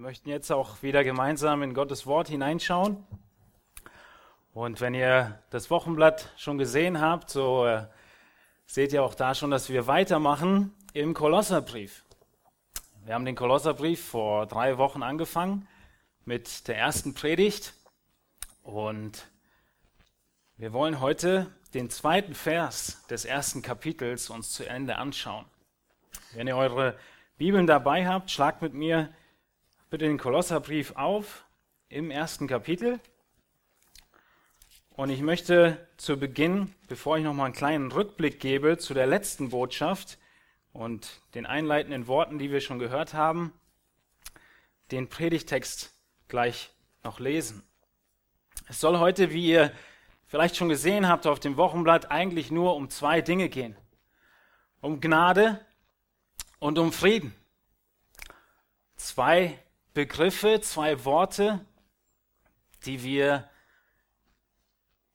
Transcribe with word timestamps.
Wir 0.00 0.06
möchten 0.06 0.30
jetzt 0.30 0.50
auch 0.50 0.82
wieder 0.82 1.04
gemeinsam 1.04 1.62
in 1.62 1.74
Gottes 1.74 2.06
Wort 2.06 2.26
hineinschauen. 2.26 3.06
Und 4.54 4.80
wenn 4.80 4.94
ihr 4.94 5.38
das 5.50 5.68
Wochenblatt 5.68 6.32
schon 6.38 6.56
gesehen 6.56 7.02
habt, 7.02 7.28
so 7.28 7.66
äh, 7.66 7.84
seht 8.64 8.94
ihr 8.94 9.02
auch 9.04 9.14
da 9.14 9.34
schon, 9.34 9.50
dass 9.50 9.68
wir 9.68 9.86
weitermachen 9.86 10.74
im 10.94 11.12
Kolosserbrief. 11.12 12.02
Wir 13.04 13.12
haben 13.12 13.26
den 13.26 13.36
Kolosserbrief 13.36 14.02
vor 14.02 14.46
drei 14.46 14.78
Wochen 14.78 15.02
angefangen 15.02 15.68
mit 16.24 16.66
der 16.66 16.78
ersten 16.78 17.12
Predigt 17.12 17.74
und 18.62 19.26
wir 20.56 20.72
wollen 20.72 21.00
heute 21.00 21.54
den 21.74 21.90
zweiten 21.90 22.32
Vers 22.32 23.06
des 23.10 23.26
ersten 23.26 23.60
Kapitels 23.60 24.30
uns 24.30 24.50
zu 24.50 24.66
Ende 24.66 24.96
anschauen. 24.96 25.44
Wenn 26.32 26.46
ihr 26.46 26.56
eure 26.56 26.96
Bibeln 27.36 27.66
dabei 27.66 28.08
habt, 28.08 28.30
schlagt 28.30 28.62
mit 28.62 28.72
mir 28.72 29.10
bitte 29.90 30.04
den 30.04 30.18
Kolosserbrief 30.18 30.92
auf 30.94 31.44
im 31.88 32.12
ersten 32.12 32.46
Kapitel. 32.46 33.00
Und 34.90 35.10
ich 35.10 35.20
möchte 35.20 35.84
zu 35.96 36.16
Beginn, 36.16 36.72
bevor 36.86 37.18
ich 37.18 37.24
nochmal 37.24 37.46
einen 37.46 37.54
kleinen 37.54 37.90
Rückblick 37.90 38.38
gebe 38.38 38.78
zu 38.78 38.94
der 38.94 39.08
letzten 39.08 39.50
Botschaft 39.50 40.18
und 40.72 41.20
den 41.34 41.44
einleitenden 41.44 42.06
Worten, 42.06 42.38
die 42.38 42.52
wir 42.52 42.60
schon 42.60 42.78
gehört 42.78 43.14
haben, 43.14 43.52
den 44.92 45.08
Predigtext 45.08 45.92
gleich 46.28 46.70
noch 47.02 47.18
lesen. 47.18 47.64
Es 48.68 48.78
soll 48.78 48.96
heute, 48.98 49.32
wie 49.32 49.48
ihr 49.48 49.72
vielleicht 50.26 50.54
schon 50.54 50.68
gesehen 50.68 51.08
habt 51.08 51.26
auf 51.26 51.40
dem 51.40 51.56
Wochenblatt, 51.56 52.12
eigentlich 52.12 52.52
nur 52.52 52.76
um 52.76 52.90
zwei 52.90 53.22
Dinge 53.22 53.48
gehen. 53.48 53.76
Um 54.80 55.00
Gnade 55.00 55.66
und 56.60 56.78
um 56.78 56.92
Frieden. 56.92 57.34
Zwei 58.94 59.58
Begriffe, 59.92 60.60
zwei 60.60 61.04
Worte, 61.04 61.64
die 62.84 63.02
wir 63.02 63.48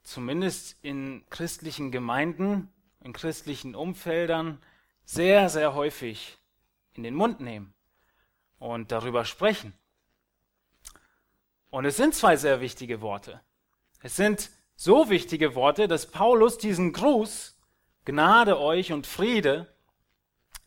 zumindest 0.04 0.78
in 0.82 1.24
christlichen 1.30 1.92
Gemeinden, 1.92 2.70
in 3.02 3.14
christlichen 3.14 3.74
Umfeldern 3.74 4.62
sehr, 5.06 5.50
sehr 5.50 5.74
häufig 5.76 6.38
in 6.94 7.04
den 7.04 7.16
Mund 7.16 7.40
nehmen 7.40 7.74
und 8.60 8.92
darüber 8.92 9.26
sprechen. 9.26 9.74
Und 11.70 11.86
es 11.86 11.98
sind 11.98 12.14
zwei 12.14 12.36
sehr 12.36 12.62
wichtige 12.62 13.02
Worte. 13.02 13.42
Es 14.02 14.16
sind 14.16 14.50
so 14.76 15.10
wichtige 15.10 15.56
Worte, 15.56 15.88
dass 15.88 16.08
Paulus 16.08 16.58
diesen 16.58 16.92
Gruß, 16.94 17.58
Gnade 18.04 18.60
euch 18.60 18.92
und 18.92 19.08
Friede, 19.08 19.74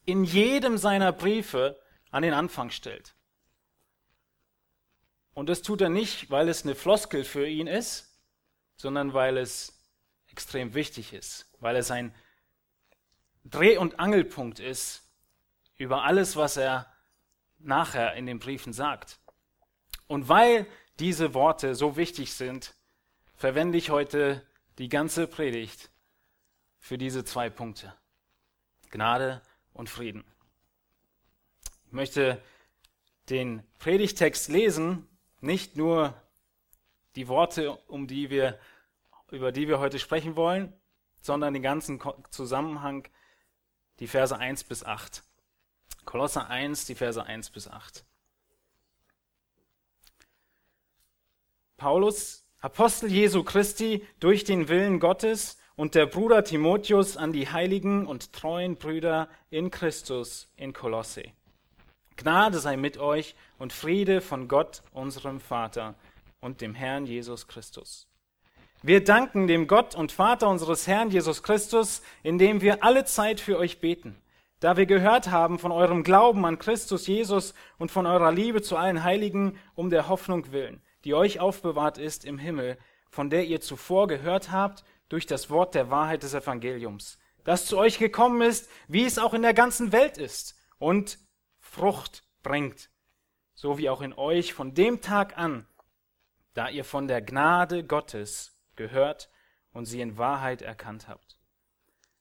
in 0.05 0.25
jedem 0.25 0.79
seiner 0.79 1.13
Briefe 1.13 1.79
an 2.11 2.23
den 2.23 2.35
Anfang 2.35 2.71
stellt. 2.71 3.15
Und 5.39 5.49
das 5.49 5.63
tut 5.63 5.81
er 5.81 5.89
nicht, 5.89 6.33
weil 6.33 6.49
es 6.49 6.65
eine 6.65 6.75
Floskel 6.75 7.23
für 7.23 7.47
ihn 7.47 7.69
ist, 7.69 8.13
sondern 8.75 9.15
weil 9.15 9.37
es 9.37 9.73
extrem 10.27 10.75
wichtig 10.75 11.13
ist, 11.13 11.49
weil 11.61 11.77
es 11.77 11.93
ein 11.93 12.13
Dreh- 13.45 13.77
und 13.77 14.01
Angelpunkt 14.01 14.59
ist 14.59 15.09
über 15.77 16.03
alles, 16.03 16.35
was 16.35 16.57
er 16.57 16.93
nachher 17.61 18.15
in 18.15 18.27
den 18.27 18.41
Briefen 18.41 18.73
sagt. 18.73 19.21
Und 20.09 20.29
weil 20.29 20.67
diese 20.99 21.35
Worte 21.35 21.77
so 21.77 21.97
wichtig 21.97 22.35
sind, 22.35 22.75
verwende 23.37 23.79
ich 23.79 23.91
heute 23.91 24.45
die 24.79 24.89
ganze 24.89 25.29
Predigt 25.29 25.89
für 26.81 26.99
diese 26.99 27.25
zwei 27.25 27.49
Punkte. 27.49 27.95
Gnade 28.91 29.41
und 29.73 29.89
Frieden. 29.89 30.25
Ich 31.87 31.93
möchte 31.93 32.43
den 33.29 33.63
Predigtext 33.79 34.49
lesen, 34.49 35.09
nicht 35.41 35.77
nur 35.77 36.15
die 37.17 37.29
Worte, 37.29 37.77
um 37.89 38.07
die 38.07 38.31
wir, 38.31 38.59
über 39.31 39.53
die 39.53 39.69
wir 39.69 39.79
heute 39.79 39.99
sprechen 39.99 40.37
wollen, 40.37 40.73
sondern 41.21 41.55
den 41.55 41.63
ganzen 41.63 42.01
Zusammenhang, 42.31 43.09
die 44.01 44.07
Verse 44.07 44.37
1 44.37 44.65
bis 44.65 44.85
8. 44.85 45.23
Kolosser 46.05 46.49
1, 46.49 46.87
die 46.87 46.95
Verse 46.95 47.23
1 47.23 47.51
bis 47.51 47.69
8. 47.69 48.05
Paulus 51.77 52.45
Apostel 52.61 53.11
Jesu 53.11 53.45
Christi 53.45 54.05
durch 54.19 54.43
den 54.43 54.69
Willen 54.69 54.99
Gottes 54.99 55.59
und 55.77 55.95
der 55.95 56.07
Bruder 56.07 56.43
Timotheus 56.43 57.17
an 57.17 57.33
die 57.33 57.49
heiligen 57.49 58.05
und 58.05 58.33
treuen 58.33 58.75
Brüder 58.75 59.29
in 59.49 59.71
Christus 59.71 60.51
in 60.57 60.73
Kolosse. 60.73 61.23
Gnade 62.19 62.59
sei 62.59 62.77
mit 62.77 62.99
euch 62.99 63.35
und 63.59 63.73
Friede 63.73 64.21
von 64.21 64.47
Gott, 64.47 64.83
unserem 64.93 65.41
Vater 65.41 65.95
und 66.41 66.61
dem 66.61 66.75
Herrn 66.75 67.07
Jesus 67.07 67.49
Christus. 67.49 68.07
Wir 68.83 69.03
danken 69.03 69.47
dem 69.47 69.67
Gott 69.67 69.95
und 69.95 70.13
Vater 70.13 70.49
unseres 70.49 70.87
Herrn 70.87 71.11
Jesus 71.11 71.43
Christus, 71.43 72.03
indem 72.23 72.61
wir 72.61 72.85
alle 72.85 73.07
Zeit 73.07 73.41
für 73.41 73.59
euch 73.59 73.81
beten, 73.81 74.21
da 74.61 74.77
wir 74.77 74.85
gehört 74.85 75.31
haben 75.31 75.59
von 75.59 75.73
eurem 75.73 76.03
Glauben 76.03 76.45
an 76.45 76.59
Christus 76.59 77.07
Jesus 77.07 77.55
und 77.79 77.91
von 77.91 78.05
eurer 78.05 78.33
Liebe 78.33 78.61
zu 78.61 78.77
allen 78.77 79.03
Heiligen 79.03 79.59
um 79.75 79.89
der 79.89 80.09
Hoffnung 80.09 80.53
willen 80.53 80.83
die 81.05 81.15
euch 81.15 81.41
aufbewahrt 81.41 81.99
ist 81.99 82.25
im 82.25 82.39
Himmel, 82.39 82.79
von 83.11 83.31
der 83.31 83.47
ihr 83.47 83.61
zuvor 83.61 84.09
gehört 84.09 84.51
habt 84.51 84.85
durch 85.09 85.27
das 85.27 85.51
Wort 85.51 85.75
der 85.75 85.91
Wahrheit 85.91 86.23
des 86.23 86.35
Evangeliums, 86.35 87.19
das 87.45 87.67
zu 87.67 87.79
euch 87.79 87.99
gekommen 87.99 88.43
ist, 88.43 88.69
wie 88.89 89.05
es 89.05 89.19
auch 89.19 89.35
in 89.35 89.43
der 89.43 89.55
ganzen 89.55 89.93
Welt 89.93 90.19
ist 90.19 90.57
und 90.79 91.19
Frucht 91.69 92.25
bringt, 92.43 92.91
so 93.55 93.79
wie 93.79 93.91
auch 93.91 94.01
in 94.01 94.15
euch 94.15 94.55
von 94.55 94.75
dem 94.75 95.01
Tag 95.01 95.37
an, 95.37 95.67
da 96.55 96.69
ihr 96.69 96.85
von 96.85 97.07
der 97.07 97.21
Gnade 97.21 97.85
Gottes 97.85 98.59
gehört 98.75 99.31
und 99.73 99.85
sie 99.85 100.01
in 100.01 100.17
Wahrheit 100.17 100.63
erkannt 100.63 101.09
habt. 101.09 101.39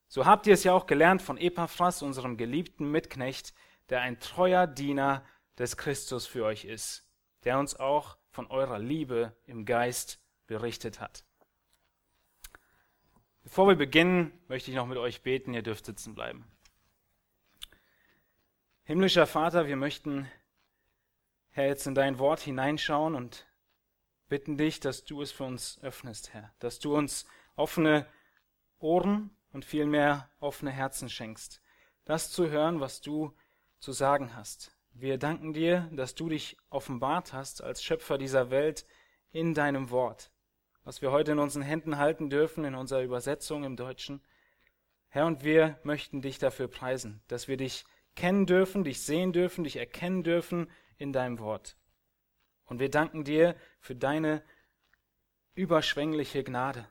So 0.09 0.25
habt 0.25 0.47
ihr 0.47 0.53
es 0.53 0.63
ja 0.63 0.73
auch 0.73 0.85
gelernt 0.85 1.21
von 1.21 1.37
Epaphras, 1.37 2.01
unserem 2.01 2.37
geliebten 2.37 2.91
Mitknecht, 2.91 3.53
der 3.89 4.01
ein 4.01 4.19
treuer 4.19 4.67
Diener 4.67 5.25
des 5.57 5.77
Christus 5.77 6.27
für 6.27 6.45
euch 6.45 6.65
ist, 6.65 7.09
der 7.45 7.57
uns 7.57 7.75
auch 7.75 8.17
von 8.29 8.47
eurer 8.47 8.79
Liebe 8.79 9.35
im 9.45 9.65
Geist 9.65 10.19
berichtet 10.45 10.99
hat. 10.99 11.23
Bevor 13.43 13.69
wir 13.69 13.75
beginnen, 13.75 14.37
möchte 14.49 14.71
ich 14.71 14.77
noch 14.77 14.87
mit 14.87 14.97
euch 14.97 15.21
beten, 15.21 15.53
ihr 15.53 15.63
dürft 15.63 15.85
sitzen 15.85 16.13
bleiben. 16.15 16.45
Himmlischer 18.87 19.27
Vater, 19.27 19.67
wir 19.67 19.75
möchten, 19.75 20.31
Herr, 21.49 21.67
jetzt 21.67 21.87
in 21.87 21.93
dein 21.93 22.19
Wort 22.19 22.39
hineinschauen 22.39 23.15
und 23.15 23.45
bitten 24.29 24.57
dich, 24.57 24.79
dass 24.79 25.03
du 25.03 25.21
es 25.21 25.33
für 25.33 25.43
uns 25.43 25.77
öffnest, 25.81 26.33
Herr, 26.33 26.53
dass 26.59 26.79
du 26.79 26.95
uns 26.95 27.25
offene 27.57 28.07
Ohren 28.79 29.35
und 29.51 29.65
vielmehr 29.65 30.29
offene 30.39 30.71
Herzen 30.71 31.09
schenkst, 31.09 31.61
das 32.05 32.31
zu 32.31 32.49
hören, 32.49 32.79
was 32.79 33.01
du 33.01 33.35
zu 33.79 33.91
sagen 33.91 34.37
hast. 34.37 34.71
Wir 34.93 35.17
danken 35.17 35.51
dir, 35.51 35.89
dass 35.91 36.15
du 36.15 36.29
dich 36.29 36.55
offenbart 36.69 37.33
hast 37.33 37.61
als 37.61 37.83
Schöpfer 37.83 38.17
dieser 38.17 38.51
Welt 38.51 38.85
in 39.31 39.53
deinem 39.53 39.89
Wort, 39.89 40.31
was 40.85 41.01
wir 41.01 41.11
heute 41.11 41.33
in 41.33 41.39
unseren 41.39 41.63
Händen 41.63 41.97
halten 41.97 42.29
dürfen, 42.29 42.63
in 42.63 42.73
unserer 42.73 43.01
Übersetzung 43.01 43.65
im 43.65 43.75
Deutschen. 43.75 44.23
Herr, 45.09 45.25
und 45.25 45.43
wir 45.43 45.77
möchten 45.83 46.21
dich 46.21 46.39
dafür 46.39 46.69
preisen, 46.69 47.21
dass 47.27 47.49
wir 47.49 47.57
dich 47.57 47.83
kennen 48.17 48.47
dürfen, 48.47 48.83
dich 48.83 49.01
sehen 49.01 49.31
dürfen, 49.31 49.63
dich 49.63 49.77
erkennen 49.77 50.23
dürfen 50.23 50.69
in 50.97 51.13
deinem 51.13 51.39
Wort. 51.39 51.77
Und 52.65 52.79
wir 52.79 52.89
danken 52.89 53.23
dir 53.23 53.55
für 53.79 53.95
deine 53.95 54.43
überschwängliche 55.53 56.43
Gnade, 56.43 56.89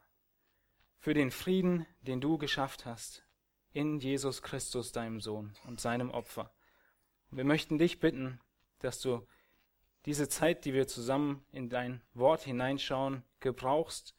für 0.98 1.12
den 1.12 1.30
Frieden, 1.30 1.84
den 2.00 2.20
du 2.20 2.38
geschafft 2.38 2.86
hast 2.86 3.24
in 3.72 3.98
Jesus 3.98 4.40
Christus, 4.40 4.92
deinem 4.92 5.20
Sohn 5.20 5.54
und 5.66 5.80
seinem 5.80 6.10
Opfer. 6.10 6.54
Und 7.30 7.36
wir 7.36 7.44
möchten 7.44 7.76
dich 7.76 8.00
bitten, 8.00 8.40
dass 8.78 9.00
du 9.00 9.26
diese 10.06 10.28
Zeit, 10.28 10.64
die 10.64 10.72
wir 10.72 10.86
zusammen 10.86 11.44
in 11.50 11.68
dein 11.68 12.02
Wort 12.14 12.42
hineinschauen, 12.42 13.24
gebrauchst, 13.40 14.14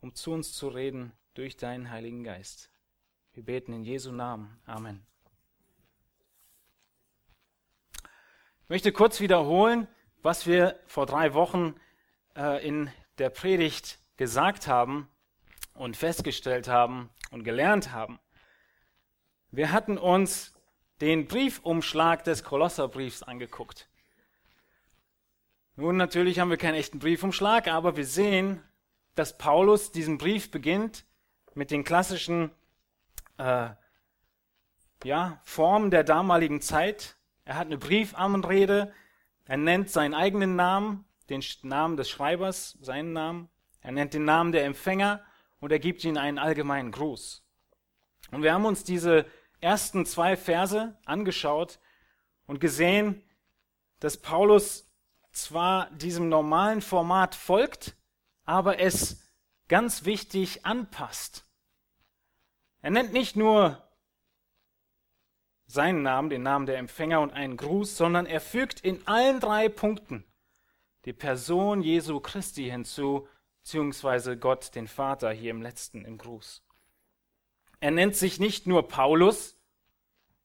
um 0.00 0.14
zu 0.14 0.32
uns 0.32 0.52
zu 0.52 0.68
reden 0.68 1.12
durch 1.34 1.56
deinen 1.56 1.90
Heiligen 1.90 2.22
Geist. 2.22 2.70
Wir 3.32 3.44
beten 3.44 3.72
in 3.72 3.82
Jesu 3.82 4.12
Namen. 4.12 4.60
Amen. 4.66 5.09
Möchte 8.70 8.92
kurz 8.92 9.18
wiederholen, 9.18 9.88
was 10.22 10.46
wir 10.46 10.78
vor 10.86 11.04
drei 11.04 11.34
Wochen 11.34 11.74
äh, 12.36 12.64
in 12.64 12.88
der 13.18 13.28
Predigt 13.28 13.98
gesagt 14.16 14.68
haben 14.68 15.08
und 15.74 15.96
festgestellt 15.96 16.68
haben 16.68 17.10
und 17.32 17.42
gelernt 17.42 17.90
haben. 17.90 18.20
Wir 19.50 19.72
hatten 19.72 19.98
uns 19.98 20.54
den 21.00 21.26
Briefumschlag 21.26 22.22
des 22.22 22.44
Kolosserbriefs 22.44 23.24
angeguckt. 23.24 23.88
Nun, 25.74 25.96
natürlich 25.96 26.38
haben 26.38 26.50
wir 26.50 26.56
keinen 26.56 26.76
echten 26.76 27.00
Briefumschlag, 27.00 27.66
aber 27.66 27.96
wir 27.96 28.06
sehen, 28.06 28.62
dass 29.16 29.36
Paulus 29.36 29.90
diesen 29.90 30.16
Brief 30.16 30.52
beginnt 30.52 31.06
mit 31.54 31.72
den 31.72 31.82
klassischen 31.82 32.52
äh, 33.36 33.70
ja, 35.02 35.40
Formen 35.42 35.90
der 35.90 36.04
damaligen 36.04 36.60
Zeit. 36.60 37.16
Er 37.50 37.56
hat 37.56 37.66
eine 37.66 37.78
Briefanrede, 37.78 38.94
Er 39.44 39.56
nennt 39.56 39.90
seinen 39.90 40.14
eigenen 40.14 40.54
Namen, 40.54 41.04
den 41.28 41.42
Namen 41.64 41.96
des 41.96 42.08
Schreibers, 42.08 42.78
seinen 42.80 43.12
Namen. 43.12 43.48
Er 43.80 43.90
nennt 43.90 44.14
den 44.14 44.24
Namen 44.24 44.52
der 44.52 44.64
Empfänger 44.64 45.20
und 45.58 45.72
er 45.72 45.80
gibt 45.80 46.04
ihnen 46.04 46.16
einen 46.16 46.38
allgemeinen 46.38 46.92
Gruß. 46.92 47.44
Und 48.30 48.44
wir 48.44 48.54
haben 48.54 48.66
uns 48.66 48.84
diese 48.84 49.26
ersten 49.60 50.06
zwei 50.06 50.36
Verse 50.36 50.96
angeschaut 51.04 51.80
und 52.46 52.60
gesehen, 52.60 53.20
dass 53.98 54.16
Paulus 54.16 54.88
zwar 55.32 55.90
diesem 55.90 56.28
normalen 56.28 56.80
Format 56.80 57.34
folgt, 57.34 57.96
aber 58.44 58.78
es 58.78 59.28
ganz 59.66 60.04
wichtig 60.04 60.64
anpasst. 60.64 61.44
Er 62.80 62.92
nennt 62.92 63.12
nicht 63.12 63.34
nur 63.34 63.89
seinen 65.70 66.02
Namen, 66.02 66.30
den 66.30 66.42
Namen 66.42 66.66
der 66.66 66.78
Empfänger 66.78 67.20
und 67.20 67.32
einen 67.32 67.56
Gruß, 67.56 67.96
sondern 67.96 68.26
er 68.26 68.40
fügt 68.40 68.80
in 68.80 69.06
allen 69.06 69.38
drei 69.38 69.68
Punkten 69.68 70.24
die 71.04 71.12
Person 71.12 71.82
Jesu 71.82 72.18
Christi 72.18 72.64
hinzu, 72.64 73.28
beziehungsweise 73.62 74.36
Gott, 74.36 74.74
den 74.74 74.88
Vater, 74.88 75.30
hier 75.30 75.52
im 75.52 75.62
letzten 75.62 76.04
im 76.04 76.18
Gruß. 76.18 76.64
Er 77.78 77.92
nennt 77.92 78.16
sich 78.16 78.40
nicht 78.40 78.66
nur 78.66 78.88
Paulus, 78.88 79.58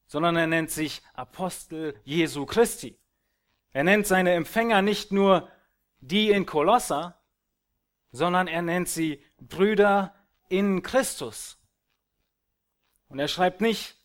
sondern 0.06 0.36
er 0.36 0.46
nennt 0.46 0.70
sich 0.70 1.02
Apostel 1.12 2.00
Jesu 2.04 2.46
Christi. 2.46 2.96
Er 3.72 3.82
nennt 3.82 4.06
seine 4.06 4.32
Empfänger 4.32 4.80
nicht 4.80 5.10
nur 5.10 5.50
die 5.98 6.30
in 6.30 6.46
Kolosser, 6.46 7.20
sondern 8.12 8.46
er 8.46 8.62
nennt 8.62 8.88
sie 8.88 9.22
Brüder 9.40 10.14
in 10.48 10.82
Christus. 10.82 11.58
Und 13.08 13.18
er 13.18 13.28
schreibt 13.28 13.60
nicht 13.60 13.96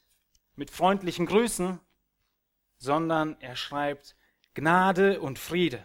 mit 0.61 0.69
freundlichen 0.69 1.25
Grüßen, 1.25 1.79
sondern 2.77 3.35
er 3.39 3.55
schreibt 3.55 4.15
Gnade 4.53 5.19
und 5.19 5.39
Friede. 5.39 5.83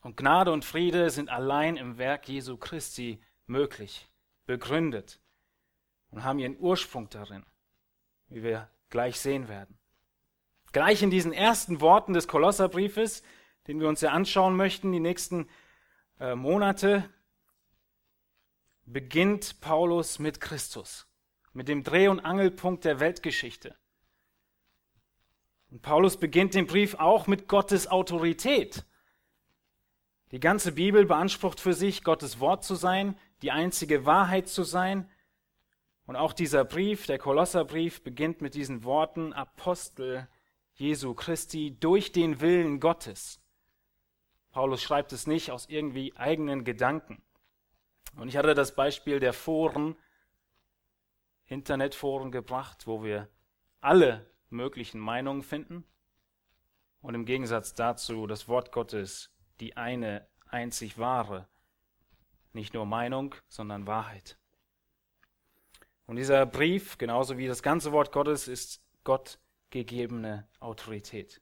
Und 0.00 0.16
Gnade 0.16 0.50
und 0.50 0.64
Friede 0.64 1.10
sind 1.10 1.28
allein 1.28 1.76
im 1.76 1.98
Werk 1.98 2.26
Jesu 2.30 2.56
Christi 2.56 3.22
möglich, 3.46 4.08
begründet 4.46 5.20
und 6.12 6.24
haben 6.24 6.38
ihren 6.38 6.58
Ursprung 6.58 7.10
darin, 7.10 7.44
wie 8.28 8.42
wir 8.42 8.70
gleich 8.88 9.20
sehen 9.20 9.48
werden. 9.48 9.76
Gleich 10.72 11.02
in 11.02 11.10
diesen 11.10 11.34
ersten 11.34 11.82
Worten 11.82 12.14
des 12.14 12.26
Kolosserbriefes, 12.26 13.22
den 13.66 13.80
wir 13.80 13.88
uns 13.90 14.00
ja 14.00 14.12
anschauen 14.12 14.56
möchten, 14.56 14.92
die 14.92 15.00
nächsten 15.00 15.46
äh, 16.20 16.34
Monate, 16.34 17.06
beginnt 18.86 19.60
Paulus 19.60 20.18
mit 20.18 20.40
Christus, 20.40 21.06
mit 21.54 21.68
dem 21.68 21.82
Dreh- 21.82 22.08
und 22.08 22.20
Angelpunkt 22.20 22.84
der 22.84 23.00
Weltgeschichte. 23.00 23.74
Und 25.70 25.82
Paulus 25.82 26.18
beginnt 26.18 26.54
den 26.54 26.66
Brief 26.66 26.94
auch 26.94 27.26
mit 27.26 27.48
Gottes 27.48 27.86
Autorität. 27.88 28.84
Die 30.30 30.40
ganze 30.40 30.72
Bibel 30.72 31.06
beansprucht 31.06 31.60
für 31.60 31.74
sich, 31.74 32.04
Gottes 32.04 32.40
Wort 32.40 32.64
zu 32.64 32.74
sein, 32.74 33.18
die 33.42 33.52
einzige 33.52 34.04
Wahrheit 34.04 34.48
zu 34.48 34.64
sein. 34.64 35.08
Und 36.06 36.16
auch 36.16 36.32
dieser 36.32 36.64
Brief, 36.64 37.06
der 37.06 37.18
Kolosserbrief, 37.18 38.02
beginnt 38.02 38.40
mit 38.40 38.54
diesen 38.54 38.84
Worten 38.84 39.32
Apostel 39.32 40.28
Jesu 40.74 41.14
Christi 41.14 41.76
durch 41.78 42.12
den 42.12 42.40
Willen 42.40 42.80
Gottes. 42.80 43.40
Paulus 44.50 44.82
schreibt 44.82 45.12
es 45.12 45.26
nicht 45.26 45.50
aus 45.50 45.66
irgendwie 45.68 46.16
eigenen 46.16 46.64
Gedanken. 46.64 47.22
Und 48.16 48.28
ich 48.28 48.36
hatte 48.36 48.54
das 48.54 48.74
Beispiel 48.74 49.18
der 49.18 49.32
Foren, 49.32 49.96
Internetforen 51.46 52.30
gebracht, 52.30 52.86
wo 52.86 53.02
wir 53.02 53.28
alle 53.80 54.30
möglichen 54.50 54.98
Meinungen 54.98 55.42
finden 55.42 55.84
und 57.00 57.14
im 57.14 57.26
Gegensatz 57.26 57.74
dazu 57.74 58.26
das 58.26 58.48
Wort 58.48 58.72
Gottes 58.72 59.30
die 59.60 59.76
eine 59.76 60.26
einzig 60.48 60.98
wahre, 60.98 61.46
nicht 62.52 62.74
nur 62.74 62.86
Meinung, 62.86 63.34
sondern 63.48 63.86
Wahrheit. 63.86 64.38
Und 66.06 66.16
dieser 66.16 66.46
Brief, 66.46 66.98
genauso 66.98 67.38
wie 67.38 67.46
das 67.46 67.62
ganze 67.62 67.92
Wort 67.92 68.12
Gottes, 68.12 68.48
ist 68.48 68.82
Gott 69.04 69.38
gegebene 69.70 70.46
Autorität. 70.60 71.40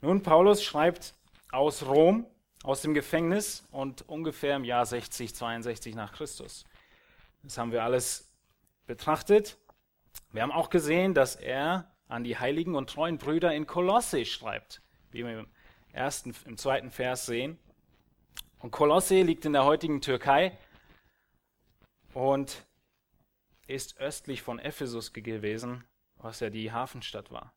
Nun, 0.00 0.22
Paulus 0.22 0.62
schreibt 0.62 1.14
aus 1.50 1.86
Rom, 1.86 2.26
aus 2.62 2.82
dem 2.82 2.94
Gefängnis 2.94 3.66
und 3.70 4.08
ungefähr 4.08 4.56
im 4.56 4.64
Jahr 4.64 4.86
60, 4.86 5.34
62 5.34 5.94
nach 5.94 6.12
Christus. 6.12 6.64
Das 7.42 7.58
haben 7.58 7.72
wir 7.72 7.82
alles 7.82 8.31
betrachtet. 8.86 9.58
Wir 10.32 10.42
haben 10.42 10.52
auch 10.52 10.70
gesehen, 10.70 11.14
dass 11.14 11.36
er 11.36 11.90
an 12.08 12.24
die 12.24 12.38
heiligen 12.38 12.74
und 12.74 12.90
treuen 12.90 13.18
Brüder 13.18 13.54
in 13.54 13.66
Kolosse 13.66 14.24
schreibt, 14.24 14.82
wie 15.10 15.24
wir 15.24 15.40
im 15.40 15.46
ersten, 15.92 16.34
im 16.46 16.56
zweiten 16.56 16.90
Vers 16.90 17.26
sehen. 17.26 17.58
Und 18.58 18.70
Kolosse 18.70 19.22
liegt 19.22 19.44
in 19.44 19.52
der 19.52 19.64
heutigen 19.64 20.00
Türkei 20.00 20.58
und 22.14 22.66
ist 23.66 23.98
östlich 23.98 24.42
von 24.42 24.58
Ephesus 24.58 25.12
gewesen, 25.12 25.84
was 26.16 26.40
ja 26.40 26.50
die 26.50 26.72
Hafenstadt 26.72 27.30
war. 27.30 27.54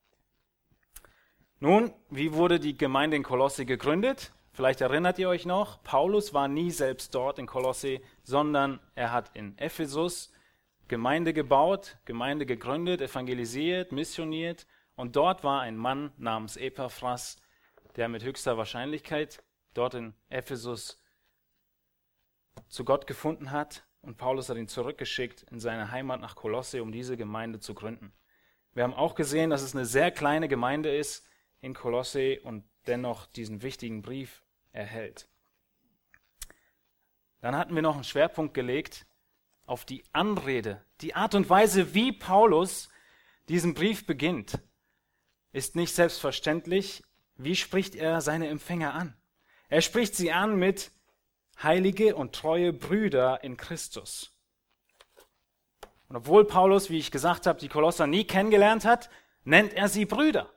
Nun, 1.60 1.94
wie 2.10 2.34
wurde 2.34 2.60
die 2.60 2.78
Gemeinde 2.78 3.18
in 3.18 3.24
Kolosse 3.24 3.66
gegründet? 3.66 4.32
Vielleicht 4.54 4.82
erinnert 4.82 5.20
ihr 5.20 5.28
euch 5.28 5.46
noch, 5.46 5.84
Paulus 5.84 6.34
war 6.34 6.48
nie 6.48 6.72
selbst 6.72 7.14
dort 7.14 7.40
in 7.40 7.46
Kolosse, 7.46 8.02
sondern 8.24 8.80
er 8.96 9.12
hat 9.12 9.36
in 9.36 9.58
Ephesus 9.58 10.32
Gemeinde 10.88 11.34
gebaut, 11.34 11.98
Gemeinde 12.06 12.46
gegründet, 12.46 13.02
evangelisiert, 13.02 13.92
missioniert 13.92 14.68
und 14.96 15.16
dort 15.16 15.44
war 15.44 15.62
ein 15.62 15.78
Mann 15.78 16.12
namens 16.18 16.58
Epaphras, 16.58 17.38
der 17.96 18.08
mit 18.08 18.24
höchster 18.24 18.58
Wahrscheinlichkeit 18.58 19.44
dort 19.74 19.96
in 19.96 20.14
Ephesus 20.30 21.02
zu 22.68 22.86
Gott 22.86 23.08
gefunden 23.08 23.52
hat 23.52 23.86
und 24.02 24.18
Paulus 24.18 24.50
hat 24.50 24.58
ihn 24.58 24.68
zurückgeschickt 24.68 25.44
in 25.50 25.60
seine 25.60 25.92
Heimat 25.92 26.22
nach 26.22 26.36
Kolosse, 26.36 26.84
um 26.84 26.92
diese 26.92 27.18
Gemeinde 27.18 27.60
zu 27.60 27.74
gründen. 27.74 28.14
Wir 28.74 28.84
haben 28.84 28.94
auch 28.94 29.16
gesehen, 29.16 29.50
dass 29.50 29.64
es 29.64 29.76
eine 29.76 29.86
sehr 29.86 30.12
kleine 30.12 30.48
Gemeinde 30.48 30.96
ist, 30.96 31.28
in 31.62 31.74
Kolosse 31.74 32.40
und 32.42 32.64
dennoch 32.86 33.26
diesen 33.26 33.64
wichtigen 33.64 34.04
Brief 34.04 34.44
erhält. 34.72 35.28
Dann 37.42 37.56
hatten 37.56 37.74
wir 37.74 37.82
noch 37.82 37.96
einen 37.96 38.04
Schwerpunkt 38.04 38.54
gelegt 38.54 39.08
auf 39.66 39.86
die 39.86 40.04
Anrede, 40.14 40.84
die 41.02 41.16
Art 41.16 41.36
und 41.36 41.50
Weise, 41.50 41.94
wie 41.94 42.12
Paulus 42.12 42.90
diesen 43.50 43.74
Brief 43.74 44.06
beginnt, 44.06 44.60
ist 45.52 45.76
nicht 45.76 45.94
selbstverständlich. 45.94 47.04
Wie 47.38 47.56
spricht 47.56 47.96
er 47.96 48.22
seine 48.22 48.48
Empfänger 48.48 48.94
an? 48.94 49.16
Er 49.70 49.82
spricht 49.82 50.16
sie 50.16 50.32
an 50.32 50.58
mit 50.58 50.92
heilige 51.62 52.16
und 52.16 52.34
treue 52.34 52.74
Brüder 52.74 53.44
in 53.44 53.58
Christus. 53.58 54.32
Und 56.08 56.18
obwohl 56.18 56.46
Paulus, 56.46 56.90
wie 56.90 57.00
ich 57.00 57.12
gesagt 57.12 57.48
habe, 57.48 57.60
die 57.60 57.70
Kolosser 57.70 58.08
nie 58.08 58.26
kennengelernt 58.26 58.86
hat, 58.86 59.10
nennt 59.44 59.74
er 59.74 59.90
sie 59.90 60.06
Brüder. 60.06 60.50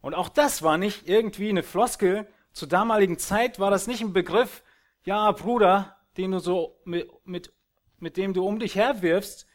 Und 0.00 0.14
auch 0.14 0.28
das 0.28 0.62
war 0.62 0.78
nicht 0.78 1.08
irgendwie 1.08 1.48
eine 1.48 1.62
Floskel. 1.62 2.26
Zur 2.52 2.68
damaligen 2.68 3.18
Zeit 3.18 3.58
war 3.58 3.70
das 3.70 3.86
nicht 3.86 4.00
ein 4.00 4.12
Begriff, 4.12 4.62
ja, 5.04 5.30
Bruder, 5.32 5.96
den 6.16 6.32
du 6.32 6.40
so 6.40 6.80
mit, 6.84 7.08
mit, 7.24 7.52
mit 8.00 8.16
dem 8.16 8.34
du 8.34 8.46
um 8.46 8.58
dich 8.58 8.74
herwirfst, 8.74 9.46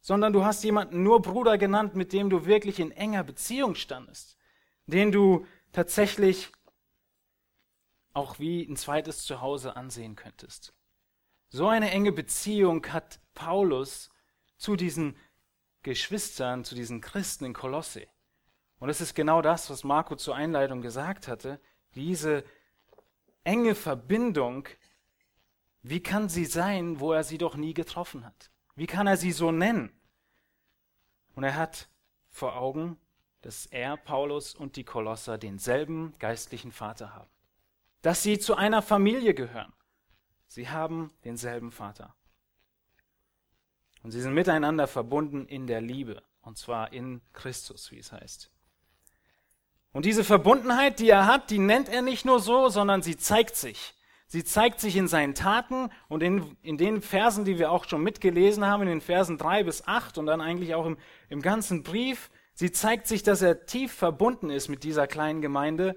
sondern 0.00 0.32
du 0.32 0.44
hast 0.44 0.64
jemanden 0.64 1.02
nur 1.02 1.20
Bruder 1.20 1.58
genannt, 1.58 1.94
mit 1.94 2.12
dem 2.12 2.30
du 2.30 2.46
wirklich 2.46 2.80
in 2.80 2.90
enger 2.90 3.22
Beziehung 3.22 3.74
standest, 3.74 4.38
den 4.86 5.12
du 5.12 5.46
tatsächlich 5.72 6.52
auch 8.12 8.38
wie 8.38 8.62
ein 8.64 8.76
zweites 8.76 9.24
Zuhause 9.24 9.76
ansehen 9.76 10.16
könntest. 10.16 10.74
So 11.48 11.68
eine 11.68 11.90
enge 11.90 12.12
Beziehung 12.12 12.86
hat 12.88 13.20
Paulus 13.34 14.10
zu 14.56 14.76
diesen 14.76 15.16
Geschwistern, 15.82 16.64
zu 16.64 16.74
diesen 16.74 17.00
Christen 17.00 17.44
in 17.46 17.54
Kolosse. 17.54 18.06
Und 18.78 18.88
es 18.88 19.00
ist 19.00 19.14
genau 19.14 19.42
das, 19.42 19.70
was 19.70 19.84
Marco 19.84 20.16
zur 20.16 20.34
Einleitung 20.34 20.80
gesagt 20.80 21.28
hatte. 21.28 21.60
Diese 21.94 22.44
enge 23.44 23.74
Verbindung, 23.74 24.68
wie 25.82 26.02
kann 26.02 26.28
sie 26.28 26.44
sein, 26.44 27.00
wo 27.00 27.12
er 27.12 27.24
sie 27.24 27.38
doch 27.38 27.56
nie 27.56 27.74
getroffen 27.74 28.24
hat? 28.24 28.50
Wie 28.74 28.86
kann 28.86 29.06
er 29.06 29.16
sie 29.16 29.32
so 29.32 29.50
nennen? 29.50 29.92
Und 31.34 31.44
er 31.44 31.56
hat 31.56 31.88
vor 32.28 32.56
Augen, 32.56 32.98
dass 33.42 33.66
er, 33.66 33.96
Paulus 33.96 34.54
und 34.54 34.76
die 34.76 34.84
Kolosser 34.84 35.38
denselben 35.38 36.14
geistlichen 36.18 36.72
Vater 36.72 37.14
haben. 37.14 37.30
Dass 38.02 38.22
sie 38.22 38.38
zu 38.38 38.54
einer 38.54 38.82
Familie 38.82 39.34
gehören. 39.34 39.72
Sie 40.46 40.68
haben 40.68 41.12
denselben 41.24 41.70
Vater. 41.70 42.14
Und 44.02 44.10
sie 44.12 44.20
sind 44.20 44.34
miteinander 44.34 44.86
verbunden 44.86 45.46
in 45.46 45.66
der 45.66 45.80
Liebe, 45.80 46.22
und 46.42 46.58
zwar 46.58 46.92
in 46.92 47.20
Christus, 47.32 47.90
wie 47.90 47.98
es 47.98 48.12
heißt. 48.12 48.50
Und 49.92 50.04
diese 50.04 50.24
Verbundenheit, 50.24 50.98
die 50.98 51.10
er 51.10 51.26
hat, 51.26 51.50
die 51.50 51.58
nennt 51.58 51.88
er 51.88 52.02
nicht 52.02 52.24
nur 52.24 52.40
so, 52.40 52.68
sondern 52.68 53.02
sie 53.02 53.16
zeigt 53.16 53.56
sich. 53.56 53.94
Sie 54.32 54.44
zeigt 54.44 54.78
sich 54.78 54.96
in 54.96 55.08
seinen 55.08 55.34
Taten 55.34 55.90
und 56.08 56.22
in, 56.22 56.56
in 56.62 56.78
den 56.78 57.02
Versen, 57.02 57.44
die 57.44 57.58
wir 57.58 57.72
auch 57.72 57.84
schon 57.88 58.02
mitgelesen 58.02 58.64
haben, 58.64 58.82
in 58.82 58.88
den 58.88 59.00
Versen 59.00 59.38
drei 59.38 59.64
bis 59.64 59.86
acht 59.88 60.18
und 60.18 60.26
dann 60.26 60.40
eigentlich 60.40 60.74
auch 60.76 60.86
im, 60.86 60.98
im 61.28 61.42
ganzen 61.42 61.82
Brief, 61.82 62.30
Sie 62.60 62.70
zeigt 62.70 63.06
sich, 63.06 63.22
dass 63.22 63.40
er 63.40 63.64
tief 63.64 63.90
verbunden 63.90 64.50
ist 64.50 64.68
mit 64.68 64.84
dieser 64.84 65.06
kleinen 65.06 65.40
Gemeinde. 65.40 65.96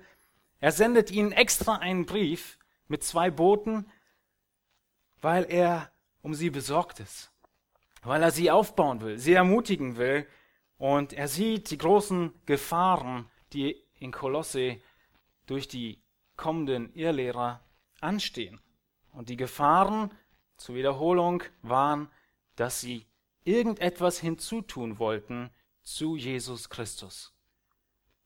Er 0.61 0.71
sendet 0.71 1.11
ihnen 1.11 1.33
extra 1.33 1.75
einen 1.75 2.05
Brief 2.05 2.57
mit 2.87 3.03
zwei 3.03 3.29
Boten, 3.29 3.85
weil 5.19 5.43
er 5.49 5.91
um 6.21 6.33
sie 6.33 6.49
besorgt 6.49 7.01
ist, 7.01 7.33
weil 8.01 8.23
er 8.23 8.31
sie 8.31 8.49
aufbauen 8.49 9.01
will, 9.01 9.17
sie 9.17 9.33
ermutigen 9.33 9.97
will 9.97 10.25
und 10.77 11.11
er 11.11 11.27
sieht 11.27 11.69
die 11.69 11.77
großen 11.77 12.31
Gefahren, 12.45 13.29
die 13.51 13.83
in 13.99 14.13
Kolosse 14.13 14.77
durch 15.47 15.67
die 15.67 16.01
kommenden 16.37 16.93
Irrlehrer 16.93 17.59
anstehen. 18.03 18.59
Und 19.11 19.29
die 19.29 19.37
Gefahren 19.37 20.11
zur 20.57 20.75
Wiederholung 20.75 21.43
waren, 21.61 22.09
dass 22.55 22.81
sie 22.81 23.05
irgendetwas 23.43 24.19
hinzutun 24.19 24.99
wollten 24.99 25.49
zu 25.81 26.15
Jesus 26.15 26.69
Christus. 26.69 27.33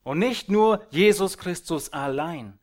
Und 0.04 0.20
nicht 0.20 0.50
nur 0.50 0.86
Jesus 0.92 1.38
Christus 1.38 1.92
allein 1.92 2.60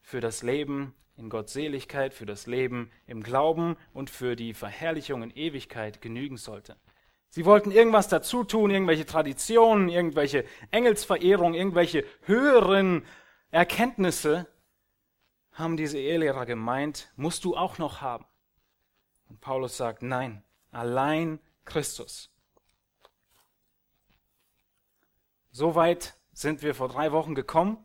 für 0.00 0.20
das 0.20 0.42
Leben 0.42 0.94
in 1.16 1.30
Gottseligkeit, 1.30 2.14
für 2.14 2.26
das 2.26 2.46
Leben 2.46 2.90
im 3.06 3.22
Glauben 3.22 3.76
und 3.92 4.10
für 4.10 4.36
die 4.36 4.54
Verherrlichung 4.54 5.22
in 5.22 5.30
Ewigkeit 5.30 6.00
genügen 6.00 6.36
sollte. 6.36 6.76
Sie 7.28 7.44
wollten 7.44 7.70
irgendwas 7.70 8.08
dazu 8.08 8.44
tun, 8.44 8.70
irgendwelche 8.70 9.06
Traditionen, 9.06 9.88
irgendwelche 9.88 10.44
Engelsverehrung, 10.70 11.54
irgendwelche 11.54 12.04
höheren 12.22 13.04
Erkenntnisse, 13.50 14.46
haben 15.56 15.76
diese 15.76 15.98
Ehelehrer 15.98 16.44
gemeint, 16.44 17.10
musst 17.16 17.44
du 17.44 17.56
auch 17.56 17.78
noch 17.78 18.02
haben. 18.02 18.26
Und 19.28 19.40
Paulus 19.40 19.76
sagt, 19.76 20.02
nein, 20.02 20.44
allein 20.70 21.40
Christus. 21.64 22.30
Soweit 25.50 26.14
sind 26.32 26.60
wir 26.60 26.74
vor 26.74 26.88
drei 26.88 27.10
Wochen 27.12 27.34
gekommen. 27.34 27.78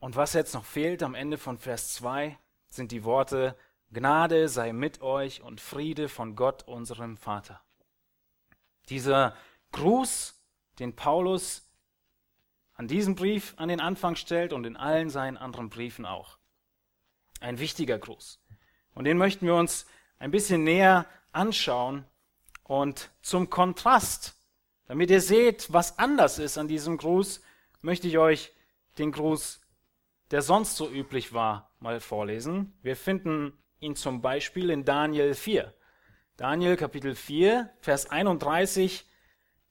Und 0.00 0.16
was 0.16 0.32
jetzt 0.32 0.54
noch 0.54 0.64
fehlt 0.64 1.04
am 1.04 1.14
Ende 1.14 1.38
von 1.38 1.56
Vers 1.56 1.94
2, 1.94 2.36
sind 2.68 2.90
die 2.90 3.04
Worte, 3.04 3.56
Gnade 3.92 4.48
sei 4.48 4.72
mit 4.72 5.00
euch 5.00 5.42
und 5.42 5.60
Friede 5.60 6.08
von 6.08 6.34
Gott, 6.34 6.66
unserem 6.66 7.16
Vater. 7.16 7.62
Dieser 8.88 9.36
Gruß, 9.70 10.42
den 10.80 10.96
Paulus 10.96 11.71
an 12.74 12.88
diesem 12.88 13.14
Brief 13.14 13.54
an 13.56 13.68
den 13.68 13.80
Anfang 13.80 14.16
stellt 14.16 14.52
und 14.52 14.64
in 14.64 14.76
allen 14.76 15.10
seinen 15.10 15.36
anderen 15.36 15.68
Briefen 15.68 16.06
auch. 16.06 16.38
Ein 17.40 17.58
wichtiger 17.58 17.98
Gruß. 17.98 18.40
Und 18.94 19.04
den 19.04 19.18
möchten 19.18 19.46
wir 19.46 19.54
uns 19.54 19.86
ein 20.18 20.30
bisschen 20.30 20.64
näher 20.64 21.06
anschauen 21.32 22.04
und 22.64 23.10
zum 23.22 23.50
Kontrast, 23.50 24.34
damit 24.86 25.10
ihr 25.10 25.20
seht, 25.20 25.72
was 25.72 25.98
anders 25.98 26.38
ist 26.38 26.58
an 26.58 26.68
diesem 26.68 26.96
Gruß, 26.96 27.42
möchte 27.80 28.08
ich 28.08 28.18
euch 28.18 28.52
den 28.98 29.12
Gruß 29.12 29.62
der 30.32 30.40
sonst 30.40 30.76
so 30.76 30.90
üblich 30.90 31.34
war, 31.34 31.70
mal 31.78 32.00
vorlesen. 32.00 32.72
Wir 32.82 32.96
finden 32.96 33.52
ihn 33.80 33.96
zum 33.96 34.22
Beispiel 34.22 34.70
in 34.70 34.84
Daniel 34.84 35.34
4. 35.34 35.74
Daniel 36.38 36.76
Kapitel 36.76 37.14
4, 37.14 37.70
Vers 37.80 38.10
31, 38.10 39.04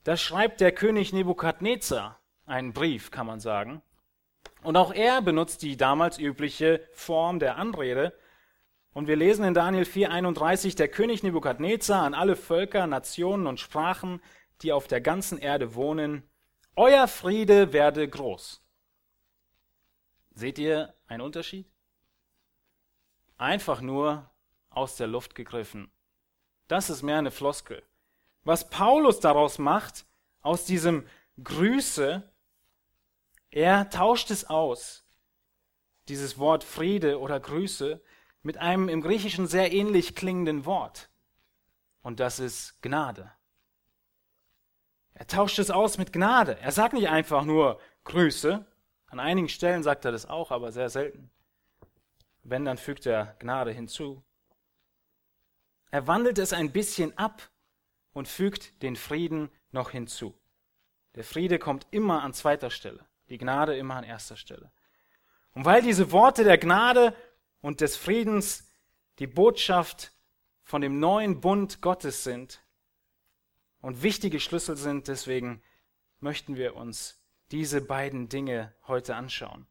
da 0.04 0.16
schreibt 0.16 0.60
der 0.60 0.70
König 0.70 1.12
Nebukadnezar 1.12 2.21
einen 2.46 2.72
Brief, 2.72 3.10
kann 3.10 3.26
man 3.26 3.40
sagen. 3.40 3.82
Und 4.62 4.76
auch 4.76 4.92
er 4.92 5.22
benutzt 5.22 5.62
die 5.62 5.76
damals 5.76 6.18
übliche 6.18 6.86
Form 6.92 7.38
der 7.38 7.56
Anrede. 7.56 8.16
Und 8.92 9.08
wir 9.08 9.16
lesen 9.16 9.44
in 9.44 9.54
Daniel 9.54 9.84
4, 9.84 10.10
31, 10.10 10.74
der 10.74 10.88
König 10.88 11.22
Nebukadnezar 11.22 12.02
an 12.02 12.14
alle 12.14 12.36
Völker, 12.36 12.86
Nationen 12.86 13.46
und 13.46 13.60
Sprachen, 13.60 14.20
die 14.62 14.72
auf 14.72 14.86
der 14.86 15.00
ganzen 15.00 15.38
Erde 15.38 15.74
wohnen, 15.74 16.28
Euer 16.74 17.06
Friede 17.06 17.74
werde 17.74 18.08
groß. 18.08 18.62
Seht 20.30 20.58
ihr 20.58 20.94
einen 21.06 21.20
Unterschied? 21.20 21.70
Einfach 23.36 23.82
nur 23.82 24.30
aus 24.70 24.96
der 24.96 25.06
Luft 25.06 25.34
gegriffen. 25.34 25.92
Das 26.68 26.88
ist 26.88 27.02
mehr 27.02 27.18
eine 27.18 27.30
Floskel. 27.30 27.82
Was 28.44 28.70
Paulus 28.70 29.20
daraus 29.20 29.58
macht, 29.58 30.06
aus 30.40 30.64
diesem 30.64 31.06
Grüße, 31.42 32.31
er 33.52 33.88
tauscht 33.90 34.30
es 34.32 34.44
aus, 34.46 35.04
dieses 36.08 36.38
Wort 36.38 36.64
Friede 36.64 37.20
oder 37.20 37.38
Grüße, 37.38 38.02
mit 38.42 38.58
einem 38.58 38.88
im 38.88 39.00
Griechischen 39.00 39.46
sehr 39.46 39.72
ähnlich 39.72 40.16
klingenden 40.16 40.66
Wort. 40.66 41.10
Und 42.02 42.18
das 42.18 42.40
ist 42.40 42.82
Gnade. 42.82 43.30
Er 45.14 45.28
tauscht 45.28 45.60
es 45.60 45.70
aus 45.70 45.98
mit 45.98 46.12
Gnade. 46.12 46.58
Er 46.58 46.72
sagt 46.72 46.94
nicht 46.94 47.08
einfach 47.08 47.44
nur 47.44 47.78
Grüße, 48.02 48.66
an 49.06 49.20
einigen 49.20 49.50
Stellen 49.50 49.82
sagt 49.82 50.06
er 50.06 50.12
das 50.12 50.24
auch, 50.24 50.50
aber 50.50 50.72
sehr 50.72 50.88
selten. 50.88 51.30
Wenn, 52.42 52.64
dann 52.64 52.78
fügt 52.78 53.04
er 53.04 53.36
Gnade 53.38 53.70
hinzu. 53.70 54.24
Er 55.90 56.06
wandelt 56.06 56.38
es 56.38 56.54
ein 56.54 56.72
bisschen 56.72 57.16
ab 57.18 57.50
und 58.14 58.26
fügt 58.26 58.82
den 58.82 58.96
Frieden 58.96 59.50
noch 59.70 59.90
hinzu. 59.90 60.34
Der 61.14 61.24
Friede 61.24 61.58
kommt 61.58 61.86
immer 61.90 62.22
an 62.22 62.32
zweiter 62.32 62.70
Stelle, 62.70 63.04
die 63.28 63.38
Gnade 63.38 63.76
immer 63.76 63.96
an 63.96 64.04
erster 64.04 64.36
Stelle. 64.36 64.72
Und 65.54 65.64
weil 65.64 65.82
diese 65.82 66.12
Worte 66.12 66.44
der 66.44 66.58
Gnade 66.58 67.14
und 67.60 67.80
des 67.80 67.96
Friedens 67.96 68.70
die 69.18 69.26
Botschaft 69.26 70.12
von 70.62 70.80
dem 70.80 70.98
neuen 70.98 71.40
Bund 71.40 71.80
Gottes 71.82 72.24
sind 72.24 72.64
und 73.80 74.02
wichtige 74.02 74.40
Schlüssel 74.40 74.76
sind, 74.76 75.08
deswegen 75.08 75.62
möchten 76.20 76.56
wir 76.56 76.76
uns 76.76 77.22
diese 77.50 77.82
beiden 77.82 78.28
Dinge 78.28 78.74
heute 78.86 79.14
anschauen. 79.14 79.66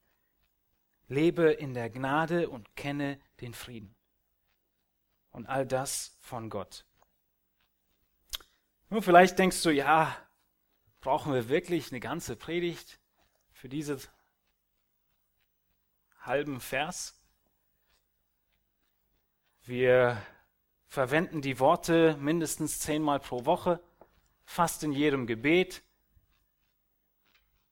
Lebe 1.07 1.51
in 1.51 1.73
der 1.73 1.89
Gnade 1.89 2.49
und 2.49 2.75
kenne 2.75 3.19
den 3.41 3.53
Frieden. 3.53 3.95
Und 5.31 5.47
all 5.47 5.65
das 5.65 6.15
von 6.19 6.49
Gott. 6.49 6.85
Nun, 8.89 9.01
vielleicht 9.01 9.39
denkst 9.39 9.63
du, 9.63 9.71
ja, 9.71 10.15
brauchen 10.99 11.33
wir 11.33 11.49
wirklich 11.49 11.91
eine 11.91 11.99
ganze 11.99 12.35
Predigt 12.35 13.00
für 13.61 13.69
diesen 13.69 14.01
halben 16.21 16.59
Vers? 16.59 17.21
Wir 19.65 20.19
verwenden 20.87 21.43
die 21.43 21.59
Worte 21.59 22.17
mindestens 22.19 22.79
zehnmal 22.79 23.19
pro 23.19 23.45
Woche, 23.45 23.79
fast 24.45 24.83
in 24.83 24.91
jedem 24.91 25.27
Gebet. 25.27 25.83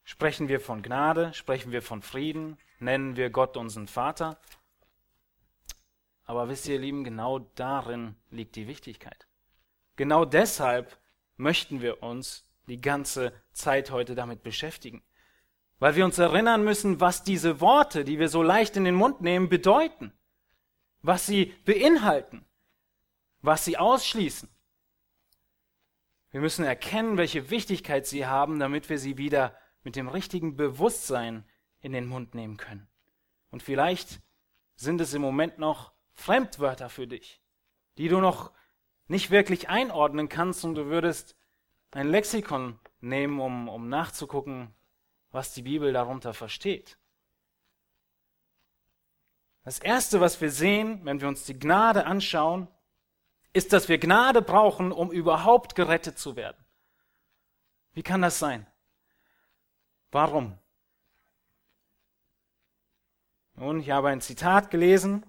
Sprechen 0.03 0.48
wir 0.48 0.60
von 0.62 0.84
Gnade, 0.84 1.34
sprechen 1.34 1.72
wir 1.72 1.81
von 1.81 2.03
Frieden, 2.03 2.60
nennen 2.77 3.15
wir 3.15 3.31
Gott 3.31 3.58
unseren 3.58 3.88
Vater. 3.88 4.39
Aber 6.24 6.50
wisst 6.50 6.67
ihr, 6.67 6.75
ihr 6.75 6.81
Lieben, 6.81 7.03
genau 7.03 7.39
darin 7.55 8.15
liegt 8.29 8.55
die 8.58 8.67
Wichtigkeit. 8.67 9.25
Genau 9.96 10.24
deshalb 10.24 11.00
möchten 11.36 11.81
wir 11.81 12.03
uns 12.03 12.46
die 12.67 12.79
ganze 12.79 13.34
Zeit 13.53 13.89
heute 13.89 14.13
damit 14.13 14.43
beschäftigen. 14.43 15.01
Weil 15.79 15.95
wir 15.95 16.05
uns 16.05 16.17
erinnern 16.17 16.63
müssen, 16.63 17.00
was 17.00 17.24
diese 17.24 17.62
Worte, 17.62 18.03
die 18.03 18.19
wir 18.19 18.29
so 18.29 18.43
leicht 18.43 18.75
in 18.75 18.83
den 18.83 18.95
Mund 18.95 19.21
nehmen, 19.21 19.50
bedeuten. 19.50 20.13
Was 21.01 21.25
sie 21.25 21.53
beinhalten. 21.65 22.45
Was 23.41 23.65
sie 23.65 23.77
ausschließen. 23.77 24.50
Wir 26.31 26.41
müssen 26.41 26.65
erkennen, 26.65 27.17
welche 27.17 27.50
Wichtigkeit 27.50 28.05
sie 28.05 28.27
haben, 28.27 28.59
damit 28.59 28.89
wir 28.89 29.00
sie 29.00 29.17
wieder 29.17 29.55
mit 29.83 29.95
dem 29.95 30.07
richtigen 30.07 30.55
Bewusstsein 30.55 31.45
in 31.79 31.93
den 31.93 32.05
Mund 32.07 32.36
nehmen 32.36 32.57
können. 32.57 32.88
Und 33.50 33.63
vielleicht 33.63 34.21
sind 34.75 35.01
es 35.01 35.13
im 35.13 35.21
Moment 35.21 35.57
noch 35.57 35.93
Fremdwörter 36.12 36.89
für 36.89 37.07
dich, 37.07 37.41
die 37.98 38.09
du 38.09 38.19
noch 38.19 38.51
nicht 39.07 39.31
wirklich 39.31 39.69
einordnen 39.69 40.29
kannst 40.29 40.63
und 40.65 40.75
du 40.75 40.86
würdest 40.86 41.36
ein 41.91 42.09
Lexikon 42.09 42.77
nehmen, 43.01 43.39
um, 43.39 43.67
um 43.67 43.89
nachzugucken, 43.89 44.74
was 45.31 45.53
die 45.53 45.62
Bibel 45.62 45.93
darunter 45.93 46.33
versteht. 46.33 46.98
Das 49.63 49.79
Erste, 49.79 50.19
was 50.19 50.39
wir 50.41 50.51
sehen, 50.51 51.01
wenn 51.03 51.21
wir 51.21 51.27
uns 51.27 51.43
die 51.43 51.57
Gnade 51.57 52.05
anschauen, 52.05 52.67
ist, 53.53 53.74
dass 53.74 53.89
wir 53.89 53.98
Gnade 53.98 54.41
brauchen, 54.41 54.91
um 54.91 55.12
überhaupt 55.12 55.75
gerettet 55.75 56.17
zu 56.17 56.36
werden. 56.36 56.63
Wie 57.93 58.03
kann 58.03 58.21
das 58.21 58.39
sein? 58.39 58.65
Warum? 60.12 60.57
Nun, 63.55 63.81
ich 63.81 63.91
habe 63.91 64.09
ein 64.09 64.21
Zitat 64.21 64.71
gelesen 64.71 65.25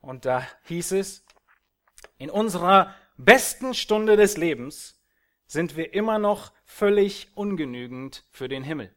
und 0.00 0.24
da 0.24 0.46
hieß 0.64 0.92
es, 0.92 1.24
in 2.18 2.30
unserer 2.30 2.94
besten 3.16 3.74
Stunde 3.74 4.16
des 4.16 4.36
Lebens 4.36 5.00
sind 5.46 5.76
wir 5.76 5.92
immer 5.92 6.18
noch 6.18 6.52
völlig 6.70 7.28
ungenügend 7.34 8.24
für 8.30 8.48
den 8.48 8.62
Himmel. 8.62 8.94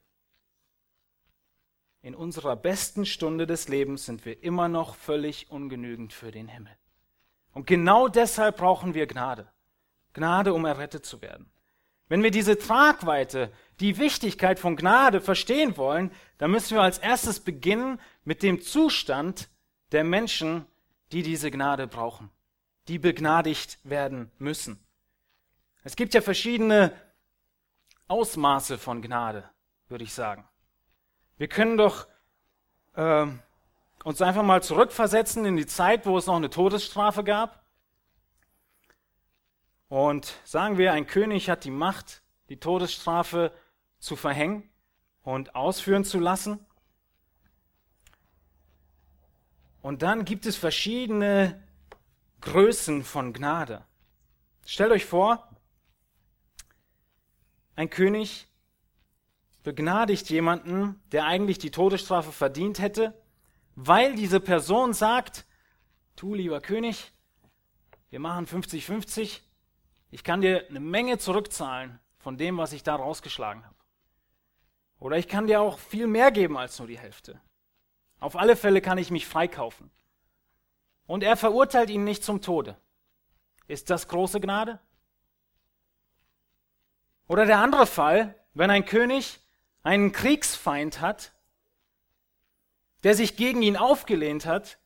In 2.02 2.16
unserer 2.16 2.56
besten 2.56 3.06
Stunde 3.06 3.48
des 3.48 3.68
Lebens 3.68 4.06
sind 4.06 4.26
wir 4.26 4.44
immer 4.44 4.70
noch 4.70 4.96
völlig 4.96 5.50
ungenügend 5.52 6.14
für 6.14 6.32
den 6.32 6.48
Himmel. 6.48 6.72
Und 7.52 7.68
genau 7.68 8.08
deshalb 8.08 8.58
brauchen 8.58 8.94
wir 8.94 9.08
Gnade. 9.08 9.48
Gnade, 10.14 10.54
um 10.54 10.66
errettet 10.66 11.06
zu 11.06 11.22
werden. 11.22 11.50
Wenn 12.08 12.22
wir 12.24 12.32
diese 12.32 12.58
Tragweite, 12.58 13.52
die 13.80 13.98
Wichtigkeit 13.98 14.60
von 14.60 14.76
Gnade 14.76 15.20
verstehen 15.20 15.76
wollen, 15.76 16.12
dann 16.38 16.52
müssen 16.52 16.76
wir 16.76 16.84
als 16.84 17.00
erstes 17.00 17.40
beginnen 17.40 18.00
mit 18.24 18.44
dem 18.44 18.62
Zustand 18.62 19.50
der 19.92 20.04
Menschen, 20.04 20.66
die 21.12 21.24
diese 21.24 21.50
Gnade 21.50 21.88
brauchen, 21.88 22.30
die 22.88 23.00
begnadigt 23.00 23.80
werden 23.84 24.32
müssen. 24.38 24.80
Es 25.84 25.96
gibt 25.96 26.14
ja 26.14 26.22
verschiedene 26.22 26.94
Ausmaße 28.14 28.78
von 28.78 29.02
Gnade, 29.02 29.50
würde 29.88 30.04
ich 30.04 30.14
sagen. 30.14 30.48
Wir 31.38 31.48
können 31.48 31.78
doch 31.78 32.08
äh, 32.94 33.26
uns 34.04 34.22
einfach 34.22 34.44
mal 34.44 34.62
zurückversetzen 34.62 35.46
in 35.46 35.58
die 35.58 35.66
Zeit, 35.66 36.06
wo 36.06 36.16
es 36.16 36.28
noch 36.28 36.36
eine 36.36 36.52
Todesstrafe 36.52 37.24
gab. 37.24 37.66
Und 39.88 40.40
sagen 40.44 40.78
wir, 40.78 40.94
ein 40.94 41.08
König 41.08 41.50
hat 41.50 41.64
die 41.64 41.72
Macht, 41.72 42.22
die 42.50 42.60
Todesstrafe 42.60 43.52
zu 43.98 44.16
verhängen 44.16 44.70
und 45.24 45.56
ausführen 45.56 46.06
zu 46.06 46.20
lassen. 46.20 46.64
Und 49.82 50.04
dann 50.04 50.24
gibt 50.24 50.46
es 50.46 50.56
verschiedene 50.56 51.68
Größen 52.42 53.04
von 53.04 53.34
Gnade. 53.34 53.84
Stellt 54.68 54.92
euch 54.92 55.06
vor, 55.06 55.50
ein 57.76 57.90
König 57.90 58.48
begnadigt 59.64 60.30
jemanden, 60.30 61.02
der 61.12 61.26
eigentlich 61.26 61.58
die 61.58 61.72
Todesstrafe 61.72 62.32
verdient 62.32 62.80
hätte, 62.80 63.14
weil 63.76 64.16
diese 64.16 64.40
Person 64.40 64.94
sagt, 64.94 65.46
du 66.16 66.34
lieber 66.34 66.62
König, 66.62 67.12
wir 68.10 68.20
machen 68.20 68.46
50-50, 68.46 69.42
ich 70.12 70.24
kann 70.24 70.42
dir 70.42 70.68
eine 70.70 70.80
Menge 70.80 71.18
zurückzahlen 71.18 72.00
von 72.20 72.38
dem, 72.38 72.58
was 72.58 72.74
ich 72.74 72.84
da 72.84 72.96
rausgeschlagen 72.96 73.66
habe. 73.66 73.76
Oder 75.00 75.18
ich 75.18 75.28
kann 75.28 75.48
dir 75.48 75.62
auch 75.62 75.80
viel 75.80 76.08
mehr 76.08 76.32
geben 76.32 76.58
als 76.58 76.78
nur 76.78 76.88
die 76.88 77.00
Hälfte. 77.00 77.42
Auf 78.20 78.36
alle 78.36 78.56
Fälle 78.56 78.80
kann 78.80 78.98
ich 78.98 79.12
mich 79.12 79.28
freikaufen. 79.28 79.92
Und 81.08 81.24
er 81.24 81.36
verurteilt 81.36 81.90
ihn 81.90 82.04
nicht 82.04 82.24
zum 82.24 82.42
Tode. 82.42 82.78
Ist 83.68 83.90
das 83.90 84.08
große 84.08 84.40
Gnade? 84.40 84.80
Oder 87.34 87.48
der 87.48 87.58
andere 87.58 87.88
Fall, 87.88 88.40
wenn 88.54 88.70
ein 88.70 88.86
König 88.86 89.40
einen 89.82 90.12
Kriegsfeind 90.12 91.02
hat, 91.02 91.34
der 93.02 93.16
sich 93.16 93.36
gegen 93.38 93.64
ihn 93.64 93.76
aufgelehnt 93.76 94.46
hat, 94.46 94.78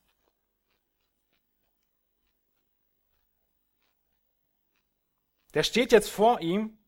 der 5.52 5.62
steht 5.62 5.92
jetzt 5.92 6.08
vor 6.08 6.40
ihm 6.40 6.78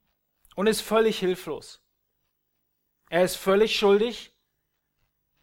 und 0.56 0.66
ist 0.66 0.80
völlig 0.80 1.18
hilflos. 1.18 1.82
Er 3.10 3.22
ist 3.22 3.36
völlig 3.36 3.76
schuldig. 3.76 4.32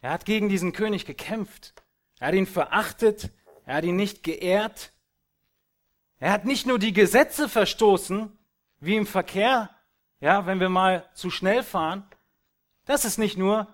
Er 0.00 0.10
hat 0.10 0.24
gegen 0.24 0.48
diesen 0.48 0.72
König 0.72 1.06
gekämpft. 1.06 1.74
Er 2.18 2.26
hat 2.26 2.34
ihn 2.34 2.48
verachtet. 2.48 3.30
Er 3.66 3.76
hat 3.76 3.84
ihn 3.84 3.94
nicht 3.94 4.24
geehrt. 4.24 4.92
Er 6.18 6.32
hat 6.32 6.44
nicht 6.44 6.66
nur 6.66 6.80
die 6.80 6.92
Gesetze 6.92 7.48
verstoßen, 7.48 8.36
wie 8.80 8.96
im 8.96 9.06
Verkehr, 9.06 9.77
ja, 10.20 10.46
wenn 10.46 10.60
wir 10.60 10.68
mal 10.68 11.08
zu 11.14 11.30
schnell 11.30 11.62
fahren, 11.62 12.08
das 12.84 13.04
ist 13.04 13.18
nicht 13.18 13.36
nur 13.36 13.72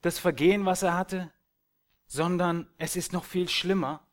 das 0.00 0.18
Vergehen, 0.18 0.64
was 0.64 0.82
er 0.82 0.96
hatte, 0.96 1.32
sondern 2.06 2.68
es 2.78 2.96
ist 2.96 3.12
noch 3.12 3.24
viel 3.24 3.48
schlimmer. 3.48 4.06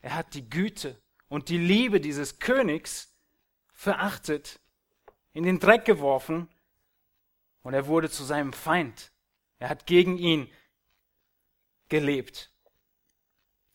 Er 0.00 0.14
hat 0.14 0.34
die 0.34 0.48
Güte 0.48 1.00
und 1.28 1.48
die 1.48 1.58
Liebe 1.58 2.00
dieses 2.00 2.38
Königs 2.38 3.14
verachtet, 3.72 4.60
in 5.32 5.44
den 5.44 5.58
Dreck 5.58 5.84
geworfen 5.84 6.48
und 7.62 7.74
er 7.74 7.86
wurde 7.86 8.08
zu 8.08 8.24
seinem 8.24 8.52
Feind. 8.52 9.12
Er 9.58 9.68
hat 9.68 9.86
gegen 9.86 10.18
ihn 10.18 10.50
gelebt. 11.88 12.50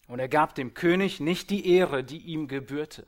Und 0.08 0.20
er 0.20 0.28
gab 0.28 0.56
dem 0.56 0.74
König 0.74 1.20
nicht 1.20 1.50
die 1.50 1.68
Ehre, 1.68 2.04
die 2.04 2.18
ihm 2.18 2.48
gebührte. 2.48 3.08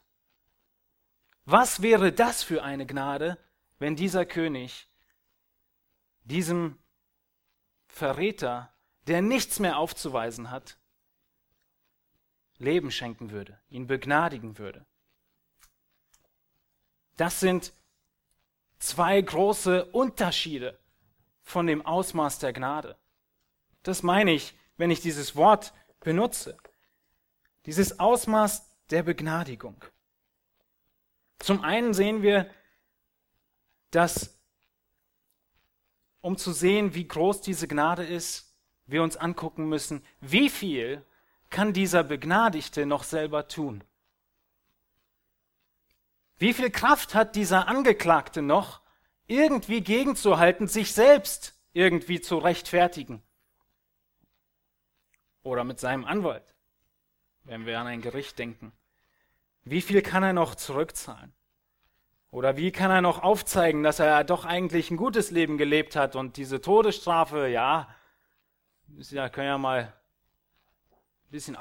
Was 1.45 1.82
wäre 1.82 2.13
das 2.13 2.43
für 2.43 2.63
eine 2.63 2.86
Gnade, 2.86 3.38
wenn 3.77 3.95
dieser 3.95 4.25
König 4.25 4.88
diesem 6.23 6.79
Verräter, 7.88 8.73
der 9.08 9.21
nichts 9.21 9.60
mehr 9.60 9.77
aufzuweisen 9.77 10.51
hat, 10.51 10.77
Leben 12.58 12.91
schenken 12.91 13.32
würde, 13.32 13.60
ihn 13.69 13.88
begnadigen 13.88 14.58
würde? 14.58 14.86
Das 17.17 17.41
sind 17.41 17.73
zwei 18.79 19.21
große 19.21 19.86
Unterschiede 19.91 20.79
von 21.41 21.67
dem 21.67 21.86
Ausmaß 21.86 22.39
der 22.39 22.53
Gnade. 22.53 22.97
Das 23.84 24.01
meine 24.01 24.32
ich, 24.32 24.58
wenn 24.77 24.91
ich 24.91 25.01
dieses 25.01 25.36
Wort 25.36 25.73
benutze. 25.99 26.58
Dieses 27.65 27.99
Ausmaß 27.99 28.65
der 28.89 29.03
Begnadigung. 29.03 29.84
Zum 31.39 31.62
einen 31.62 31.93
sehen 31.93 32.22
wir, 32.22 32.50
dass, 33.91 34.39
um 36.22 36.38
zu 36.38 36.52
sehen, 36.52 36.96
wie 36.96 37.08
groß 37.08 37.41
diese 37.41 37.67
Gnade 37.67 38.06
ist, 38.06 38.56
wir 38.86 39.04
uns 39.04 39.17
angucken 39.17 39.67
müssen, 39.69 40.06
wie 40.19 40.50
viel 40.50 41.06
kann 41.50 41.74
dieser 41.74 42.04
Begnadigte 42.04 42.86
noch 42.86 43.04
selber 43.04 43.48
tun? 43.48 43.84
Wie 46.38 46.54
viel 46.54 46.72
Kraft 46.72 47.13
hat 47.13 47.36
dieser 47.36 47.67
Angeklagte 47.67 48.41
noch, 48.41 48.82
irgendwie 49.28 49.82
gegenzuhalten, 49.82 50.67
sich 50.67 50.93
selbst 50.93 51.58
irgendwie 51.72 52.19
zu 52.19 52.38
rechtfertigen? 52.38 53.22
Oder 55.43 55.63
mit 55.63 55.80
seinem 55.80 56.06
Anwalt, 56.06 56.56
wenn 57.43 57.65
wir 57.65 57.80
an 57.80 57.88
ein 57.88 58.02
Gericht 58.02 58.39
denken. 58.39 58.74
Wie 59.63 59.82
viel 59.82 60.02
kann 60.02 60.23
er 60.23 60.34
noch 60.34 60.56
zurückzahlen? 60.56 61.34
Oder 62.32 62.58
wie 62.58 62.71
kann 62.71 62.89
er 62.89 63.02
noch 63.02 63.21
aufzeigen, 63.21 63.84
dass 63.84 63.99
er 63.99 64.23
doch 64.23 64.43
eigentlich 64.43 64.89
ein 64.89 64.97
gutes 64.97 65.30
Leben 65.30 65.58
gelebt 65.58 65.95
hat 65.95 66.15
und 66.15 66.36
diese 66.38 66.62
Todesstrafe, 66.62 67.47
ja, 67.47 67.88
ja 68.88 69.30
können 69.30 69.47
ja 69.47 69.58
mal 69.58 69.84
ein 69.84 71.32
bisschen 71.32 71.58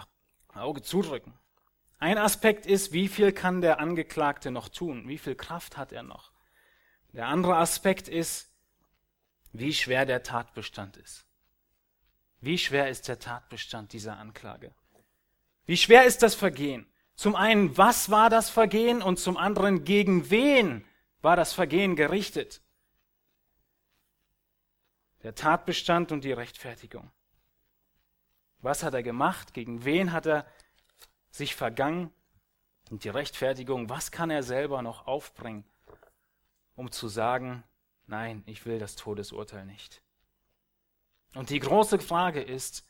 Auge 0.49 0.83
zudrücken. 0.83 1.35
Ein 1.99 2.19
Aspekt 2.19 2.67
ist, 2.67 2.93
wie 2.93 3.07
viel 3.07 3.33
kann 3.33 3.61
der 3.61 3.79
Angeklagte 3.79 4.51
noch 4.51 4.69
tun? 4.69 5.09
Wie 5.09 5.19
viel 5.19 5.35
Kraft 5.35 5.77
hat 5.77 5.93
er 5.93 6.03
noch? 6.03 6.33
Der 7.13 7.27
andere 7.27 7.57
Aspekt 7.57 8.09
ist, 8.09 8.51
wie 9.53 9.75
schwer 9.75 10.07
der 10.07 10.23
Tatbestand 10.23 10.97
ist. 10.97 11.27
Wie 12.41 12.59
schwer 12.59 12.89
ist 12.89 13.07
der 13.07 13.19
Tatbestand 13.19 13.93
dieser 13.93 14.17
Anklage? 14.17 14.75
Wie 15.67 15.77
schwer 15.77 16.05
ist 16.05 16.23
das 16.23 16.35
Vergehen? 16.35 16.92
Zum 17.15 17.37
einen, 17.37 17.77
was 17.77 18.11
war 18.11 18.31
das 18.31 18.51
Vergehen 18.51 19.03
und 19.03 19.19
zum 19.19 19.37
anderen, 19.37 19.85
gegen 19.85 20.31
wen 20.31 20.85
war 21.21 21.37
das 21.37 21.53
Vergehen 21.53 21.97
gerichtet? 21.97 22.63
Der 25.23 25.35
Tatbestand 25.35 26.11
und 26.11 26.25
die 26.25 26.33
Rechtfertigung. 26.33 27.11
Was 28.59 28.83
hat 28.83 28.95
er 28.95 29.03
gemacht? 29.03 29.55
Gegen 29.55 29.85
wen 29.85 30.13
hat 30.13 30.27
er 30.27 30.47
sich 31.31 31.55
vergangen? 31.55 32.13
Und 32.91 33.05
die 33.05 33.09
Rechtfertigung, 33.09 33.89
was 33.89 34.11
kann 34.11 34.31
er 34.31 34.43
selber 34.43 34.83
noch 34.83 35.07
aufbringen, 35.07 35.65
um 36.75 36.91
zu 36.91 37.09
sagen, 37.09 37.63
nein, 38.07 38.43
ich 38.47 38.67
will 38.67 38.79
das 38.79 38.97
Todesurteil 38.97 39.65
nicht. 39.65 40.03
Und 41.35 41.51
die 41.51 41.61
große 41.61 41.99
Frage 41.99 42.43
ist, 42.43 42.85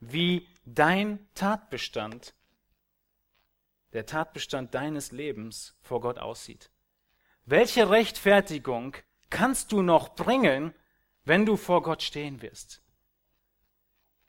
wie 0.00 0.48
dein 0.64 1.28
Tatbestand, 1.34 2.34
der 3.92 4.06
Tatbestand 4.06 4.74
deines 4.74 5.12
Lebens 5.12 5.76
vor 5.82 6.00
Gott 6.00 6.18
aussieht. 6.18 6.70
Welche 7.44 7.90
Rechtfertigung 7.90 8.96
kannst 9.30 9.72
du 9.72 9.82
noch 9.82 10.14
bringen, 10.14 10.74
wenn 11.24 11.46
du 11.46 11.56
vor 11.56 11.82
Gott 11.82 12.02
stehen 12.02 12.42
wirst? 12.42 12.82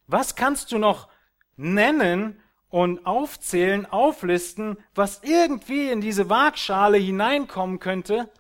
Was 0.07 0.35
kannst 0.35 0.71
du 0.71 0.77
noch 0.77 1.09
nennen 1.55 2.41
und 2.69 3.05
aufzählen, 3.05 3.85
auflisten, 3.85 4.77
was 4.95 5.21
irgendwie 5.21 5.91
in 5.91 6.01
diese 6.01 6.27
Waagschale 6.29 6.97
hineinkommen 6.97 7.79
könnte 7.79 8.31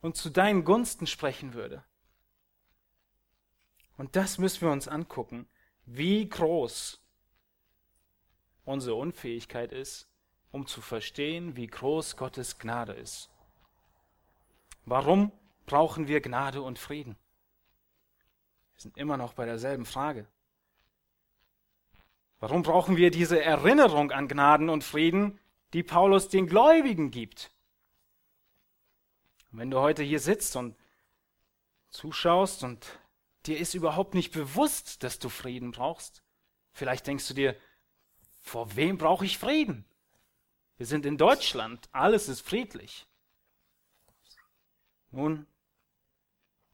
und 0.00 0.16
zu 0.16 0.30
deinen 0.30 0.62
Gunsten 0.62 1.08
sprechen 1.08 1.52
würde. 1.52 1.82
Und 3.96 4.14
das 4.14 4.38
müssen 4.38 4.60
wir 4.60 4.70
uns 4.70 4.86
angucken, 4.86 5.48
wie 5.86 6.28
groß 6.28 7.00
unsere 8.66 8.96
Unfähigkeit 8.96 9.72
ist, 9.72 10.06
um 10.50 10.66
zu 10.66 10.82
verstehen, 10.82 11.56
wie 11.56 11.66
groß 11.66 12.16
Gottes 12.16 12.58
Gnade 12.58 12.92
ist. 12.92 13.30
Warum 14.84 15.32
brauchen 15.64 16.06
wir 16.06 16.20
Gnade 16.20 16.60
und 16.60 16.78
Frieden? 16.78 17.16
Wir 18.74 18.82
sind 18.82 18.98
immer 18.98 19.16
noch 19.16 19.32
bei 19.32 19.46
derselben 19.46 19.86
Frage. 19.86 20.26
Warum 22.38 22.62
brauchen 22.62 22.98
wir 22.98 23.10
diese 23.10 23.42
Erinnerung 23.42 24.12
an 24.12 24.28
Gnaden 24.28 24.68
und 24.68 24.84
Frieden, 24.84 25.40
die 25.72 25.82
Paulus 25.82 26.28
den 26.28 26.46
Gläubigen 26.46 27.10
gibt. 27.10 27.50
Und 29.52 29.58
wenn 29.58 29.70
du 29.70 29.80
heute 29.80 30.02
hier 30.02 30.20
sitzt 30.20 30.56
und 30.56 30.76
zuschaust 31.90 32.64
und 32.64 32.98
dir 33.46 33.58
ist 33.58 33.74
überhaupt 33.74 34.14
nicht 34.14 34.32
bewusst, 34.32 35.02
dass 35.02 35.18
du 35.18 35.28
Frieden 35.28 35.72
brauchst, 35.72 36.22
vielleicht 36.72 37.06
denkst 37.06 37.26
du 37.28 37.34
dir, 37.34 37.56
vor 38.46 38.76
wem 38.76 38.96
brauche 38.96 39.24
ich 39.24 39.38
Frieden? 39.38 39.84
Wir 40.76 40.86
sind 40.86 41.04
in 41.04 41.18
Deutschland, 41.18 41.88
alles 41.90 42.28
ist 42.28 42.42
friedlich. 42.42 43.06
Nun, 45.10 45.46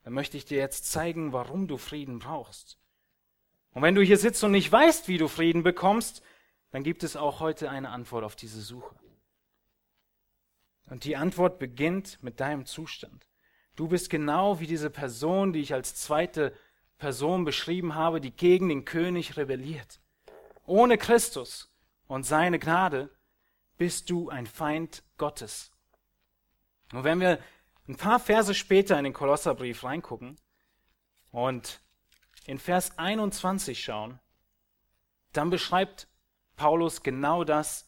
dann 0.02 0.12
möchte 0.12 0.36
ich 0.36 0.44
dir 0.44 0.58
jetzt 0.58 0.90
zeigen, 0.90 1.32
warum 1.32 1.68
du 1.68 1.78
Frieden 1.78 2.18
brauchst. 2.18 2.78
Und 3.72 3.80
wenn 3.80 3.94
du 3.94 4.02
hier 4.02 4.18
sitzt 4.18 4.44
und 4.44 4.50
nicht 4.50 4.70
weißt, 4.70 5.08
wie 5.08 5.16
du 5.16 5.28
Frieden 5.28 5.62
bekommst, 5.62 6.22
dann 6.72 6.82
gibt 6.82 7.04
es 7.04 7.16
auch 7.16 7.40
heute 7.40 7.70
eine 7.70 7.88
Antwort 7.88 8.24
auf 8.24 8.36
diese 8.36 8.60
Suche. 8.60 8.94
Und 10.90 11.04
die 11.04 11.16
Antwort 11.16 11.58
beginnt 11.58 12.22
mit 12.22 12.40
deinem 12.40 12.66
Zustand. 12.66 13.26
Du 13.76 13.88
bist 13.88 14.10
genau 14.10 14.60
wie 14.60 14.66
diese 14.66 14.90
Person, 14.90 15.54
die 15.54 15.60
ich 15.60 15.72
als 15.72 15.94
zweite 15.94 16.54
Person 16.98 17.46
beschrieben 17.46 17.94
habe, 17.94 18.20
die 18.20 18.32
gegen 18.32 18.68
den 18.68 18.84
König 18.84 19.38
rebelliert. 19.38 20.01
Ohne 20.72 20.96
Christus 20.96 21.68
und 22.06 22.24
seine 22.24 22.58
Gnade 22.58 23.14
bist 23.76 24.08
du 24.08 24.30
ein 24.30 24.46
Feind 24.46 25.02
Gottes. 25.18 25.70
Und 26.94 27.04
wenn 27.04 27.20
wir 27.20 27.40
ein 27.86 27.98
paar 27.98 28.18
Verse 28.18 28.54
später 28.54 28.96
in 28.96 29.04
den 29.04 29.12
Kolosserbrief 29.12 29.84
reingucken 29.84 30.40
und 31.30 31.82
in 32.46 32.58
Vers 32.58 32.98
21 32.98 33.84
schauen, 33.84 34.18
dann 35.34 35.50
beschreibt 35.50 36.08
Paulus 36.56 37.02
genau 37.02 37.44
das, 37.44 37.86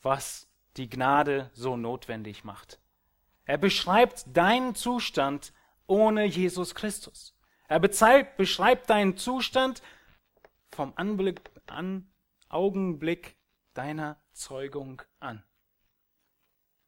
was 0.00 0.48
die 0.78 0.88
Gnade 0.88 1.50
so 1.52 1.76
notwendig 1.76 2.42
macht. 2.42 2.80
Er 3.44 3.58
beschreibt 3.58 4.34
deinen 4.34 4.74
Zustand 4.74 5.52
ohne 5.86 6.24
Jesus 6.24 6.74
Christus. 6.74 7.36
Er 7.68 7.80
beschreibt 7.80 8.88
deinen 8.88 9.18
Zustand 9.18 9.82
vom 10.70 10.94
Anblick, 10.96 11.50
an, 11.66 12.10
Augenblick 12.54 13.36
deiner 13.74 14.16
Zeugung 14.32 15.02
an. 15.18 15.42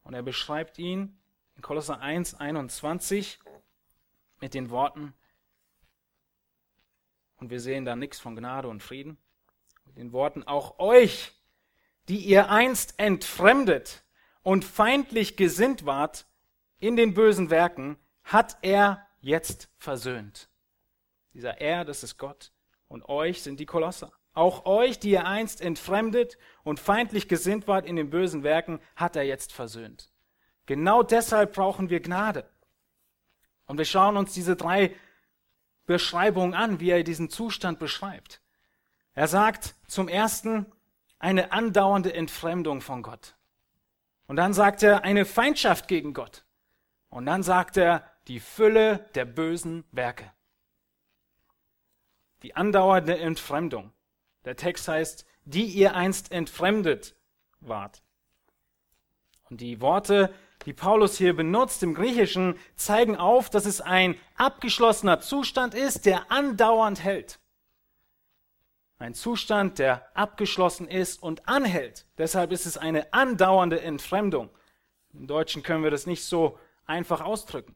Und 0.04 0.14
er 0.14 0.22
beschreibt 0.22 0.78
ihn 0.78 1.18
in 1.56 1.62
Kolosser 1.62 2.00
1, 2.00 2.34
21 2.34 3.40
mit 4.40 4.54
den 4.54 4.70
Worten, 4.70 5.12
und 7.38 7.50
wir 7.50 7.60
sehen 7.60 7.84
da 7.84 7.96
nichts 7.96 8.18
von 8.18 8.34
Gnade 8.34 8.68
und 8.68 8.82
Frieden, 8.82 9.18
mit 9.84 9.96
den 9.96 10.12
Worten, 10.12 10.42
auch 10.44 10.78
euch, 10.78 11.32
die 12.08 12.18
ihr 12.18 12.48
einst 12.48 12.98
entfremdet 12.98 14.04
und 14.42 14.64
feindlich 14.64 15.36
gesinnt 15.36 15.84
wart 15.84 16.26
in 16.78 16.96
den 16.96 17.14
bösen 17.14 17.50
Werken, 17.50 17.98
hat 18.22 18.56
er 18.62 19.06
jetzt 19.20 19.68
versöhnt. 19.76 20.48
Dieser 21.34 21.60
Er, 21.60 21.84
das 21.84 22.04
ist 22.04 22.16
Gott, 22.16 22.52
und 22.88 23.08
euch 23.08 23.42
sind 23.42 23.60
die 23.60 23.66
Kolosser. 23.66 24.12
Auch 24.36 24.66
euch, 24.66 24.98
die 24.98 25.12
ihr 25.12 25.26
einst 25.26 25.62
entfremdet 25.62 26.36
und 26.62 26.78
feindlich 26.78 27.26
gesinnt 27.26 27.66
wart 27.68 27.86
in 27.86 27.96
den 27.96 28.10
bösen 28.10 28.42
Werken, 28.42 28.80
hat 28.94 29.16
er 29.16 29.22
jetzt 29.22 29.50
versöhnt. 29.50 30.10
Genau 30.66 31.02
deshalb 31.02 31.54
brauchen 31.54 31.88
wir 31.88 32.00
Gnade. 32.00 32.44
Und 33.64 33.78
wir 33.78 33.86
schauen 33.86 34.18
uns 34.18 34.34
diese 34.34 34.54
drei 34.54 34.94
Beschreibungen 35.86 36.52
an, 36.52 36.80
wie 36.80 36.90
er 36.90 37.02
diesen 37.02 37.30
Zustand 37.30 37.78
beschreibt. 37.78 38.42
Er 39.14 39.26
sagt 39.26 39.74
zum 39.88 40.06
ersten 40.06 40.66
eine 41.18 41.50
andauernde 41.50 42.12
Entfremdung 42.12 42.82
von 42.82 43.02
Gott. 43.02 43.36
Und 44.26 44.36
dann 44.36 44.52
sagt 44.52 44.82
er 44.82 45.02
eine 45.02 45.24
Feindschaft 45.24 45.88
gegen 45.88 46.12
Gott. 46.12 46.44
Und 47.08 47.24
dann 47.24 47.42
sagt 47.42 47.78
er 47.78 48.04
die 48.28 48.40
Fülle 48.40 49.08
der 49.14 49.24
bösen 49.24 49.84
Werke. 49.92 50.30
Die 52.42 52.54
andauernde 52.54 53.18
Entfremdung. 53.18 53.94
Der 54.46 54.56
Text 54.56 54.88
heißt, 54.88 55.26
die 55.44 55.64
ihr 55.64 55.94
einst 55.94 56.32
entfremdet 56.32 57.16
wart. 57.60 58.02
Und 59.50 59.60
die 59.60 59.80
Worte, 59.80 60.32
die 60.64 60.72
Paulus 60.72 61.18
hier 61.18 61.34
benutzt 61.36 61.82
im 61.82 61.94
Griechischen, 61.94 62.58
zeigen 62.76 63.16
auf, 63.16 63.50
dass 63.50 63.66
es 63.66 63.80
ein 63.80 64.18
abgeschlossener 64.36 65.20
Zustand 65.20 65.74
ist, 65.74 66.06
der 66.06 66.30
andauernd 66.30 67.02
hält. 67.02 67.40
Ein 68.98 69.14
Zustand, 69.14 69.78
der 69.80 70.16
abgeschlossen 70.16 70.88
ist 70.88 71.22
und 71.22 71.48
anhält. 71.48 72.06
Deshalb 72.16 72.52
ist 72.52 72.66
es 72.66 72.78
eine 72.78 73.12
andauernde 73.12 73.80
Entfremdung. 73.80 74.48
Im 75.12 75.26
Deutschen 75.26 75.62
können 75.64 75.82
wir 75.82 75.90
das 75.90 76.06
nicht 76.06 76.24
so 76.24 76.58
einfach 76.86 77.20
ausdrücken. 77.20 77.74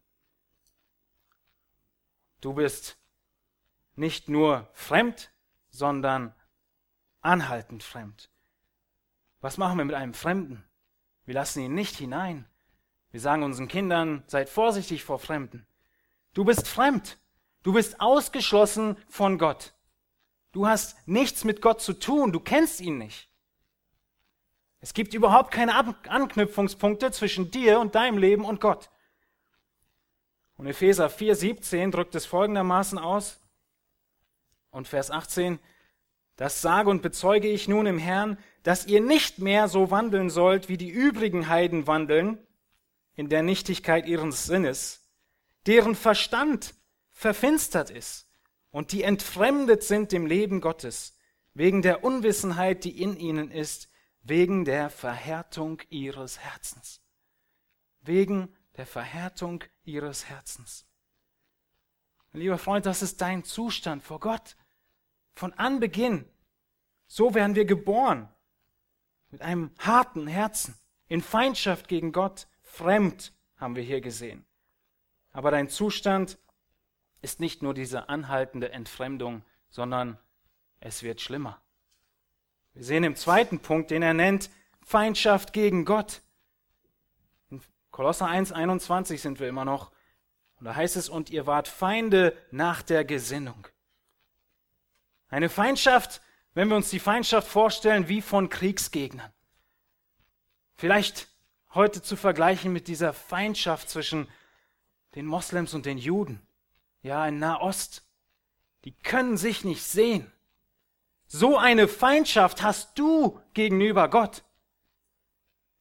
Du 2.41 2.55
bist 2.55 2.97
nicht 3.97 4.29
nur 4.29 4.69
fremd, 4.73 5.33
sondern 5.69 6.33
anhaltend 7.21 7.83
fremd. 7.83 8.31
Was 9.41 9.57
machen 9.57 9.79
wir 9.79 9.85
mit 9.85 9.95
einem 9.95 10.15
Fremden? 10.15 10.65
Wir 11.25 11.35
lassen 11.35 11.61
ihn 11.61 11.75
nicht 11.75 11.97
hinein. 11.97 12.47
Wir 13.11 13.21
sagen 13.21 13.43
unseren 13.43 13.69
Kindern, 13.69 14.23
seid 14.27 14.49
vorsichtig 14.49 15.05
vor 15.05 15.19
Fremden. 15.19 15.67
Du 16.35 16.45
bist 16.45 16.69
fremd. 16.69 17.19
Du 17.63 17.73
bist 17.73 18.01
ausgeschlossen 18.01 18.97
von 19.09 19.39
Gott. 19.39 19.75
Du 20.53 20.67
hast 20.67 21.07
nichts 21.07 21.45
mit 21.45 21.61
Gott 21.63 21.81
zu 21.81 21.93
tun. 21.93 22.33
Du 22.33 22.41
kennst 22.41 22.81
ihn 22.81 22.99
nicht. 22.99 23.29
Es 24.81 24.95
gibt 24.95 25.13
überhaupt 25.13 25.51
keine 25.51 25.75
Anknüpfungspunkte 26.09 27.13
zwischen 27.13 27.51
dir 27.51 27.81
und 27.81 27.95
deinem 27.95 28.17
Leben 28.17 28.45
und 28.45 28.61
Gott. 28.61 28.91
Und 30.57 30.67
Epheser 30.67 31.09
4,17 31.09 31.91
drückt 31.91 32.15
es 32.15 32.27
folgendermaßen 32.27 32.99
aus. 32.99 33.41
Und 34.71 34.89
Vers 34.89 35.11
18, 35.11 35.59
das 36.41 36.63
sage 36.63 36.89
und 36.89 37.03
bezeuge 37.03 37.49
ich 37.49 37.69
nun 37.69 37.85
im 37.85 37.99
Herrn, 37.99 38.39
dass 38.63 38.87
ihr 38.87 39.03
nicht 39.03 39.41
mehr 39.41 39.69
so 39.69 39.91
wandeln 39.91 40.31
sollt, 40.31 40.71
wie 40.71 40.79
die 40.79 40.89
übrigen 40.89 41.49
Heiden 41.49 41.87
wandeln, 41.87 42.39
in 43.15 43.29
der 43.29 43.43
Nichtigkeit 43.43 44.07
ihres 44.07 44.47
Sinnes, 44.47 45.07
deren 45.67 45.95
Verstand 45.95 46.75
verfinstert 47.11 47.91
ist 47.91 48.27
und 48.71 48.93
die 48.93 49.03
entfremdet 49.03 49.83
sind 49.83 50.13
dem 50.13 50.25
Leben 50.25 50.63
Gottes, 50.63 51.15
wegen 51.53 51.83
der 51.83 52.05
Unwissenheit, 52.05 52.85
die 52.85 53.03
in 53.03 53.19
ihnen 53.19 53.51
ist, 53.51 53.91
wegen 54.23 54.65
der 54.65 54.89
Verhärtung 54.89 55.83
ihres 55.91 56.39
Herzens. 56.39 57.03
Wegen 58.01 58.57
der 58.79 58.87
Verhärtung 58.87 59.63
ihres 59.85 60.31
Herzens. 60.31 60.87
Lieber 62.33 62.57
Freund, 62.57 62.87
das 62.87 63.03
ist 63.03 63.21
dein 63.21 63.45
Zustand 63.45 64.03
vor 64.03 64.21
Gott. 64.21 64.57
Von 65.35 65.53
Anbeginn. 65.55 66.29
So 67.07 67.35
werden 67.35 67.57
wir 67.57 67.65
geboren. 67.65 68.29
Mit 69.31 69.43
einem 69.43 69.71
harten 69.79 70.27
Herzen. 70.27 70.75
In 71.09 71.23
Feindschaft 71.23 71.89
gegen 71.89 72.13
Gott 72.13 72.47
fremd, 72.63 73.33
haben 73.57 73.77
wir 73.77 73.83
hier 73.83 74.01
gesehen. 74.01 74.47
Aber 75.33 75.51
dein 75.51 75.69
Zustand 75.69 76.39
ist 77.23 77.41
nicht 77.41 77.63
nur 77.63 77.75
diese 77.75 78.09
anhaltende 78.09 78.73
Entfremdung, 78.73 79.45
sondern 79.69 80.19
es 80.81 81.03
wird 81.03 81.21
schlimmer. 81.21 81.61
Wir 82.73 82.85
sehen 82.85 83.05
im 83.05 83.17
zweiten 83.17 83.61
Punkt, 83.61 83.91
den 83.91 84.03
er 84.03 84.15
nennt, 84.15 84.51
Feindschaft 84.83 85.53
gegen 85.53 85.85
Gott. 85.85 86.23
In 87.51 87.61
Kolosser 87.91 88.27
1, 88.27 88.53
21 88.53 89.21
sind 89.21 89.41
wir 89.41 89.49
immer 89.49 89.65
noch. 89.65 89.93
Und 90.57 90.67
da 90.67 90.75
heißt 90.75 90.97
es, 90.97 91.09
und 91.09 91.31
ihr 91.31 91.47
wart 91.47 91.69
Feinde 91.69 92.37
nach 92.51 92.83
der 92.83 93.05
Gesinnung. 93.05 93.67
Eine 95.31 95.49
Feindschaft, 95.49 96.21
wenn 96.55 96.69
wir 96.69 96.77
uns 96.77 96.91
die 96.91 96.99
Feindschaft 96.99 97.49
vorstellen, 97.49 98.09
wie 98.09 98.21
von 98.21 98.49
Kriegsgegnern. 98.49 99.33
Vielleicht 100.75 101.29
heute 101.73 102.03
zu 102.03 102.17
vergleichen 102.17 102.73
mit 102.73 102.89
dieser 102.89 103.13
Feindschaft 103.13 103.89
zwischen 103.89 104.29
den 105.15 105.27
Moslems 105.27 105.73
und 105.73 105.87
den 105.87 105.99
Juden. 105.99 106.45
Ja, 107.03 107.27
in 107.27 107.39
Nahost. 107.39 108.03
Die 108.85 108.93
können 108.93 109.37
sich 109.37 109.65
nicht 109.65 109.85
sehen. 109.85 110.31
So 111.27 111.57
eine 111.57 111.87
Feindschaft 111.87 112.63
hast 112.63 112.99
du 112.99 113.41
gegenüber 113.55 114.09
Gott. 114.09 114.43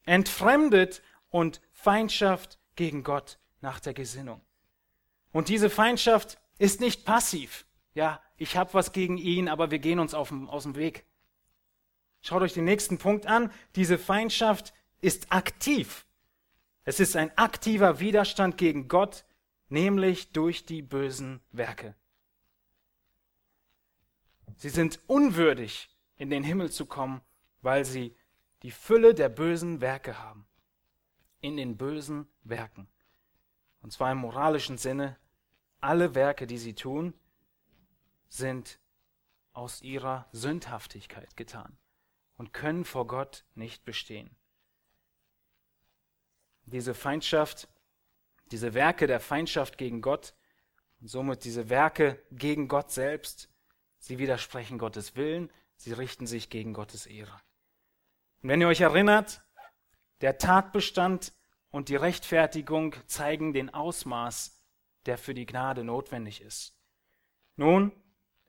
Entfremdet 0.05 1.01
und 1.29 1.61
Feindschaft 1.71 2.59
gegen 2.75 3.03
Gott 3.03 3.39
nach 3.61 3.79
der 3.79 3.93
Gesinnung. 3.93 4.41
Und 5.31 5.49
diese 5.49 5.69
Feindschaft 5.69 6.37
ist 6.59 6.81
nicht 6.81 7.05
passiv. 7.05 7.65
Ja, 7.93 8.21
ich 8.39 8.55
habe 8.55 8.73
was 8.73 8.93
gegen 8.93 9.17
ihn, 9.17 9.49
aber 9.49 9.69
wir 9.69 9.79
gehen 9.79 9.99
uns 9.99 10.13
auf, 10.13 10.31
aus 10.31 10.63
dem 10.63 10.75
Weg. 10.75 11.05
Schaut 12.21 12.41
euch 12.41 12.53
den 12.53 12.65
nächsten 12.65 12.97
Punkt 12.97 13.27
an. 13.27 13.51
Diese 13.75 13.97
Feindschaft 13.97 14.73
ist 15.01 15.31
aktiv. 15.31 16.05
Es 16.83 16.99
ist 16.99 17.15
ein 17.15 17.37
aktiver 17.37 17.99
Widerstand 17.99 18.57
gegen 18.57 18.87
Gott, 18.87 19.25
nämlich 19.67 20.31
durch 20.31 20.65
die 20.65 20.81
bösen 20.81 21.41
Werke. 21.51 21.95
Sie 24.55 24.69
sind 24.69 24.99
unwürdig, 25.07 25.89
in 26.15 26.29
den 26.29 26.43
Himmel 26.43 26.71
zu 26.71 26.85
kommen, 26.85 27.21
weil 27.61 27.85
sie 27.85 28.15
die 28.63 28.71
Fülle 28.71 29.13
der 29.13 29.29
bösen 29.29 29.81
Werke 29.81 30.19
haben. 30.19 30.45
In 31.41 31.57
den 31.57 31.77
bösen 31.77 32.27
Werken. 32.43 32.87
Und 33.81 33.91
zwar 33.91 34.11
im 34.11 34.17
moralischen 34.19 34.77
Sinne, 34.77 35.17
alle 35.81 36.15
Werke, 36.15 36.47
die 36.47 36.57
sie 36.57 36.73
tun, 36.73 37.13
sind 38.29 38.79
aus 39.53 39.81
ihrer 39.81 40.27
Sündhaftigkeit 40.31 41.35
getan 41.35 41.77
und 42.37 42.53
können 42.53 42.85
vor 42.85 43.07
Gott 43.07 43.43
nicht 43.55 43.83
bestehen. 43.83 44.35
Diese 46.63 46.93
Feindschaft, 46.93 47.67
diese 48.51 48.73
Werke 48.73 49.07
der 49.07 49.19
Feindschaft 49.19 49.77
gegen 49.77 50.01
Gott 50.01 50.33
und 51.01 51.07
somit 51.07 51.43
diese 51.43 51.69
Werke 51.69 52.23
gegen 52.31 52.67
Gott 52.67 52.91
selbst, 52.91 53.49
sie 53.97 54.19
widersprechen 54.19 54.77
Gottes 54.77 55.15
Willen, 55.15 55.51
sie 55.75 55.93
richten 55.93 56.27
sich 56.27 56.49
gegen 56.49 56.73
Gottes 56.73 57.05
Ehre. 57.05 57.41
Und 58.41 58.49
wenn 58.49 58.61
ihr 58.61 58.67
euch 58.67 58.81
erinnert, 58.81 59.41
der 60.21 60.37
Tatbestand 60.37 61.33
und 61.71 61.89
die 61.89 61.95
Rechtfertigung 61.95 62.95
zeigen 63.07 63.53
den 63.53 63.73
Ausmaß, 63.73 64.61
der 65.05 65.17
für 65.17 65.33
die 65.33 65.45
Gnade 65.45 65.83
notwendig 65.83 66.41
ist. 66.41 66.75
Nun, 67.55 67.91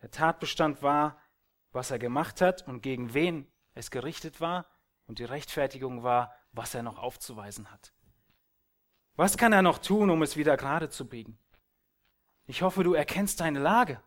der 0.03 0.11
Tatbestand 0.11 0.83
war, 0.83 1.21
was 1.73 1.91
er 1.91 1.99
gemacht 1.99 2.41
hat 2.41 2.67
und 2.67 2.83
gegen 2.83 3.15
wen 3.15 3.47
es 3.75 3.91
gerichtet 3.91 4.41
war, 4.41 4.67
und 5.07 5.19
die 5.19 5.25
Rechtfertigung 5.25 6.05
war, 6.05 6.33
was 6.53 6.73
er 6.73 6.85
noch 6.85 6.99
aufzuweisen 6.99 7.71
hat. 7.73 7.93
Was 9.17 9.37
kann 9.37 9.53
er 9.53 9.63
noch 9.63 9.79
tun, 9.79 10.09
um 10.09 10.23
es 10.23 10.37
wieder 10.37 10.57
gerade 10.57 10.89
zu 10.89 11.09
biegen? 11.09 11.37
Ich 12.47 12.63
hoffe, 12.63 12.85
du 12.85 12.95
erkennst 12.95 13.41
deine 13.41 13.59
Lage. 13.59 14.01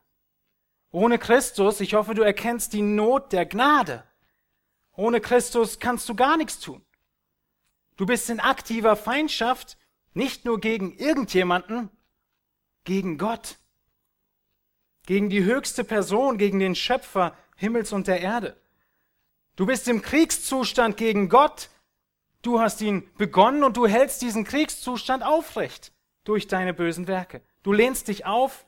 Ohne 0.92 1.20
Christus, 1.20 1.82
ich 1.82 1.94
hoffe, 1.94 2.14
du 2.14 2.22
erkennst 2.22 2.72
die 2.72 2.82
Not 2.82 3.34
der 3.34 3.46
Gnade. 3.46 4.06
Ohne 4.94 5.20
Christus 5.20 5.80
kannst 5.80 6.08
du 6.08 6.16
gar 6.16 6.38
nichts 6.38 6.60
tun. 6.60 6.86
Du 7.98 8.06
bist 8.06 8.30
in 8.30 8.40
aktiver 8.40 8.96
Feindschaft, 8.96 9.78
nicht 10.14 10.46
nur 10.46 10.60
gegen 10.60 10.94
irgendjemanden, 10.94 11.90
gegen 12.84 13.18
Gott, 13.18 13.60
gegen 15.06 15.30
die 15.30 15.44
höchste 15.44 15.84
Person, 15.84 16.38
gegen 16.38 16.60
den 16.60 16.76
Schöpfer 16.76 17.36
Himmels 17.56 17.94
und 17.94 18.08
der 18.08 18.22
Erde. 18.22 18.60
Du 19.56 19.66
bist 19.66 19.88
im 19.88 20.02
Kriegszustand 20.02 20.98
gegen 20.98 21.30
Gott. 21.30 21.70
Du 22.42 22.60
hast 22.60 22.82
ihn 22.82 23.10
begonnen 23.18 23.64
und 23.64 23.78
du 23.78 23.88
hältst 23.88 24.22
diesen 24.22 24.44
Kriegszustand 24.44 25.24
aufrecht 25.24 25.94
durch 26.24 26.48
deine 26.48 26.74
bösen 26.74 27.08
Werke. 27.08 27.42
Du 27.62 27.72
lehnst 27.72 28.08
dich 28.08 28.26
auf 28.26 28.66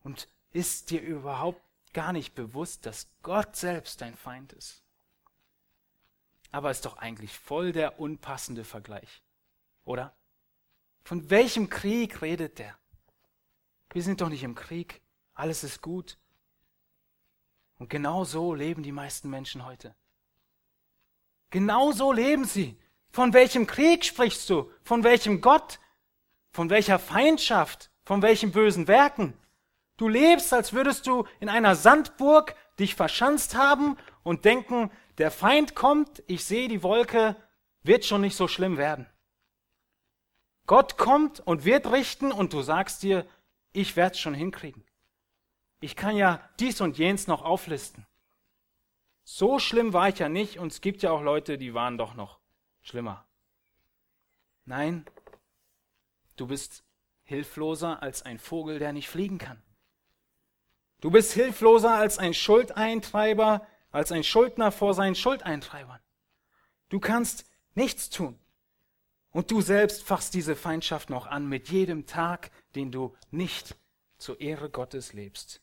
und 0.00 0.28
ist 0.52 0.90
dir 0.90 1.00
überhaupt 1.00 1.62
gar 1.92 2.12
nicht 2.12 2.34
bewusst, 2.34 2.86
dass 2.86 3.08
Gott 3.22 3.56
selbst 3.56 4.00
dein 4.00 4.16
Feind 4.16 4.52
ist. 4.52 4.82
Aber 6.50 6.70
ist 6.70 6.86
doch 6.86 6.96
eigentlich 6.96 7.38
voll 7.38 7.72
der 7.72 8.00
unpassende 8.00 8.64
Vergleich, 8.64 9.22
oder? 9.84 10.16
Von 11.04 11.30
welchem 11.30 11.68
Krieg 11.68 12.22
redet 12.22 12.58
der? 12.58 12.76
Wir 13.92 14.02
sind 14.02 14.20
doch 14.20 14.28
nicht 14.28 14.42
im 14.42 14.54
Krieg. 14.54 15.00
Alles 15.38 15.62
ist 15.62 15.82
gut. 15.82 16.18
Und 17.78 17.88
genau 17.88 18.24
so 18.24 18.54
leben 18.54 18.82
die 18.82 18.90
meisten 18.90 19.30
Menschen 19.30 19.64
heute. 19.64 19.94
Genau 21.50 21.92
so 21.92 22.10
leben 22.10 22.44
sie. 22.44 22.76
Von 23.10 23.32
welchem 23.32 23.68
Krieg 23.68 24.04
sprichst 24.04 24.50
du? 24.50 24.68
Von 24.82 25.04
welchem 25.04 25.40
Gott? 25.40 25.78
Von 26.50 26.70
welcher 26.70 26.98
Feindschaft? 26.98 27.92
Von 28.04 28.20
welchen 28.20 28.50
bösen 28.50 28.88
Werken? 28.88 29.32
Du 29.96 30.08
lebst, 30.08 30.52
als 30.52 30.72
würdest 30.72 31.06
du 31.06 31.24
in 31.38 31.48
einer 31.48 31.76
Sandburg 31.76 32.56
dich 32.80 32.96
verschanzt 32.96 33.54
haben 33.54 33.96
und 34.24 34.44
denken, 34.44 34.90
der 35.18 35.30
Feind 35.30 35.76
kommt, 35.76 36.20
ich 36.26 36.44
sehe 36.44 36.66
die 36.66 36.82
Wolke, 36.82 37.36
wird 37.84 38.04
schon 38.04 38.22
nicht 38.22 38.36
so 38.36 38.48
schlimm 38.48 38.76
werden. 38.76 39.06
Gott 40.66 40.98
kommt 40.98 41.38
und 41.38 41.64
wird 41.64 41.92
richten 41.92 42.32
und 42.32 42.52
du 42.52 42.60
sagst 42.60 43.04
dir, 43.04 43.24
ich 43.72 43.94
werde 43.94 44.14
es 44.14 44.20
schon 44.20 44.34
hinkriegen. 44.34 44.87
Ich 45.80 45.94
kann 45.94 46.16
ja 46.16 46.48
dies 46.58 46.80
und 46.80 46.98
jenes 46.98 47.26
noch 47.26 47.42
auflisten. 47.42 48.06
So 49.24 49.58
schlimm 49.58 49.92
war 49.92 50.08
ich 50.08 50.18
ja 50.18 50.28
nicht 50.28 50.58
und 50.58 50.72
es 50.72 50.80
gibt 50.80 51.02
ja 51.02 51.10
auch 51.10 51.22
Leute, 51.22 51.58
die 51.58 51.74
waren 51.74 51.98
doch 51.98 52.14
noch 52.14 52.40
schlimmer. 52.80 53.26
Nein, 54.64 55.04
du 56.36 56.46
bist 56.46 56.82
hilfloser 57.24 58.02
als 58.02 58.22
ein 58.22 58.38
Vogel, 58.38 58.78
der 58.78 58.92
nicht 58.92 59.08
fliegen 59.08 59.38
kann. 59.38 59.62
Du 61.00 61.10
bist 61.10 61.32
hilfloser 61.32 61.94
als 61.94 62.18
ein 62.18 62.34
Schuldeintreiber, 62.34 63.66
als 63.90 64.10
ein 64.10 64.24
Schuldner 64.24 64.72
vor 64.72 64.94
seinen 64.94 65.14
Schuldeintreibern. 65.14 66.00
Du 66.88 66.98
kannst 66.98 67.44
nichts 67.74 68.10
tun. 68.10 68.38
Und 69.30 69.50
du 69.50 69.60
selbst 69.60 70.02
fachst 70.02 70.34
diese 70.34 70.56
Feindschaft 70.56 71.10
noch 71.10 71.26
an 71.26 71.46
mit 71.46 71.68
jedem 71.68 72.06
Tag, 72.06 72.50
den 72.74 72.90
du 72.90 73.14
nicht 73.30 73.76
zur 74.16 74.40
Ehre 74.40 74.70
Gottes 74.70 75.12
lebst. 75.12 75.60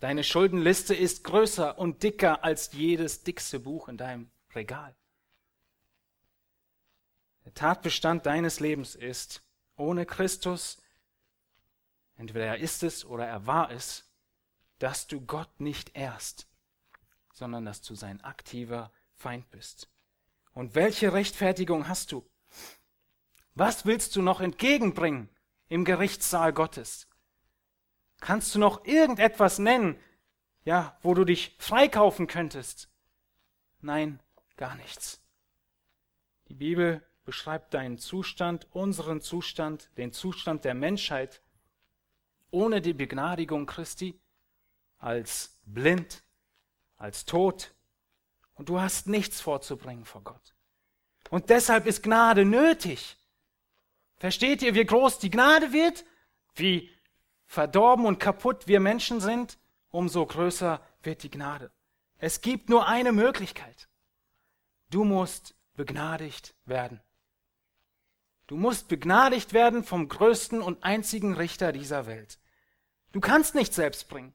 Deine 0.00 0.24
Schuldenliste 0.24 0.94
ist 0.94 1.24
größer 1.24 1.78
und 1.78 2.02
dicker 2.02 2.44
als 2.44 2.72
jedes 2.72 3.22
dickste 3.22 3.58
Buch 3.58 3.88
in 3.88 3.96
deinem 3.96 4.30
Regal. 4.54 4.94
Der 7.44 7.54
Tatbestand 7.54 8.26
deines 8.26 8.60
Lebens 8.60 8.94
ist, 8.94 9.42
ohne 9.76 10.04
Christus, 10.04 10.82
entweder 12.16 12.46
er 12.46 12.58
ist 12.58 12.82
es 12.82 13.04
oder 13.04 13.26
er 13.26 13.46
war 13.46 13.70
es, 13.70 14.10
dass 14.78 15.06
du 15.06 15.20
Gott 15.20 15.60
nicht 15.60 15.96
ehrst, 15.96 16.46
sondern 17.32 17.64
dass 17.64 17.80
du 17.80 17.94
sein 17.94 18.20
aktiver 18.22 18.92
Feind 19.14 19.48
bist. 19.50 19.88
Und 20.52 20.74
welche 20.74 21.12
Rechtfertigung 21.12 21.88
hast 21.88 22.12
du? 22.12 22.28
Was 23.54 23.86
willst 23.86 24.16
du 24.16 24.22
noch 24.22 24.40
entgegenbringen 24.40 25.30
im 25.68 25.84
Gerichtssaal 25.84 26.52
Gottes? 26.52 27.08
Kannst 28.26 28.56
du 28.56 28.58
noch 28.58 28.84
irgendetwas 28.84 29.60
nennen, 29.60 29.96
ja, 30.64 30.98
wo 31.00 31.14
du 31.14 31.24
dich 31.24 31.54
freikaufen 31.60 32.26
könntest? 32.26 32.90
Nein, 33.80 34.18
gar 34.56 34.74
nichts. 34.74 35.22
Die 36.48 36.54
Bibel 36.54 37.06
beschreibt 37.24 37.72
deinen 37.72 37.98
Zustand, 37.98 38.66
unseren 38.72 39.20
Zustand, 39.20 39.90
den 39.96 40.10
Zustand 40.10 40.64
der 40.64 40.74
Menschheit 40.74 41.40
ohne 42.50 42.80
die 42.80 42.94
Begnadigung 42.94 43.64
Christi 43.64 44.18
als 44.98 45.60
blind, 45.64 46.24
als 46.96 47.26
tot 47.26 47.76
und 48.54 48.68
du 48.68 48.80
hast 48.80 49.06
nichts 49.06 49.40
vorzubringen 49.40 50.04
vor 50.04 50.24
Gott. 50.24 50.56
Und 51.30 51.48
deshalb 51.48 51.86
ist 51.86 52.02
Gnade 52.02 52.44
nötig. 52.44 53.18
Versteht 54.16 54.62
ihr, 54.62 54.74
wie 54.74 54.84
groß 54.84 55.20
die 55.20 55.30
Gnade 55.30 55.72
wird? 55.72 56.04
Wie 56.56 56.90
verdorben 57.46 58.06
und 58.06 58.18
kaputt 58.18 58.66
wir 58.66 58.80
Menschen 58.80 59.20
sind, 59.20 59.58
umso 59.90 60.26
größer 60.26 60.80
wird 61.02 61.22
die 61.22 61.30
Gnade. 61.30 61.70
Es 62.18 62.40
gibt 62.40 62.68
nur 62.68 62.86
eine 62.86 63.12
Möglichkeit. 63.12 63.88
Du 64.90 65.04
musst 65.04 65.54
begnadigt 65.74 66.54
werden. 66.64 67.00
Du 68.46 68.56
musst 68.56 68.88
begnadigt 68.88 69.52
werden 69.52 69.82
vom 69.82 70.08
größten 70.08 70.62
und 70.62 70.84
einzigen 70.84 71.34
Richter 71.34 71.72
dieser 71.72 72.06
Welt. 72.06 72.38
Du 73.12 73.20
kannst 73.20 73.54
nicht 73.54 73.74
selbst 73.74 74.08
bringen. 74.08 74.34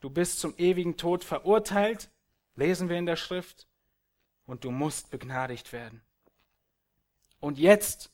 Du 0.00 0.10
bist 0.10 0.40
zum 0.40 0.56
ewigen 0.58 0.96
Tod 0.96 1.24
verurteilt, 1.24 2.10
lesen 2.54 2.88
wir 2.88 2.96
in 2.96 3.06
der 3.06 3.16
Schrift, 3.16 3.68
und 4.46 4.64
du 4.64 4.70
musst 4.70 5.10
begnadigt 5.10 5.72
werden. 5.72 6.02
Und 7.40 7.58
jetzt, 7.58 8.10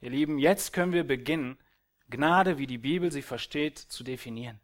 ihr 0.00 0.10
Lieben, 0.10 0.38
jetzt 0.38 0.72
können 0.72 0.92
wir 0.92 1.04
beginnen, 1.06 1.58
Gnade, 2.10 2.58
wie 2.58 2.66
die 2.66 2.78
Bibel 2.78 3.10
sie 3.10 3.22
versteht, 3.22 3.78
zu 3.78 4.04
definieren. 4.04 4.60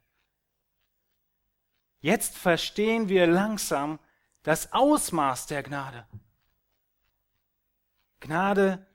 Jetzt 2.00 2.36
verstehen 2.36 3.08
wir 3.08 3.26
langsam 3.26 3.98
das 4.42 4.72
Ausmaß 4.72 5.46
der 5.46 5.62
Gnade. 5.62 6.06
Gnade 8.20 8.86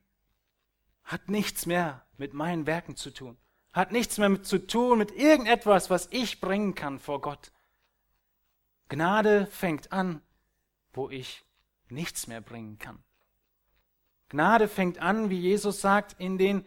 hat 1.03 1.29
nichts 1.29 1.65
mehr 1.65 2.05
mit 2.17 2.33
meinen 2.33 2.65
Werken 2.65 2.95
zu 2.95 3.11
tun, 3.11 3.37
hat 3.73 3.91
nichts 3.91 4.17
mehr 4.17 4.29
mit 4.29 4.45
zu 4.45 4.65
tun 4.65 4.97
mit 4.97 5.11
irgendetwas, 5.11 5.89
was 5.89 6.07
ich 6.11 6.39
bringen 6.41 6.73
kann 6.73 6.99
vor 6.99 7.21
Gott. 7.21 7.51
Gnade 8.89 9.47
fängt 9.47 9.91
an, 9.91 10.21
wo 10.93 11.09
ich 11.09 11.43
nichts 11.89 12.27
mehr 12.27 12.41
bringen 12.41 12.79
kann. 12.79 13.03
Gnade 14.29 14.67
fängt 14.67 14.99
an, 14.99 15.29
wie 15.29 15.39
Jesus 15.39 15.81
sagt, 15.81 16.19
in 16.19 16.37
den 16.37 16.65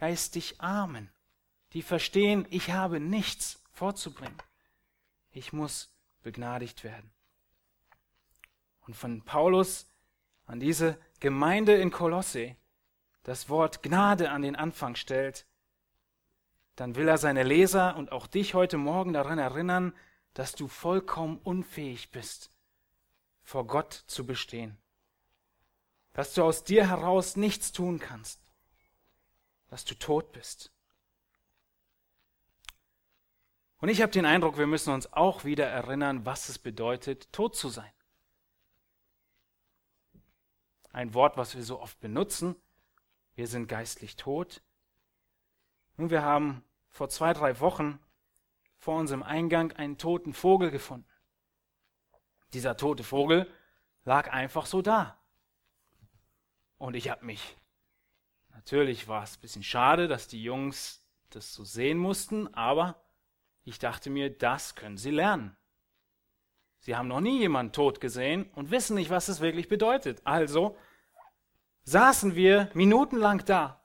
geistig 0.00 0.62
Armen, 0.62 1.10
die 1.74 1.82
verstehen, 1.82 2.46
ich 2.48 2.70
habe 2.70 3.00
nichts 3.00 3.62
vorzubringen. 3.70 4.38
Ich 5.30 5.52
muss 5.52 5.90
begnadigt 6.22 6.84
werden. 6.84 7.12
Und 8.86 8.96
von 8.96 9.20
Paulus 9.22 9.86
an 10.46 10.58
diese 10.58 10.98
Gemeinde 11.20 11.74
in 11.74 11.90
Kolosse 11.90 12.56
das 13.24 13.50
Wort 13.50 13.82
Gnade 13.82 14.30
an 14.30 14.40
den 14.40 14.56
Anfang 14.56 14.96
stellt, 14.96 15.44
dann 16.76 16.96
will 16.96 17.06
er 17.06 17.18
seine 17.18 17.42
Leser 17.42 17.94
und 17.96 18.10
auch 18.10 18.26
dich 18.26 18.54
heute 18.54 18.78
Morgen 18.78 19.12
daran 19.12 19.38
erinnern, 19.38 19.92
dass 20.32 20.52
du 20.52 20.66
vollkommen 20.66 21.38
unfähig 21.44 22.10
bist, 22.10 22.50
vor 23.42 23.66
Gott 23.66 23.92
zu 24.06 24.24
bestehen. 24.24 24.78
Dass 26.14 26.32
du 26.32 26.42
aus 26.42 26.64
dir 26.64 26.88
heraus 26.88 27.36
nichts 27.36 27.72
tun 27.72 27.98
kannst. 27.98 28.49
Dass 29.70 29.84
du 29.84 29.94
tot 29.94 30.32
bist. 30.32 30.70
Und 33.78 33.88
ich 33.88 34.02
habe 34.02 34.12
den 34.12 34.26
Eindruck, 34.26 34.58
wir 34.58 34.66
müssen 34.66 34.92
uns 34.92 35.12
auch 35.12 35.44
wieder 35.44 35.66
erinnern, 35.66 36.26
was 36.26 36.48
es 36.48 36.58
bedeutet, 36.58 37.32
tot 37.32 37.56
zu 37.56 37.70
sein. 37.70 37.90
Ein 40.92 41.14
Wort, 41.14 41.36
was 41.36 41.54
wir 41.54 41.62
so 41.62 41.80
oft 41.80 41.98
benutzen. 42.00 42.56
Wir 43.34 43.46
sind 43.46 43.68
geistlich 43.68 44.16
tot. 44.16 44.62
Nun, 45.96 46.10
wir 46.10 46.22
haben 46.22 46.62
vor 46.90 47.08
zwei, 47.08 47.32
drei 47.32 47.60
Wochen 47.60 47.98
vor 48.78 48.98
unserem 48.98 49.22
Eingang 49.22 49.72
einen 49.72 49.98
toten 49.98 50.34
Vogel 50.34 50.70
gefunden. 50.70 51.08
Dieser 52.52 52.76
tote 52.76 53.04
Vogel 53.04 53.50
lag 54.04 54.30
einfach 54.30 54.66
so 54.66 54.82
da. 54.82 55.18
Und 56.76 56.96
ich 56.96 57.08
habe 57.08 57.24
mich, 57.24 57.56
natürlich 58.60 59.08
war 59.08 59.22
es 59.22 59.38
ein 59.38 59.40
bisschen 59.40 59.62
schade, 59.62 60.06
dass 60.06 60.28
die 60.28 60.42
Jungs 60.42 61.02
das 61.30 61.54
so 61.54 61.64
sehen 61.64 61.96
mussten, 61.96 62.52
aber 62.52 63.02
ich 63.64 63.78
dachte 63.78 64.10
mir, 64.10 64.28
das 64.28 64.74
können 64.74 64.98
sie 64.98 65.10
lernen. 65.10 65.56
Sie 66.80 66.94
haben 66.94 67.08
noch 67.08 67.22
nie 67.22 67.38
jemanden 67.38 67.72
tot 67.72 68.02
gesehen 68.02 68.50
und 68.54 68.70
wissen 68.70 68.96
nicht, 68.96 69.08
was 69.08 69.28
es 69.28 69.40
wirklich 69.40 69.68
bedeutet. 69.68 70.20
Also 70.24 70.76
saßen 71.84 72.34
wir 72.34 72.70
minutenlang 72.74 73.42
da 73.46 73.82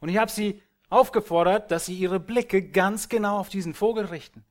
und 0.00 0.10
ich 0.10 0.18
habe 0.18 0.30
sie 0.30 0.62
aufgefordert, 0.90 1.70
dass 1.70 1.86
sie 1.86 1.96
ihre 1.96 2.20
Blicke 2.20 2.68
ganz 2.68 3.08
genau 3.08 3.38
auf 3.38 3.48
diesen 3.48 3.72
Vogel 3.72 4.04
richten. 4.04 4.44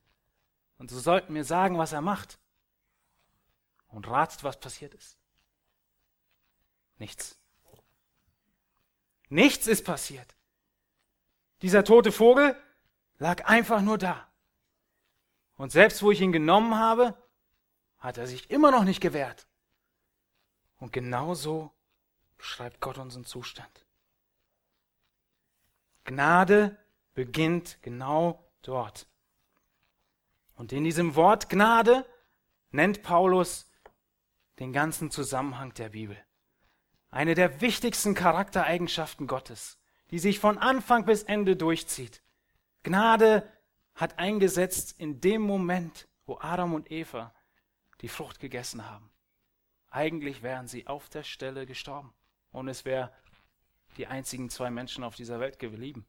Und 0.78 0.90
sie 0.90 0.98
sollten 0.98 1.34
mir 1.34 1.44
sagen, 1.44 1.78
was 1.78 1.92
er 1.92 2.00
macht. 2.00 2.40
Und 3.86 4.08
ratet, 4.08 4.42
was 4.42 4.58
passiert 4.58 4.92
ist. 4.94 5.18
Nichts. 6.98 7.41
Nichts 9.32 9.66
ist 9.66 9.86
passiert. 9.86 10.36
Dieser 11.62 11.84
tote 11.84 12.12
Vogel 12.12 12.54
lag 13.16 13.46
einfach 13.46 13.80
nur 13.80 13.96
da. 13.96 14.30
Und 15.56 15.72
selbst 15.72 16.02
wo 16.02 16.10
ich 16.10 16.20
ihn 16.20 16.32
genommen 16.32 16.74
habe, 16.74 17.16
hat 17.96 18.18
er 18.18 18.26
sich 18.26 18.50
immer 18.50 18.70
noch 18.70 18.84
nicht 18.84 19.00
gewehrt. 19.00 19.46
Und 20.80 20.92
genauso 20.92 21.72
beschreibt 22.36 22.82
Gott 22.82 22.98
unseren 22.98 23.24
Zustand. 23.24 23.86
Gnade 26.04 26.76
beginnt 27.14 27.78
genau 27.80 28.52
dort. 28.60 29.06
Und 30.56 30.74
in 30.74 30.84
diesem 30.84 31.14
Wort 31.14 31.48
Gnade 31.48 32.04
nennt 32.70 33.02
Paulus 33.02 33.66
den 34.58 34.74
ganzen 34.74 35.10
Zusammenhang 35.10 35.72
der 35.72 35.88
Bibel. 35.88 36.22
Eine 37.12 37.34
der 37.34 37.60
wichtigsten 37.60 38.14
Charaktereigenschaften 38.14 39.26
Gottes, 39.26 39.78
die 40.10 40.18
sich 40.18 40.40
von 40.40 40.56
Anfang 40.56 41.04
bis 41.04 41.22
Ende 41.22 41.56
durchzieht. 41.56 42.22
Gnade 42.84 43.46
hat 43.94 44.18
eingesetzt 44.18 44.98
in 44.98 45.20
dem 45.20 45.42
Moment, 45.42 46.08
wo 46.24 46.38
Adam 46.40 46.72
und 46.72 46.90
Eva 46.90 47.34
die 48.00 48.08
Frucht 48.08 48.40
gegessen 48.40 48.90
haben. 48.90 49.10
Eigentlich 49.90 50.42
wären 50.42 50.68
sie 50.68 50.86
auf 50.86 51.10
der 51.10 51.22
Stelle 51.22 51.66
gestorben 51.66 52.14
und 52.50 52.66
es 52.68 52.86
wäre 52.86 53.12
die 53.98 54.06
einzigen 54.06 54.48
zwei 54.48 54.70
Menschen 54.70 55.04
auf 55.04 55.14
dieser 55.14 55.38
Welt 55.38 55.58
geblieben. 55.58 56.06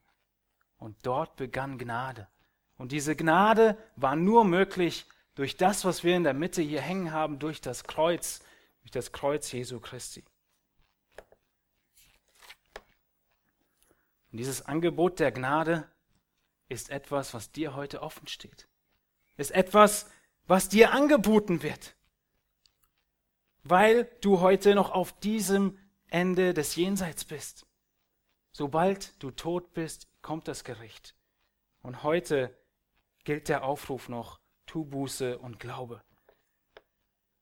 Und 0.78 0.96
dort 1.04 1.36
begann 1.36 1.78
Gnade. 1.78 2.30
Und 2.78 2.94
diese 2.94 3.18
Gnade 3.18 3.78
war 3.98 4.16
nur 4.16 4.46
möglich 4.46 5.06
durch 5.36 5.58
das, 5.58 5.84
was 5.84 6.06
wir 6.06 6.16
in 6.16 6.24
der 6.24 6.34
Mitte 6.34 6.62
hier 6.62 6.82
hängen 6.82 7.12
haben, 7.12 7.40
durch 7.40 7.60
das 7.60 7.84
Kreuz, 7.84 8.42
durch 8.84 8.92
das 8.92 9.12
Kreuz 9.12 9.52
Jesu 9.52 9.82
Christi. 9.82 10.24
Und 14.34 14.38
dieses 14.38 14.66
Angebot 14.66 15.20
der 15.20 15.32
Gnade 15.32 15.88
ist 16.68 16.90
etwas, 16.90 17.36
was 17.36 17.52
dir 17.52 17.76
heute 17.76 18.02
offen 18.02 18.28
steht. 18.28 18.68
Ist 19.38 19.52
etwas, 19.52 20.10
was 20.48 20.70
dir 20.70 20.92
angeboten 20.92 21.62
wird. 21.62 21.96
Weil 23.62 24.06
du 24.22 24.40
heute 24.40 24.74
noch 24.74 24.90
auf 24.90 25.20
diesem 25.20 25.78
Ende 26.08 26.56
des 26.56 26.76
Jenseits 26.76 27.26
bist. 27.26 27.68
Sobald 28.52 29.22
du 29.22 29.30
tot 29.30 29.72
bist, 29.76 30.08
kommt 30.24 30.48
das 30.48 30.64
Gericht. 30.64 31.14
Und 31.84 32.02
heute 32.02 32.58
gilt 33.26 33.50
der 33.50 33.64
Aufruf 33.64 34.10
noch, 34.10 34.40
tu 34.66 34.84
Buße 34.84 35.38
und 35.38 35.60
Glaube 35.60 36.02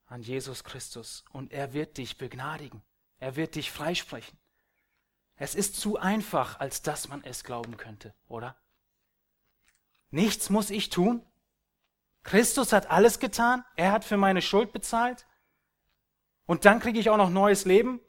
an 0.08 0.24
Jesus 0.24 0.66
Christus. 0.66 1.24
Und 1.32 1.54
er 1.54 1.72
wird 1.72 1.98
dich 1.98 2.18
begnadigen. 2.18 2.82
Er 3.20 3.38
wird 3.38 3.56
dich 3.56 3.72
freisprechen. 3.72 4.41
Es 5.42 5.56
ist 5.56 5.76
zu 5.76 5.98
einfach, 5.98 6.60
als 6.60 6.84
dass 6.84 7.08
man 7.08 7.24
es 7.24 7.44
glauben 7.44 7.76
könnte, 7.76 8.14
oder? 8.28 8.56
Nichts 10.12 10.52
muss 10.52 10.70
ich 10.70 10.90
tun? 10.90 11.26
Christus 12.22 12.72
hat 12.72 12.92
alles 12.92 13.18
getan. 13.18 13.66
Er 13.76 13.92
hat 13.92 14.06
für 14.06 14.18
meine 14.18 14.44
Schuld 14.44 14.72
bezahlt. 14.72 15.26
Und 16.46 16.66
dann 16.66 16.80
kriege 16.80 17.00
ich 17.00 17.10
auch 17.10 17.18
noch 17.18 17.32
neues 17.32 17.66
Leben. 17.66 18.00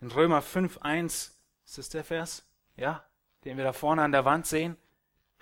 In 0.00 0.10
Römer 0.10 0.40
5, 0.40 0.78
1, 0.78 1.38
ist 1.66 1.76
das 1.76 1.90
der 1.90 2.02
Vers? 2.02 2.50
Ja, 2.76 3.04
den 3.44 3.58
wir 3.58 3.64
da 3.64 3.74
vorne 3.74 4.00
an 4.00 4.12
der 4.12 4.24
Wand 4.24 4.46
sehen, 4.46 4.78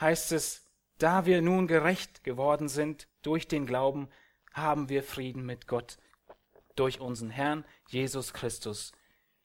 heißt 0.00 0.32
es, 0.32 0.66
da 0.96 1.24
wir 1.24 1.40
nun 1.40 1.68
gerecht 1.68 2.24
geworden 2.24 2.68
sind 2.68 3.06
durch 3.22 3.46
den 3.46 3.64
Glauben, 3.64 4.08
haben 4.52 4.88
wir 4.88 5.04
Frieden 5.04 5.46
mit 5.46 5.68
Gott 5.68 5.98
durch 6.78 7.00
unseren 7.00 7.30
Herrn 7.30 7.64
Jesus 7.88 8.32
Christus, 8.32 8.92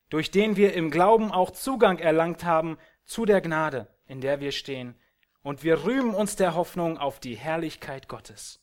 durch 0.09 0.31
den 0.31 0.55
wir 0.55 0.73
im 0.73 0.91
Glauben 0.91 1.31
auch 1.31 1.51
Zugang 1.51 1.99
erlangt 1.99 2.43
haben 2.43 2.77
zu 3.05 3.25
der 3.25 3.41
Gnade, 3.41 3.87
in 4.05 4.21
der 4.21 4.39
wir 4.39 4.51
stehen, 4.51 4.95
und 5.41 5.63
wir 5.63 5.83
rühmen 5.83 6.13
uns 6.13 6.35
der 6.35 6.55
Hoffnung 6.55 6.97
auf 6.97 7.19
die 7.19 7.35
Herrlichkeit 7.35 8.07
Gottes. 8.07 8.61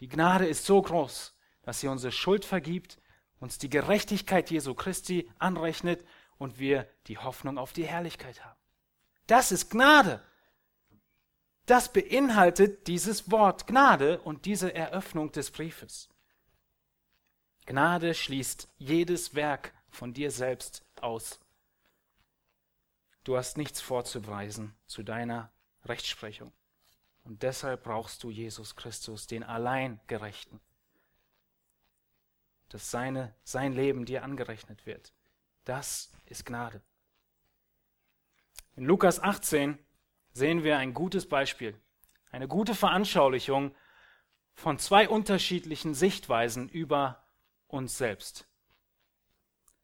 Die 0.00 0.08
Gnade 0.08 0.46
ist 0.46 0.66
so 0.66 0.80
groß, 0.80 1.34
dass 1.62 1.80
sie 1.80 1.88
unsere 1.88 2.12
Schuld 2.12 2.44
vergibt 2.44 2.98
uns 3.44 3.58
die 3.58 3.68
Gerechtigkeit 3.68 4.50
Jesu 4.50 4.74
Christi 4.74 5.30
anrechnet 5.38 6.04
und 6.38 6.58
wir 6.58 6.88
die 7.06 7.18
Hoffnung 7.18 7.58
auf 7.58 7.72
die 7.72 7.84
Herrlichkeit 7.84 8.42
haben. 8.44 8.58
Das 9.26 9.52
ist 9.52 9.70
Gnade. 9.70 10.22
Das 11.66 11.92
beinhaltet 11.92 12.86
dieses 12.86 13.30
Wort 13.30 13.66
Gnade 13.66 14.20
und 14.20 14.46
diese 14.46 14.74
Eröffnung 14.74 15.30
des 15.30 15.50
Briefes. 15.50 16.08
Gnade 17.66 18.14
schließt 18.14 18.68
jedes 18.78 19.34
Werk 19.34 19.72
von 19.88 20.12
dir 20.12 20.30
selbst 20.30 20.84
aus. 21.00 21.40
Du 23.24 23.36
hast 23.36 23.56
nichts 23.56 23.80
vorzuweisen 23.80 24.74
zu 24.86 25.02
deiner 25.02 25.50
Rechtsprechung. 25.84 26.52
Und 27.24 27.42
deshalb 27.42 27.84
brauchst 27.84 28.22
du 28.22 28.30
Jesus 28.30 28.76
Christus, 28.76 29.26
den 29.26 29.42
allein 29.42 29.98
Gerechten 30.06 30.60
dass 32.74 32.90
seine, 32.90 33.32
sein 33.44 33.72
Leben 33.72 34.04
dir 34.04 34.24
angerechnet 34.24 34.84
wird. 34.84 35.12
Das 35.64 36.10
ist 36.26 36.44
Gnade. 36.44 36.82
In 38.74 38.84
Lukas 38.84 39.20
18 39.20 39.78
sehen 40.32 40.64
wir 40.64 40.76
ein 40.78 40.92
gutes 40.92 41.28
Beispiel, 41.28 41.80
eine 42.32 42.48
gute 42.48 42.74
Veranschaulichung 42.74 43.76
von 44.54 44.80
zwei 44.80 45.08
unterschiedlichen 45.08 45.94
Sichtweisen 45.94 46.68
über 46.68 47.23
uns 47.74 47.98
selbst. 47.98 48.46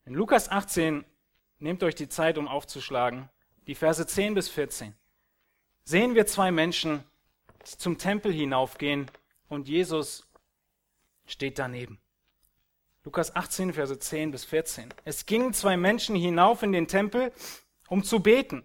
In 0.06 0.14
Lukas 0.14 0.48
18, 0.48 1.04
nehmt 1.58 1.82
euch 1.82 1.94
die 1.94 2.08
Zeit, 2.08 2.38
um 2.38 2.48
aufzuschlagen, 2.48 3.28
die 3.66 3.74
Verse 3.74 4.06
10 4.06 4.34
bis 4.34 4.48
14, 4.48 4.94
sehen 5.84 6.14
wir 6.14 6.26
zwei 6.26 6.50
Menschen, 6.50 7.04
die 7.66 7.76
zum 7.76 7.98
Tempel 7.98 8.32
hinaufgehen 8.32 9.10
und 9.48 9.68
Jesus 9.68 10.26
steht 11.26 11.58
daneben. 11.58 12.00
Lukas 13.04 13.34
18, 13.34 13.72
Verse 13.72 13.98
10 13.98 14.30
bis 14.30 14.44
14. 14.44 14.92
Es 15.04 15.26
gingen 15.26 15.52
zwei 15.52 15.76
Menschen 15.76 16.16
hinauf 16.16 16.62
in 16.62 16.72
den 16.72 16.86
Tempel, 16.86 17.32
um 17.88 18.04
zu 18.04 18.20
beten. 18.20 18.64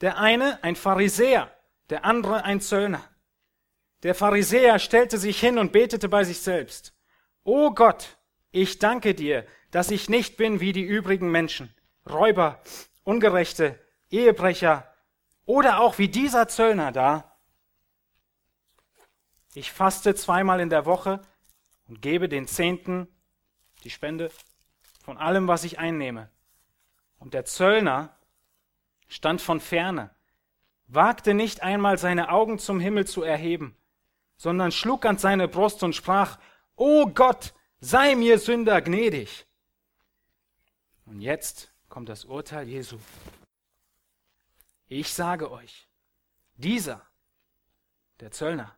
Der 0.00 0.18
eine 0.18 0.62
ein 0.62 0.76
Pharisäer, 0.76 1.50
der 1.88 2.04
andere 2.04 2.44
ein 2.44 2.60
Zöllner. 2.60 3.02
Der 4.02 4.14
Pharisäer 4.14 4.78
stellte 4.78 5.18
sich 5.18 5.40
hin 5.40 5.58
und 5.58 5.72
betete 5.72 6.08
bei 6.08 6.24
sich 6.24 6.40
selbst. 6.40 6.94
O 7.44 7.70
Gott, 7.72 8.15
ich 8.56 8.78
danke 8.78 9.14
dir, 9.14 9.46
dass 9.70 9.90
ich 9.90 10.08
nicht 10.08 10.38
bin 10.38 10.60
wie 10.60 10.72
die 10.72 10.82
übrigen 10.82 11.30
Menschen, 11.30 11.74
Räuber, 12.08 12.58
Ungerechte, 13.04 13.78
Ehebrecher 14.10 14.90
oder 15.44 15.80
auch 15.80 15.98
wie 15.98 16.08
dieser 16.08 16.48
Zöllner 16.48 16.90
da. 16.90 17.36
Ich 19.54 19.72
faste 19.72 20.14
zweimal 20.14 20.60
in 20.60 20.70
der 20.70 20.86
Woche 20.86 21.20
und 21.86 22.00
gebe 22.00 22.30
den 22.30 22.46
Zehnten 22.48 23.08
die 23.84 23.90
Spende 23.90 24.30
von 25.04 25.18
allem, 25.18 25.48
was 25.48 25.64
ich 25.64 25.78
einnehme. 25.78 26.30
Und 27.18 27.34
der 27.34 27.44
Zöllner 27.44 28.16
stand 29.06 29.42
von 29.42 29.60
ferne, 29.60 30.14
wagte 30.86 31.34
nicht 31.34 31.62
einmal 31.62 31.98
seine 31.98 32.30
Augen 32.30 32.58
zum 32.58 32.80
Himmel 32.80 33.06
zu 33.06 33.22
erheben, 33.22 33.76
sondern 34.38 34.72
schlug 34.72 35.04
an 35.04 35.18
seine 35.18 35.46
Brust 35.46 35.82
und 35.82 35.94
sprach, 35.94 36.38
O 36.74 37.06
Gott, 37.06 37.52
sei 37.80 38.14
mir 38.14 38.38
Sünder 38.38 38.80
gnädig. 38.82 39.46
Und 41.04 41.20
jetzt 41.20 41.72
kommt 41.88 42.08
das 42.08 42.24
Urteil 42.24 42.68
Jesu. 42.68 42.98
Ich 44.88 45.12
sage 45.12 45.50
euch, 45.50 45.88
dieser, 46.56 47.02
der 48.20 48.30
Zöllner, 48.30 48.76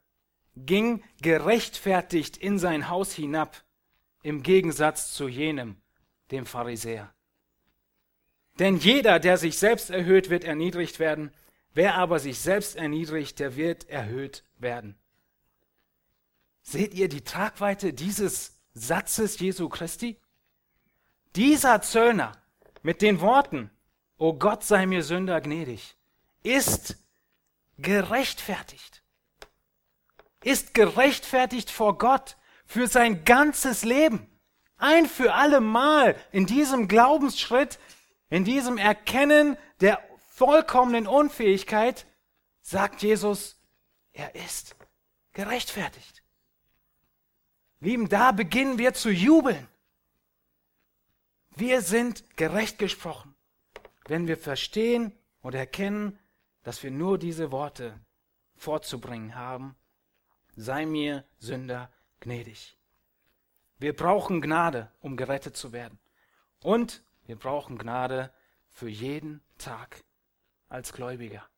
ging 0.57 1.05
gerechtfertigt 1.21 2.37
in 2.37 2.59
sein 2.59 2.89
Haus 2.89 3.13
hinab, 3.13 3.63
im 4.23 4.43
Gegensatz 4.43 5.13
zu 5.13 5.29
jenem, 5.29 5.81
dem 6.31 6.47
Pharisäer. 6.47 7.13
Denn 8.59 8.77
jeder, 8.77 9.21
der 9.21 9.39
sich 9.39 9.59
selbst 9.59 9.91
erhöht, 9.91 10.31
wird 10.31 10.45
erniedrigt 10.45 10.99
werden, 10.99 11.33
wer 11.75 11.95
aber 11.95 12.19
sich 12.19 12.41
selbst 12.41 12.75
erniedrigt, 12.77 13.39
der 13.39 13.55
wird 13.55 13.89
erhöht 13.89 14.45
werden. 14.59 14.97
Seht 16.63 16.93
ihr 16.95 17.09
die 17.09 17.23
Tragweite 17.23 17.93
dieses 17.93 18.58
Satzes 18.79 19.39
Jesu 19.39 19.69
Christi? 19.69 20.19
Dieser 21.37 21.83
Zöllner 21.83 22.33
mit 22.83 23.03
den 23.03 23.21
Worten, 23.21 23.71
O 24.17 24.35
Gott 24.35 24.65
sei 24.65 24.87
mir 24.87 25.03
Sünder 25.03 25.41
gnädig, 25.41 25.97
ist 26.43 26.97
gerechtfertigt. 27.77 29.03
Ist 30.43 30.75
gerechtfertigt 30.75 31.71
vor 31.71 31.99
Gott 31.99 32.37
für 32.67 32.87
sein 32.87 33.25
ganzes 33.25 33.85
Leben. 33.85 34.29
Ein 34.77 35.07
für 35.07 35.35
alle 35.35 35.61
Mal 35.61 36.17
in 36.31 36.47
diesem 36.47 36.87
Glaubensschritt, 36.89 37.79
in 38.31 38.45
diesem 38.45 38.79
Erkennen 38.79 39.57
der 39.81 40.01
vollkommenen 40.31 41.07
Unfähigkeit, 41.07 42.07
sagt 42.61 43.03
Jesus, 43.03 43.61
er 44.13 44.35
ist 44.35 44.77
gerechtfertigt. 45.33 46.23
Lieben, 47.81 48.09
da 48.09 48.33
beginnen 48.33 48.79
wir 48.79 48.95
zu 48.95 49.11
jubeln. 49.11 49.69
Wir 51.55 51.81
sind 51.81 52.37
gerecht 52.37 52.79
gesprochen, 52.79 53.35
wenn 54.07 54.27
wir 54.27 54.37
verstehen 54.37 55.13
und 55.43 55.55
erkennen, 55.55 56.19
dass 56.63 56.83
wir 56.83 56.91
nur 56.91 57.19
diese 57.19 57.53
Worte 57.53 57.99
vorzubringen 58.57 59.35
haben. 59.35 59.77
Sei 60.57 60.87
mir 60.87 61.25
Sünder 61.39 61.93
gnädig. 62.21 62.77
Wir 63.79 63.95
brauchen 63.95 64.41
Gnade, 64.41 64.91
um 65.01 65.17
gerettet 65.17 65.57
zu 65.57 65.73
werden. 65.73 66.01
Und 66.61 67.05
wir 67.27 67.37
brauchen 67.37 67.79
Gnade 67.79 68.33
für 68.71 68.89
jeden 68.89 69.41
Tag 69.57 70.03
als 70.69 70.93
Gläubiger. 70.93 71.49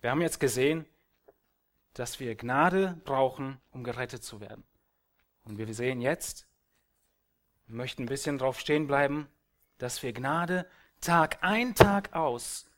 Wir 0.00 0.10
haben 0.10 0.22
jetzt 0.22 0.40
gesehen, 0.40 0.86
dass 1.94 2.20
wir 2.20 2.34
Gnade 2.36 3.00
brauchen, 3.04 3.60
um 3.70 3.84
gerettet 3.84 4.22
zu 4.22 4.40
werden. 4.40 4.64
Und 5.44 5.58
wir 5.58 5.72
sehen 5.74 6.00
jetzt, 6.00 6.46
wir 7.66 7.76
möchten 7.76 8.04
ein 8.04 8.08
bisschen 8.08 8.38
drauf 8.38 8.60
stehen 8.60 8.86
bleiben, 8.86 9.28
dass 9.78 10.02
wir 10.02 10.12
Gnade 10.12 10.66
Tag 11.00 11.38
ein, 11.42 11.74
Tag 11.74 12.14
aus 12.14 12.68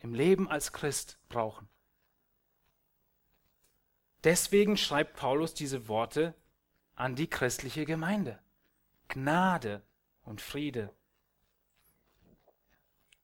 im 0.00 0.12
Leben 0.12 0.48
als 0.48 0.72
Christ 0.72 1.18
brauchen. 1.28 1.68
Deswegen 4.24 4.76
schreibt 4.76 5.16
Paulus 5.16 5.54
diese 5.54 5.86
Worte 5.86 6.34
an 6.94 7.14
die 7.14 7.28
christliche 7.28 7.84
Gemeinde. 7.84 8.38
Gnade 9.08 9.82
und 10.24 10.40
Friede. 10.40 10.92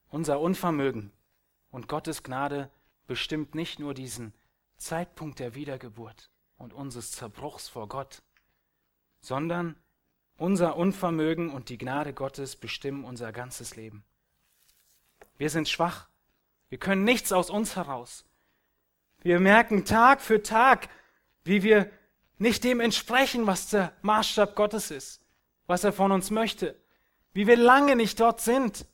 Unser 0.08 0.40
Unvermögen 0.40 1.12
und 1.70 1.88
Gottes 1.88 2.22
Gnade 2.22 2.70
bestimmt 3.06 3.54
nicht 3.54 3.78
nur 3.78 3.94
diesen 3.94 4.32
Zeitpunkt 4.80 5.38
der 5.38 5.54
Wiedergeburt 5.54 6.30
und 6.56 6.72
unseres 6.72 7.12
Zerbruchs 7.12 7.68
vor 7.68 7.86
Gott, 7.86 8.22
sondern 9.20 9.76
unser 10.36 10.76
Unvermögen 10.76 11.50
und 11.50 11.68
die 11.68 11.76
Gnade 11.76 12.14
Gottes 12.14 12.56
bestimmen 12.56 13.04
unser 13.04 13.30
ganzes 13.30 13.76
Leben. 13.76 14.04
Wir 15.36 15.50
sind 15.50 15.68
schwach. 15.68 16.08
Wir 16.70 16.78
können 16.78 17.04
nichts 17.04 17.30
aus 17.30 17.50
uns 17.50 17.76
heraus. 17.76 18.24
Wir 19.22 19.38
merken 19.38 19.84
Tag 19.84 20.22
für 20.22 20.42
Tag, 20.42 20.88
wie 21.44 21.62
wir 21.62 21.90
nicht 22.38 22.64
dem 22.64 22.80
entsprechen, 22.80 23.46
was 23.46 23.68
der 23.68 23.92
Maßstab 24.00 24.56
Gottes 24.56 24.90
ist, 24.90 25.20
was 25.66 25.84
er 25.84 25.92
von 25.92 26.10
uns 26.10 26.30
möchte, 26.30 26.74
wie 27.34 27.46
wir 27.46 27.58
lange 27.58 27.96
nicht 27.96 28.18
dort 28.18 28.40
sind 28.40 28.86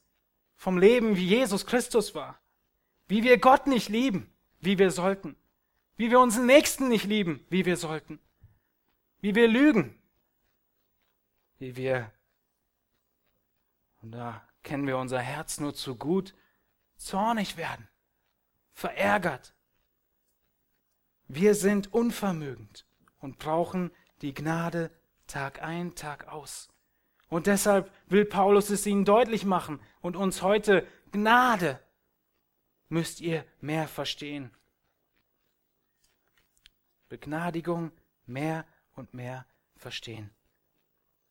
vom 0.57 0.79
Leben, 0.79 1.17
wie 1.17 1.27
Jesus 1.27 1.65
Christus 1.65 2.15
war, 2.17 2.41
wie 3.07 3.23
wir 3.23 3.39
Gott 3.39 3.69
nicht 3.69 3.89
lieben, 3.89 4.35
wie 4.59 4.79
wir 4.79 4.91
sollten, 4.91 5.37
wie 5.97 6.11
wir 6.11 6.21
unseren 6.21 6.47
Nächsten 6.47 6.89
nicht 6.89 7.05
lieben, 7.05 7.45
wie 7.49 7.65
wir 7.65 7.77
sollten, 7.77 8.21
wie 9.21 9.35
wir 9.35 9.49
lügen, 9.49 10.01
wie 11.59 11.77
wir, 11.77 12.13
und 14.03 14.13
da 14.13 14.47
kennen 14.63 14.87
wir 14.87 14.99
unser 14.99 15.21
Herz 15.21 15.59
nur 15.61 15.75
zu 15.75 15.97
gut, 15.97 16.35
zornig 16.97 17.57
werden, 17.57 17.89
verärgert. 18.73 19.55
Wir 21.29 21.55
sind 21.55 21.93
unvermögend 21.93 22.87
und 23.19 23.39
brauchen 23.39 23.91
die 24.23 24.35
Gnade 24.35 24.91
Tag 25.27 25.63
ein, 25.63 25.95
Tag 25.95 26.29
aus. 26.29 26.69
Und 27.29 27.47
deshalb 27.47 27.91
will 28.07 28.25
Paulus 28.25 28.71
es 28.71 28.87
ihnen 28.87 29.05
deutlich 29.05 29.45
machen 29.45 29.81
und 30.01 30.15
uns 30.15 30.43
heute 30.43 30.87
Gnade 31.11 31.81
müsst 32.89 33.21
ihr 33.21 33.45
mehr 33.61 33.89
verstehen. 33.89 34.56
Begnadigung 37.09 37.93
mehr 38.27 38.65
und 38.95 39.15
mehr 39.15 39.47
verstehen. 39.77 40.31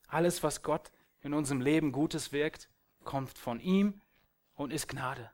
Alles, 0.08 0.44
was 0.44 0.62
Gott 0.62 0.92
in 1.22 1.34
unserem 1.34 1.62
Leben 1.62 1.92
Gutes 1.92 2.32
wirkt, 2.32 2.70
kommt 3.04 3.38
von 3.38 3.60
ihm 3.60 4.02
und 4.54 4.72
ist 4.72 4.88
Gnade. 4.88 5.32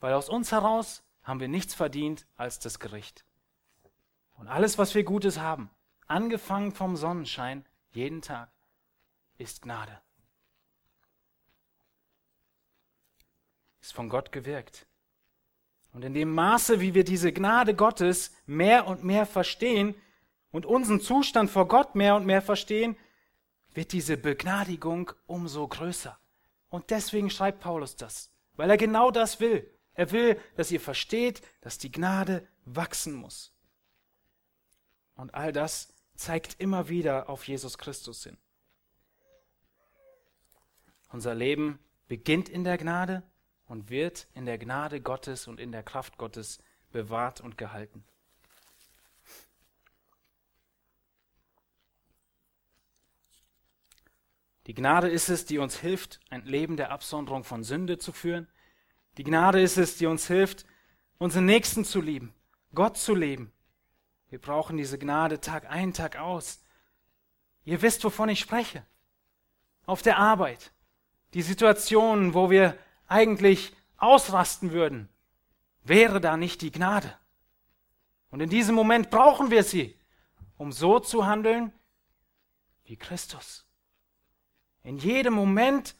Weil 0.00 0.14
aus 0.14 0.28
uns 0.28 0.52
heraus 0.52 1.02
haben 1.22 1.40
wir 1.40 1.48
nichts 1.48 1.74
verdient 1.74 2.26
als 2.36 2.58
das 2.58 2.78
Gericht. 2.78 3.24
Und 4.36 4.48
alles, 4.48 4.78
was 4.78 4.94
wir 4.94 5.04
Gutes 5.04 5.38
haben, 5.38 5.70
angefangen 6.06 6.72
vom 6.72 6.96
Sonnenschein, 6.96 7.66
jeden 7.90 8.22
Tag, 8.22 8.50
ist 9.36 9.62
Gnade. 9.62 10.00
Ist 13.80 13.92
von 13.92 14.08
Gott 14.08 14.32
gewirkt. 14.32 14.87
Und 15.98 16.04
in 16.04 16.14
dem 16.14 16.32
Maße, 16.32 16.80
wie 16.80 16.94
wir 16.94 17.02
diese 17.02 17.32
Gnade 17.32 17.74
Gottes 17.74 18.30
mehr 18.46 18.86
und 18.86 19.02
mehr 19.02 19.26
verstehen 19.26 19.96
und 20.52 20.64
unseren 20.64 21.00
Zustand 21.00 21.50
vor 21.50 21.66
Gott 21.66 21.96
mehr 21.96 22.14
und 22.14 22.24
mehr 22.24 22.40
verstehen, 22.40 22.96
wird 23.74 23.90
diese 23.90 24.16
Begnadigung 24.16 25.10
umso 25.26 25.66
größer. 25.66 26.16
Und 26.68 26.90
deswegen 26.90 27.30
schreibt 27.30 27.58
Paulus 27.58 27.96
das, 27.96 28.30
weil 28.54 28.70
er 28.70 28.76
genau 28.76 29.10
das 29.10 29.40
will. 29.40 29.68
Er 29.92 30.12
will, 30.12 30.40
dass 30.54 30.70
ihr 30.70 30.80
versteht, 30.80 31.42
dass 31.62 31.78
die 31.78 31.90
Gnade 31.90 32.46
wachsen 32.64 33.14
muss. 33.14 33.52
Und 35.16 35.34
all 35.34 35.50
das 35.50 35.92
zeigt 36.14 36.60
immer 36.60 36.88
wieder 36.88 37.28
auf 37.28 37.48
Jesus 37.48 37.76
Christus 37.76 38.22
hin. 38.22 38.36
Unser 41.08 41.34
Leben 41.34 41.80
beginnt 42.06 42.48
in 42.48 42.62
der 42.62 42.78
Gnade 42.78 43.24
und 43.68 43.90
wird 43.90 44.26
in 44.34 44.46
der 44.46 44.58
Gnade 44.58 45.00
Gottes 45.00 45.46
und 45.46 45.60
in 45.60 45.70
der 45.70 45.82
Kraft 45.82 46.18
Gottes 46.18 46.58
bewahrt 46.90 47.40
und 47.40 47.58
gehalten. 47.58 48.04
Die 54.66 54.74
Gnade 54.74 55.08
ist 55.08 55.28
es, 55.30 55.46
die 55.46 55.58
uns 55.58 55.78
hilft, 55.78 56.20
ein 56.28 56.44
Leben 56.44 56.76
der 56.76 56.90
Absonderung 56.90 57.44
von 57.44 57.64
Sünde 57.64 57.98
zu 57.98 58.12
führen. 58.12 58.46
Die 59.16 59.24
Gnade 59.24 59.62
ist 59.62 59.78
es, 59.78 59.96
die 59.96 60.06
uns 60.06 60.26
hilft, 60.26 60.66
unseren 61.16 61.46
Nächsten 61.46 61.84
zu 61.84 62.02
lieben, 62.02 62.34
Gott 62.74 62.98
zu 62.98 63.14
leben. 63.14 63.50
Wir 64.28 64.38
brauchen 64.38 64.76
diese 64.76 64.98
Gnade 64.98 65.40
Tag 65.40 65.70
ein, 65.70 65.94
Tag 65.94 66.16
aus. 66.16 66.62
Ihr 67.64 67.80
wisst, 67.80 68.04
wovon 68.04 68.28
ich 68.28 68.40
spreche. 68.40 68.84
Auf 69.86 70.02
der 70.02 70.18
Arbeit. 70.18 70.70
Die 71.32 71.42
Situationen, 71.42 72.34
wo 72.34 72.50
wir 72.50 72.78
eigentlich 73.08 73.72
ausrasten 73.96 74.72
würden, 74.72 75.08
wäre 75.82 76.20
da 76.20 76.36
nicht 76.36 76.62
die 76.62 76.70
Gnade. 76.70 77.12
Und 78.30 78.40
in 78.40 78.50
diesem 78.50 78.74
Moment 78.74 79.10
brauchen 79.10 79.50
wir 79.50 79.64
sie, 79.64 79.98
um 80.56 80.70
so 80.70 81.00
zu 81.00 81.26
handeln 81.26 81.72
wie 82.84 82.96
Christus. 82.96 83.66
In 84.82 84.98
jedem 84.98 85.34
Moment, 85.34 85.96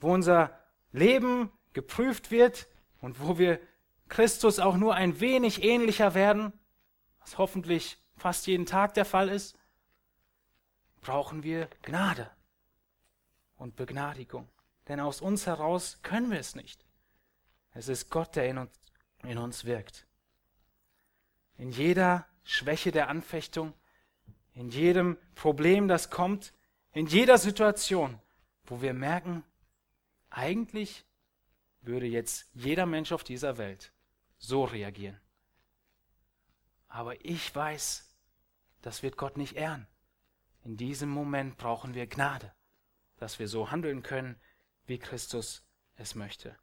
wo 0.00 0.12
unser 0.12 0.58
Leben 0.92 1.50
geprüft 1.72 2.30
wird 2.30 2.68
und 3.00 3.20
wo 3.20 3.38
wir 3.38 3.60
Christus 4.08 4.58
auch 4.58 4.76
nur 4.76 4.94
ein 4.94 5.20
wenig 5.20 5.62
ähnlicher 5.62 6.14
werden, 6.14 6.52
was 7.20 7.38
hoffentlich 7.38 7.98
fast 8.16 8.46
jeden 8.46 8.66
Tag 8.66 8.94
der 8.94 9.04
Fall 9.04 9.28
ist, 9.28 9.56
brauchen 11.00 11.42
wir 11.42 11.68
Gnade 11.82 12.30
und 13.56 13.76
Begnadigung. 13.76 14.48
Denn 14.88 15.00
aus 15.00 15.20
uns 15.20 15.46
heraus 15.46 16.00
können 16.02 16.30
wir 16.30 16.40
es 16.40 16.54
nicht. 16.54 16.84
Es 17.72 17.88
ist 17.88 18.10
Gott, 18.10 18.34
der 18.36 18.48
in 18.48 18.58
uns, 18.58 18.72
in 19.22 19.38
uns 19.38 19.64
wirkt. 19.64 20.06
in 21.58 21.70
jeder 21.70 22.26
Schwäche 22.44 22.92
der 22.92 23.08
Anfechtung, 23.08 23.74
in 24.54 24.70
jedem 24.70 25.18
Problem, 25.34 25.88
das 25.88 26.08
kommt, 26.08 26.54
in 26.92 27.06
jeder 27.06 27.36
Situation, 27.36 28.18
wo 28.64 28.80
wir 28.80 28.94
merken, 28.94 29.44
eigentlich 30.30 31.04
würde 31.82 32.06
jetzt 32.06 32.48
jeder 32.54 32.86
Mensch 32.86 33.12
auf 33.12 33.24
dieser 33.24 33.58
Welt 33.58 33.92
so 34.38 34.64
reagieren. 34.64 35.20
Aber 36.86 37.22
ich 37.24 37.54
weiß, 37.54 38.10
das 38.82 39.02
wird 39.02 39.16
Gott 39.16 39.36
nicht 39.36 39.56
ehren. 39.56 39.86
In 40.64 40.76
diesem 40.76 41.08
Moment 41.08 41.56
brauchen 41.56 41.94
wir 41.94 42.06
Gnade, 42.06 42.52
dass 43.16 43.38
wir 43.38 43.48
so 43.48 43.70
handeln 43.70 44.02
können, 44.02 44.40
wie 44.88 44.98
Christus 44.98 45.62
es 45.96 46.14
möchte. 46.14 46.56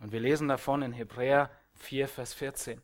Und 0.00 0.12
wir 0.12 0.20
lesen 0.20 0.48
davon 0.48 0.82
in 0.82 0.92
Hebräer 0.92 1.50
4, 1.74 2.08
Vers 2.08 2.34
14. 2.34 2.80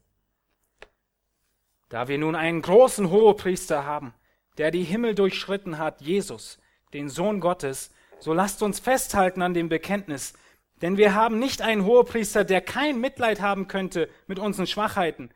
Da 1.88 2.08
wir 2.08 2.18
nun 2.18 2.34
einen 2.34 2.62
großen 2.62 3.10
Hohepriester 3.10 3.84
haben, 3.84 4.14
der 4.58 4.70
die 4.70 4.84
Himmel 4.84 5.14
durchschritten 5.14 5.78
hat, 5.78 6.00
Jesus, 6.00 6.58
den 6.92 7.08
Sohn 7.08 7.40
Gottes, 7.40 7.90
so 8.18 8.32
lasst 8.32 8.62
uns 8.62 8.80
festhalten 8.80 9.42
an 9.42 9.54
dem 9.54 9.68
Bekenntnis, 9.68 10.34
denn 10.80 10.96
wir 10.96 11.14
haben 11.14 11.38
nicht 11.38 11.62
einen 11.62 11.84
Hohepriester, 11.84 12.44
der 12.44 12.60
kein 12.60 13.00
Mitleid 13.00 13.40
haben 13.40 13.68
könnte 13.68 14.08
mit 14.26 14.38
unseren 14.38 14.66
Schwachheiten, 14.66 15.30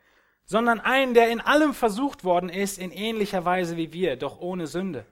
sondern 0.45 0.79
einen, 0.79 1.13
der 1.13 1.29
in 1.29 1.41
allem 1.41 1.73
versucht 1.73 2.23
worden 2.23 2.49
ist, 2.49 2.79
in 2.79 2.91
ähnlicher 2.91 3.45
Weise 3.45 3.77
wie 3.77 3.93
wir, 3.93 4.15
doch 4.15 4.39
ohne 4.39 4.67
Sünde. 4.67 5.05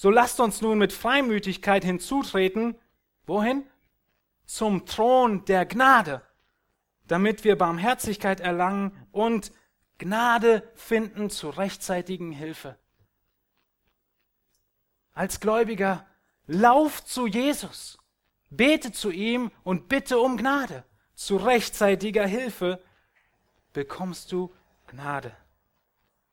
So 0.00 0.08
lasst 0.08 0.40
uns 0.40 0.62
nun 0.62 0.78
mit 0.78 0.94
Freimütigkeit 0.94 1.84
hinzutreten, 1.84 2.74
wohin? 3.26 3.66
Zum 4.46 4.86
Thron 4.86 5.44
der 5.44 5.66
Gnade, 5.66 6.22
damit 7.06 7.44
wir 7.44 7.58
Barmherzigkeit 7.58 8.40
erlangen 8.40 8.96
und 9.12 9.52
Gnade 9.98 10.66
finden 10.74 11.28
zur 11.28 11.58
rechtzeitigen 11.58 12.32
Hilfe. 12.32 12.78
Als 15.12 15.38
Gläubiger, 15.38 16.06
lauf 16.46 17.04
zu 17.04 17.26
Jesus, 17.26 17.98
bete 18.48 18.92
zu 18.92 19.10
ihm 19.10 19.50
und 19.64 19.90
bitte 19.90 20.18
um 20.18 20.38
Gnade. 20.38 20.82
Zu 21.14 21.36
rechtzeitiger 21.36 22.26
Hilfe 22.26 22.82
bekommst 23.74 24.32
du 24.32 24.50
Gnade, 24.86 25.36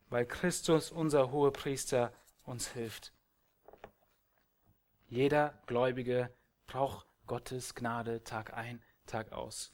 weil 0.10 0.26
Christus, 0.26 0.90
unser 0.90 1.32
Hohepriester, 1.34 2.14
uns 2.46 2.70
hilft. 2.70 3.12
Jeder 5.08 5.62
Gläubige 5.66 6.34
braucht 6.68 7.08
Gottes 7.26 7.76
Gnade 7.76 8.24
Tag 8.24 8.54
ein, 8.54 8.82
Tag 9.06 9.32
aus. 9.32 9.74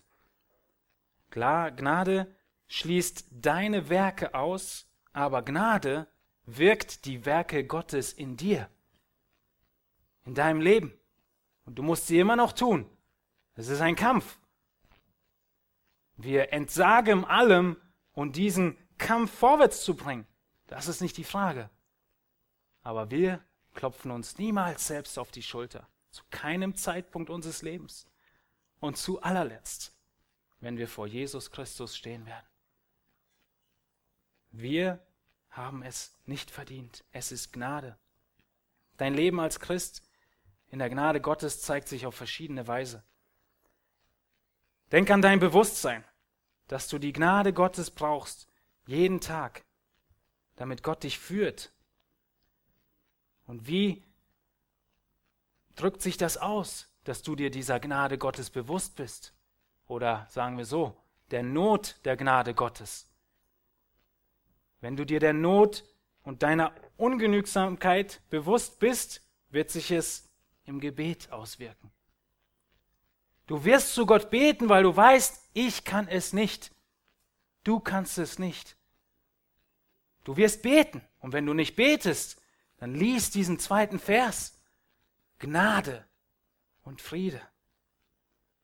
Klar, 1.30 1.72
Gnade 1.72 2.34
schließt 2.68 3.28
deine 3.32 3.90
Werke 3.90 4.36
aus, 4.36 4.88
aber 5.12 5.44
Gnade 5.44 6.08
wirkt 6.46 7.06
die 7.06 7.26
Werke 7.26 7.66
Gottes 7.66 8.14
in 8.14 8.38
dir 8.38 8.70
in 10.26 10.36
deinem 10.36 10.62
Leben. 10.62 10.94
Und 11.66 11.76
du 11.76 11.84
musst 11.84 12.08
sie 12.08 12.20
immer 12.20 12.36
noch 12.36 12.54
tun. 12.54 12.90
Es 13.56 13.68
ist 13.68 13.82
ein 13.82 13.96
Kampf. 13.96 14.40
Wir 16.16 16.54
entsagen 16.54 17.26
allem 17.26 17.78
und 18.14 18.36
diesen 18.36 18.78
Kampf 18.98 19.32
vorwärts 19.32 19.84
zu 19.84 19.96
bringen. 19.96 20.28
Das 20.68 20.88
ist 20.88 21.02
nicht 21.02 21.18
die 21.18 21.24
Frage. 21.24 21.70
Aber 22.82 23.12
wir 23.12 23.44
klopfen 23.74 24.12
uns 24.12 24.38
niemals 24.38 24.88
selbst 24.88 25.18
auf 25.18 25.32
die 25.32 25.44
Schulter. 25.44 25.88
Zu 26.12 26.24
keinem 26.30 26.76
Zeitpunkt 26.76 27.30
unseres 27.30 27.62
Lebens. 27.62 28.08
Und 28.80 28.98
zu 28.98 29.22
allerletzt, 29.22 29.96
wenn 30.60 30.78
wir 30.78 30.88
vor 30.88 31.08
Jesus 31.08 31.52
Christus 31.52 31.96
stehen 31.96 32.26
werden. 32.26 32.46
Wir 34.52 35.06
haben 35.50 35.84
es 35.84 36.16
nicht 36.26 36.52
verdient. 36.52 37.04
Es 37.12 37.32
ist 37.32 37.54
Gnade. 37.54 37.98
Dein 38.98 39.14
Leben 39.14 39.40
als 39.40 39.60
Christ 39.60 40.04
in 40.68 40.80
der 40.80 40.90
Gnade 40.90 41.22
Gottes 41.22 41.62
zeigt 41.62 41.88
sich 41.88 42.06
auf 42.06 42.16
verschiedene 42.16 42.68
Weise. 42.68 43.04
Denk 44.92 45.10
an 45.12 45.22
dein 45.22 45.40
Bewusstsein, 45.40 46.04
dass 46.68 46.88
du 46.88 46.98
die 47.00 47.14
Gnade 47.14 47.54
Gottes 47.54 47.92
brauchst, 47.92 48.48
jeden 48.86 49.22
Tag, 49.22 49.66
damit 50.56 50.84
Gott 50.84 51.04
dich 51.04 51.20
führt. 51.20 51.74
Und 53.54 53.68
wie 53.68 54.02
drückt 55.76 56.02
sich 56.02 56.18
das 56.18 56.38
aus, 56.38 56.88
dass 57.04 57.22
du 57.22 57.36
dir 57.36 57.52
dieser 57.52 57.80
Gnade 57.80 58.18
Gottes 58.18 58.50
bewusst 58.50 58.96
bist? 58.96 59.32
Oder 59.86 60.26
sagen 60.32 60.58
wir 60.58 60.66
so, 60.66 60.98
der 61.30 61.44
Not 61.44 61.98
der 62.04 62.18
Gnade 62.18 62.56
Gottes. 62.56 63.08
Wenn 64.82 64.96
du 64.96 65.06
dir 65.06 65.20
der 65.20 65.34
Not 65.34 65.84
und 66.24 66.42
deiner 66.42 66.74
Ungenügsamkeit 66.98 68.22
bewusst 68.32 68.80
bist, 68.80 69.22
wird 69.50 69.70
sich 69.70 69.92
es 69.92 70.28
im 70.66 70.80
Gebet 70.80 71.32
auswirken. 71.32 71.92
Du 73.46 73.66
wirst 73.66 73.94
zu 73.94 74.08
Gott 74.08 74.32
beten, 74.32 74.68
weil 74.68 74.82
du 74.82 74.98
weißt, 74.98 75.52
ich 75.54 75.84
kann 75.84 76.08
es 76.08 76.34
nicht. 76.34 76.72
Du 77.64 77.80
kannst 77.80 78.18
es 78.18 78.40
nicht. 78.40 78.76
Du 80.24 80.38
wirst 80.38 80.64
beten. 80.64 81.08
Und 81.20 81.34
wenn 81.34 81.46
du 81.46 81.54
nicht 81.54 81.76
betest, 81.76 82.40
dann 82.84 82.96
lies 82.96 83.32
diesen 83.32 83.60
zweiten 83.60 83.98
Vers. 83.98 84.60
Gnade 85.40 86.06
und 86.84 87.02
Friede. 87.02 87.42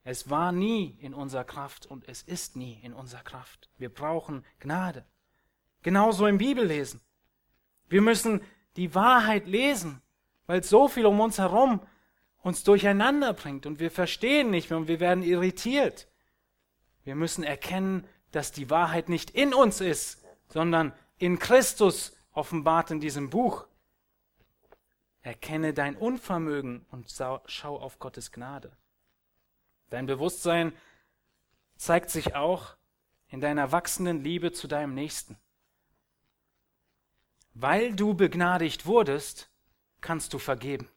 Es 0.03 0.29
war 0.29 0.51
nie 0.51 0.97
in 0.99 1.13
unserer 1.13 1.45
Kraft 1.45 1.85
und 1.85 2.07
es 2.07 2.21
ist 2.21 2.55
nie 2.55 2.79
in 2.83 2.93
unserer 2.93 3.23
Kraft. 3.23 3.69
Wir 3.77 3.89
brauchen 3.89 4.45
Gnade. 4.59 5.05
Genauso 5.83 6.27
im 6.27 6.37
Bibellesen. 6.37 7.01
Wir 7.87 8.01
müssen 8.01 8.41
die 8.75 8.93
Wahrheit 8.93 9.47
lesen 9.47 10.01
weil 10.49 10.63
so 10.63 10.87
viel 10.87 11.05
um 11.05 11.19
uns 11.19 11.37
herum 11.37 11.79
uns 12.41 12.63
durcheinander 12.63 13.33
bringt 13.33 13.67
und 13.67 13.79
wir 13.79 13.91
verstehen 13.91 14.49
nicht 14.49 14.71
mehr 14.71 14.79
und 14.79 14.87
wir 14.87 14.99
werden 14.99 15.23
irritiert. 15.23 16.07
Wir 17.03 17.13
müssen 17.13 17.43
erkennen, 17.43 18.03
dass 18.31 18.51
die 18.51 18.71
Wahrheit 18.71 19.09
nicht 19.09 19.29
in 19.29 19.53
uns 19.53 19.79
ist, 19.79 20.25
sondern 20.47 20.91
in 21.19 21.37
Christus 21.37 22.17
offenbart 22.31 22.89
in 22.89 22.99
diesem 22.99 23.29
Buch. 23.29 23.67
Erkenne 25.21 25.73
dein 25.73 25.95
Unvermögen 25.95 26.85
und 26.91 27.13
schau 27.45 27.77
auf 27.77 27.99
Gottes 27.99 28.31
Gnade. 28.31 28.71
Dein 29.89 30.05
Bewusstsein 30.05 30.73
zeigt 31.75 32.09
sich 32.09 32.35
auch 32.35 32.75
in 33.27 33.41
deiner 33.41 33.71
wachsenden 33.71 34.23
Liebe 34.23 34.51
zu 34.51 34.67
deinem 34.67 34.93
Nächsten. 34.93 35.37
Weil 37.53 37.93
du 37.93 38.13
begnadigt 38.13 38.85
wurdest, 38.85 39.49
kannst 40.01 40.33
du 40.33 40.39
vergeben. 40.39 40.89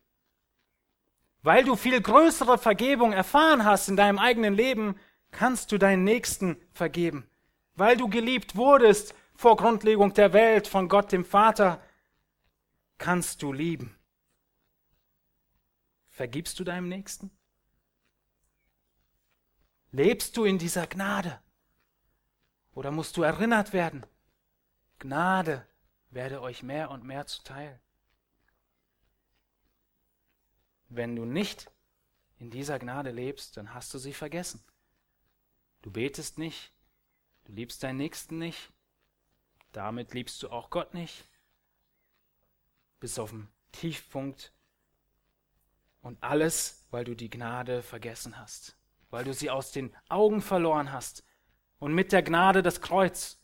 Weil 1.43 1.65
du 1.65 1.75
viel 1.75 2.01
größere 2.01 2.59
Vergebung 2.59 3.13
erfahren 3.13 3.65
hast 3.65 3.89
in 3.89 3.97
deinem 3.97 4.19
eigenen 4.19 4.55
Leben, 4.55 4.97
kannst 5.33 5.73
du 5.73 5.79
deinen 5.79 6.05
Nächsten 6.05 6.57
vergeben. 6.73 7.27
Weil 7.75 7.97
du 7.97 8.09
geliebt 8.09 8.55
wurdest 8.55 9.15
vor 9.35 9.57
Grundlegung 9.57 10.15
der 10.15 10.33
Welt 10.33 10.69
von 10.69 10.89
Gott 10.89 11.11
dem 11.11 11.25
Vater, 11.25 11.83
kannst 12.99 13.43
du 13.43 13.53
lieben. 13.53 13.97
Vergibst 16.13 16.61
du 16.61 16.65
deinem 16.65 16.91
Nächsten? 16.91 17.31
Lebst 19.93 20.37
du 20.37 20.45
in 20.45 20.59
dieser 20.59 20.87
Gnade? 20.87 21.43
Oder 22.75 22.91
musst 22.91 23.17
du 23.17 23.23
erinnert 23.23 23.73
werden? 23.73 24.05
Gnade 24.99 25.67
werde 26.11 26.43
euch 26.43 26.63
mehr 26.63 26.91
und 26.91 27.03
mehr 27.03 27.27
zuteil. 27.27 27.81
Wenn 30.91 31.17
du 31.17 31.25
nicht 31.25 31.71
in 32.37 32.51
dieser 32.51 32.79
Gnade 32.79 33.11
lebst, 33.11 33.57
dann 33.57 33.73
hast 33.73 33.95
du 33.95 33.99
sie 33.99 34.13
vergessen. 34.13 34.63
Du 35.81 35.91
betest 35.91 36.37
nicht, 36.37 36.75
du 37.45 37.53
liebst 37.53 37.83
deinen 37.83 37.97
Nächsten 37.97 38.37
nicht, 38.37 38.71
damit 39.73 40.13
liebst 40.13 40.43
du 40.43 40.51
auch 40.51 40.69
Gott 40.69 40.93
nicht, 40.93 41.25
bis 43.01 43.19
auf 43.19 43.31
den 43.31 43.49
Tiefpunkt 43.73 44.53
und 46.03 46.23
alles, 46.23 46.87
weil 46.91 47.05
du 47.05 47.15
die 47.15 47.31
Gnade 47.31 47.83
vergessen 47.83 48.39
hast, 48.39 48.77
weil 49.11 49.25
du 49.25 49.33
sie 49.33 49.51
aus 49.51 49.73
den 49.73 49.95
Augen 50.09 50.43
verloren 50.43 50.93
hast 50.93 51.25
und 51.79 51.95
mit 51.95 52.13
der 52.13 52.23
Gnade 52.23 52.63
das 52.63 52.81
Kreuz. 52.81 53.39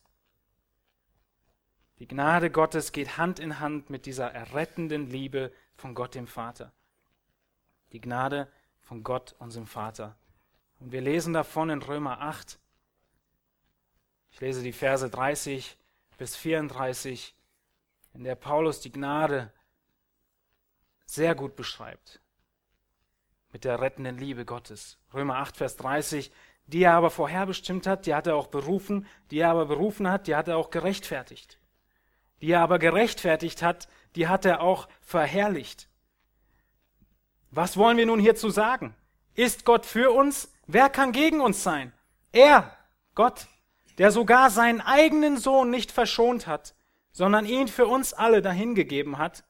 Die 1.99 2.07
Gnade 2.07 2.51
Gottes 2.51 2.93
geht 2.93 3.17
Hand 3.17 3.41
in 3.41 3.59
Hand 3.59 3.91
mit 3.91 4.07
dieser 4.07 4.31
errettenden 4.31 5.09
Liebe 5.09 5.53
von 5.77 5.95
Gott 5.95 6.15
dem 6.15 6.27
Vater 6.27 6.73
die 7.93 8.01
Gnade 8.01 8.49
von 8.81 9.03
Gott, 9.03 9.35
unserem 9.39 9.67
Vater. 9.67 10.17
Und 10.81 10.93
wir 10.93 11.01
lesen 11.01 11.33
davon 11.33 11.71
in 11.71 11.83
Römer 11.83 12.21
8. 12.21 12.59
Ich 14.31 14.41
lese 14.41 14.63
die 14.63 14.73
Verse 14.73 15.09
30 15.09 15.77
bis 16.17 16.37
34, 16.37 17.35
in 18.15 18.25
der 18.25 18.35
Paulus 18.35 18.81
die 18.81 18.93
Gnade 18.93 19.53
sehr 21.07 21.35
gut 21.35 21.57
beschreibt. 21.57 22.21
Mit 23.53 23.65
der 23.65 23.81
rettenden 23.81 24.19
Liebe 24.19 24.45
Gottes. 24.45 24.99
Römer 25.15 25.37
8, 25.37 25.57
Vers 25.57 25.77
30. 25.77 26.31
die 26.67 26.83
er 26.83 26.93
aber 26.93 27.09
vorherbestimmt 27.09 27.87
hat, 27.87 28.05
die 28.05 28.15
hat 28.15 28.27
er 28.27 28.37
auch 28.37 28.49
berufen, 28.49 29.07
die 29.31 29.39
er 29.39 29.51
aber 29.51 29.65
berufen 29.65 30.11
hat, 30.11 30.27
die 30.27 30.37
hat 30.37 30.49
er 30.49 30.59
auch 30.59 30.69
gerechtfertigt. 30.69 31.59
Die 32.43 32.51
er 32.51 32.61
aber 32.61 32.79
gerechtfertigt 32.79 33.63
hat, 33.63 33.89
die 34.17 34.29
hat 34.29 34.45
er 34.45 34.61
auch 34.61 34.87
verherrlicht. 35.01 35.89
Was 37.51 37.79
wollen 37.79 37.97
wir 37.97 38.05
nun 38.05 38.21
hierzu 38.21 38.51
sagen? 38.51 38.95
Ist 39.35 39.65
Gott 39.65 39.87
für 39.87 40.11
uns? 40.11 40.53
Wer 40.67 40.91
kann 40.91 41.13
gegen 41.13 41.41
uns 41.41 41.63
sein? 41.63 41.95
Er, 42.33 42.77
Gott, 43.15 43.47
der 43.97 44.11
sogar 44.11 44.51
seinen 44.51 44.83
eigenen 44.83 45.39
Sohn 45.39 45.71
nicht 45.71 45.91
verschont 45.91 46.47
hat, 46.47 46.75
sondern 47.13 47.47
ihn 47.47 47.69
für 47.69 47.87
uns 47.87 48.13
alle 48.13 48.43
dahingegeben 48.43 49.17
hat. 49.17 49.45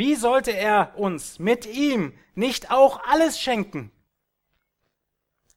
Wie 0.00 0.14
sollte 0.14 0.52
er 0.52 0.94
uns 0.96 1.38
mit 1.38 1.66
ihm 1.66 2.16
nicht 2.34 2.70
auch 2.70 3.02
alles 3.02 3.38
schenken? 3.38 3.92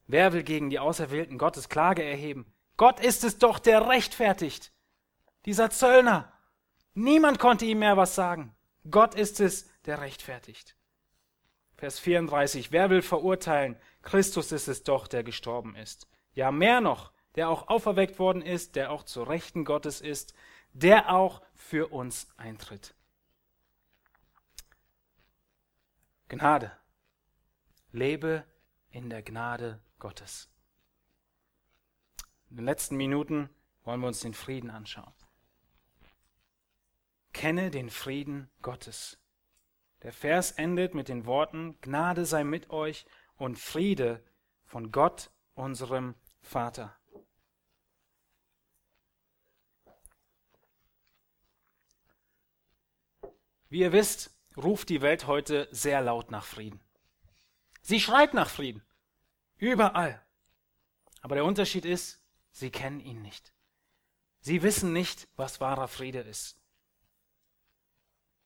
Wer 0.06 0.34
will 0.34 0.42
gegen 0.42 0.68
die 0.68 0.78
Auserwählten 0.78 1.38
Gottes 1.38 1.70
Klage 1.70 2.02
erheben? 2.02 2.52
Gott 2.76 3.00
ist 3.00 3.24
es 3.24 3.38
doch, 3.38 3.58
der 3.58 3.88
rechtfertigt. 3.88 4.70
Dieser 5.46 5.70
Zöllner. 5.70 6.30
Niemand 6.92 7.38
konnte 7.38 7.64
ihm 7.64 7.78
mehr 7.78 7.96
was 7.96 8.16
sagen. 8.16 8.54
Gott 8.90 9.14
ist 9.14 9.40
es, 9.40 9.66
der 9.86 10.02
rechtfertigt. 10.02 10.76
Vers 11.78 11.98
34. 11.98 12.70
Wer 12.70 12.90
will 12.90 13.00
verurteilen? 13.00 13.76
Christus 14.02 14.52
ist 14.52 14.68
es 14.68 14.82
doch, 14.82 15.06
der 15.06 15.24
gestorben 15.24 15.74
ist. 15.74 16.06
Ja, 16.34 16.52
mehr 16.52 16.82
noch, 16.82 17.12
der 17.34 17.48
auch 17.48 17.68
auferweckt 17.68 18.18
worden 18.18 18.42
ist, 18.42 18.76
der 18.76 18.90
auch 18.90 19.04
zur 19.04 19.26
Rechten 19.26 19.64
Gottes 19.64 20.02
ist, 20.02 20.34
der 20.74 21.14
auch 21.14 21.40
für 21.54 21.88
uns 21.94 22.28
eintritt. 22.36 22.94
Gnade. 26.38 26.72
Lebe 27.92 28.44
in 28.90 29.08
der 29.08 29.22
Gnade 29.22 29.80
Gottes. 30.00 30.50
In 32.50 32.56
den 32.56 32.64
letzten 32.64 32.96
Minuten 32.96 33.48
wollen 33.84 34.00
wir 34.00 34.08
uns 34.08 34.20
den 34.20 34.34
Frieden 34.34 34.70
anschauen. 34.70 35.14
Kenne 37.32 37.70
den 37.70 37.88
Frieden 37.88 38.50
Gottes. 38.62 39.18
Der 40.02 40.12
Vers 40.12 40.50
endet 40.50 40.94
mit 40.94 41.08
den 41.08 41.24
Worten, 41.24 41.80
Gnade 41.80 42.26
sei 42.26 42.42
mit 42.42 42.70
euch 42.70 43.06
und 43.36 43.58
Friede 43.58 44.24
von 44.64 44.90
Gott, 44.90 45.30
unserem 45.54 46.16
Vater. 46.40 46.96
Wie 53.68 53.80
ihr 53.80 53.92
wisst, 53.92 54.33
ruft 54.56 54.88
die 54.88 55.02
Welt 55.02 55.26
heute 55.26 55.68
sehr 55.70 56.00
laut 56.00 56.30
nach 56.30 56.44
Frieden. 56.44 56.80
Sie 57.82 58.00
schreit 58.00 58.34
nach 58.34 58.48
Frieden. 58.48 58.82
Überall. 59.56 60.24
Aber 61.20 61.34
der 61.34 61.44
Unterschied 61.44 61.84
ist, 61.84 62.22
sie 62.50 62.70
kennen 62.70 63.00
ihn 63.00 63.22
nicht. 63.22 63.52
Sie 64.40 64.62
wissen 64.62 64.92
nicht, 64.92 65.28
was 65.36 65.60
wahrer 65.60 65.88
Friede 65.88 66.20
ist. 66.20 66.58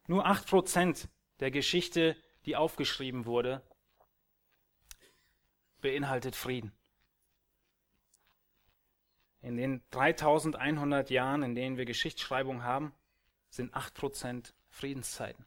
Nur 0.07 0.27
acht 0.27 0.47
Prozent 0.47 1.09
der 1.41 1.51
Geschichte, 1.51 2.17
die 2.47 2.57
aufgeschrieben 2.57 3.27
wurde, 3.27 3.63
beinhaltet 5.81 6.35
Frieden. 6.35 6.73
In 9.41 9.57
den 9.57 9.83
3100 9.91 11.11
Jahren, 11.11 11.43
in 11.43 11.55
denen 11.55 11.77
wir 11.77 11.85
Geschichtsschreibung 11.85 12.63
haben, 12.63 12.95
sind 13.51 13.75
acht 13.75 13.95
Prozent 13.95 14.55
Friedenszeiten. 14.71 15.47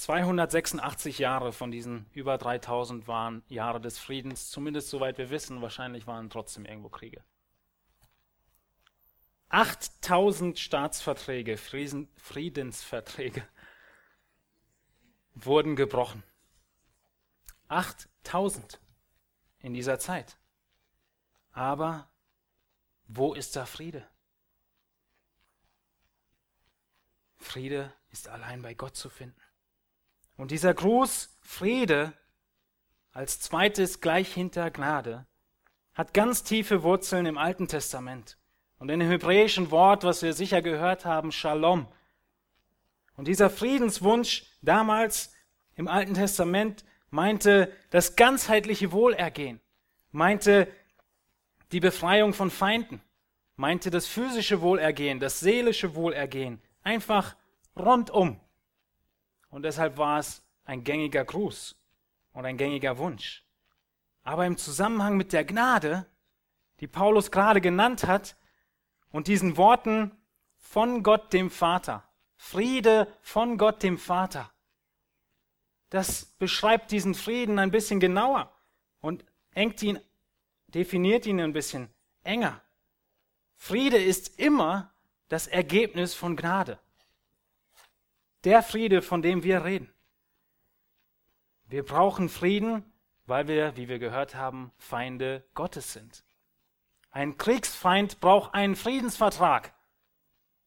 286 0.00 1.18
Jahre 1.18 1.52
von 1.52 1.70
diesen 1.70 2.06
über 2.14 2.38
3000 2.38 3.06
waren 3.06 3.44
Jahre 3.48 3.82
des 3.82 3.98
Friedens, 3.98 4.48
zumindest 4.48 4.88
soweit 4.88 5.18
wir 5.18 5.28
wissen, 5.28 5.60
wahrscheinlich 5.60 6.06
waren 6.06 6.30
trotzdem 6.30 6.64
irgendwo 6.64 6.88
Kriege. 6.88 7.22
8000 9.50 10.58
Staatsverträge, 10.58 11.58
Friedensverträge 11.58 13.46
wurden 15.34 15.76
gebrochen. 15.76 16.22
8000 17.68 18.80
in 19.58 19.74
dieser 19.74 19.98
Zeit. 19.98 20.38
Aber 21.52 22.10
wo 23.06 23.34
ist 23.34 23.54
da 23.54 23.66
Friede? 23.66 24.08
Friede 27.36 27.92
ist 28.08 28.28
allein 28.28 28.62
bei 28.62 28.72
Gott 28.72 28.96
zu 28.96 29.10
finden. 29.10 29.38
Und 30.40 30.52
dieser 30.52 30.72
Gruß 30.72 31.36
Friede 31.42 32.14
als 33.12 33.40
zweites 33.40 34.00
gleich 34.00 34.32
hinter 34.32 34.70
Gnade 34.70 35.26
hat 35.92 36.14
ganz 36.14 36.44
tiefe 36.44 36.82
Wurzeln 36.82 37.26
im 37.26 37.36
Alten 37.36 37.68
Testament 37.68 38.38
und 38.78 38.90
in 38.90 39.00
dem 39.00 39.10
hebräischen 39.10 39.70
Wort, 39.70 40.02
was 40.02 40.22
wir 40.22 40.32
sicher 40.32 40.62
gehört 40.62 41.04
haben, 41.04 41.30
Shalom. 41.30 41.86
Und 43.16 43.28
dieser 43.28 43.50
Friedenswunsch 43.50 44.46
damals 44.62 45.30
im 45.74 45.88
Alten 45.88 46.14
Testament 46.14 46.86
meinte 47.10 47.70
das 47.90 48.16
ganzheitliche 48.16 48.92
Wohlergehen, 48.92 49.60
meinte 50.10 50.68
die 51.70 51.80
Befreiung 51.80 52.32
von 52.32 52.50
Feinden, 52.50 53.02
meinte 53.56 53.90
das 53.90 54.06
physische 54.06 54.62
Wohlergehen, 54.62 55.20
das 55.20 55.38
seelische 55.40 55.94
Wohlergehen, 55.94 56.62
einfach 56.82 57.36
rundum. 57.76 58.40
Und 59.50 59.64
deshalb 59.64 59.98
war 59.98 60.18
es 60.18 60.42
ein 60.64 60.84
gängiger 60.84 61.24
Gruß 61.24 61.76
und 62.32 62.46
ein 62.46 62.56
gängiger 62.56 62.98
Wunsch. 62.98 63.44
Aber 64.22 64.46
im 64.46 64.56
Zusammenhang 64.56 65.16
mit 65.16 65.32
der 65.32 65.44
Gnade, 65.44 66.06
die 66.80 66.86
Paulus 66.86 67.30
gerade 67.30 67.60
genannt 67.60 68.04
hat, 68.04 68.36
und 69.12 69.26
diesen 69.26 69.56
Worten 69.56 70.12
von 70.56 71.02
Gott 71.02 71.32
dem 71.32 71.50
Vater, 71.50 72.04
Friede 72.36 73.12
von 73.22 73.58
Gott 73.58 73.82
dem 73.82 73.98
Vater, 73.98 74.52
das 75.90 76.26
beschreibt 76.38 76.92
diesen 76.92 77.14
Frieden 77.14 77.58
ein 77.58 77.72
bisschen 77.72 77.98
genauer 77.98 78.54
und 79.00 79.24
engt 79.52 79.82
ihn, 79.82 79.98
definiert 80.68 81.26
ihn 81.26 81.40
ein 81.40 81.52
bisschen 81.52 81.92
enger. 82.22 82.62
Friede 83.56 83.98
ist 83.98 84.38
immer 84.38 84.94
das 85.28 85.48
Ergebnis 85.48 86.14
von 86.14 86.36
Gnade. 86.36 86.78
Der 88.44 88.62
Friede, 88.62 89.02
von 89.02 89.22
dem 89.22 89.42
wir 89.42 89.64
reden. 89.64 89.92
Wir 91.64 91.84
brauchen 91.84 92.28
Frieden, 92.28 92.84
weil 93.26 93.46
wir, 93.46 93.76
wie 93.76 93.88
wir 93.88 93.98
gehört 93.98 94.34
haben, 94.34 94.72
Feinde 94.78 95.46
Gottes 95.54 95.92
sind. 95.92 96.24
Ein 97.10 97.36
Kriegsfeind 97.36 98.20
braucht 98.20 98.54
einen 98.54 98.76
Friedensvertrag, 98.76 99.74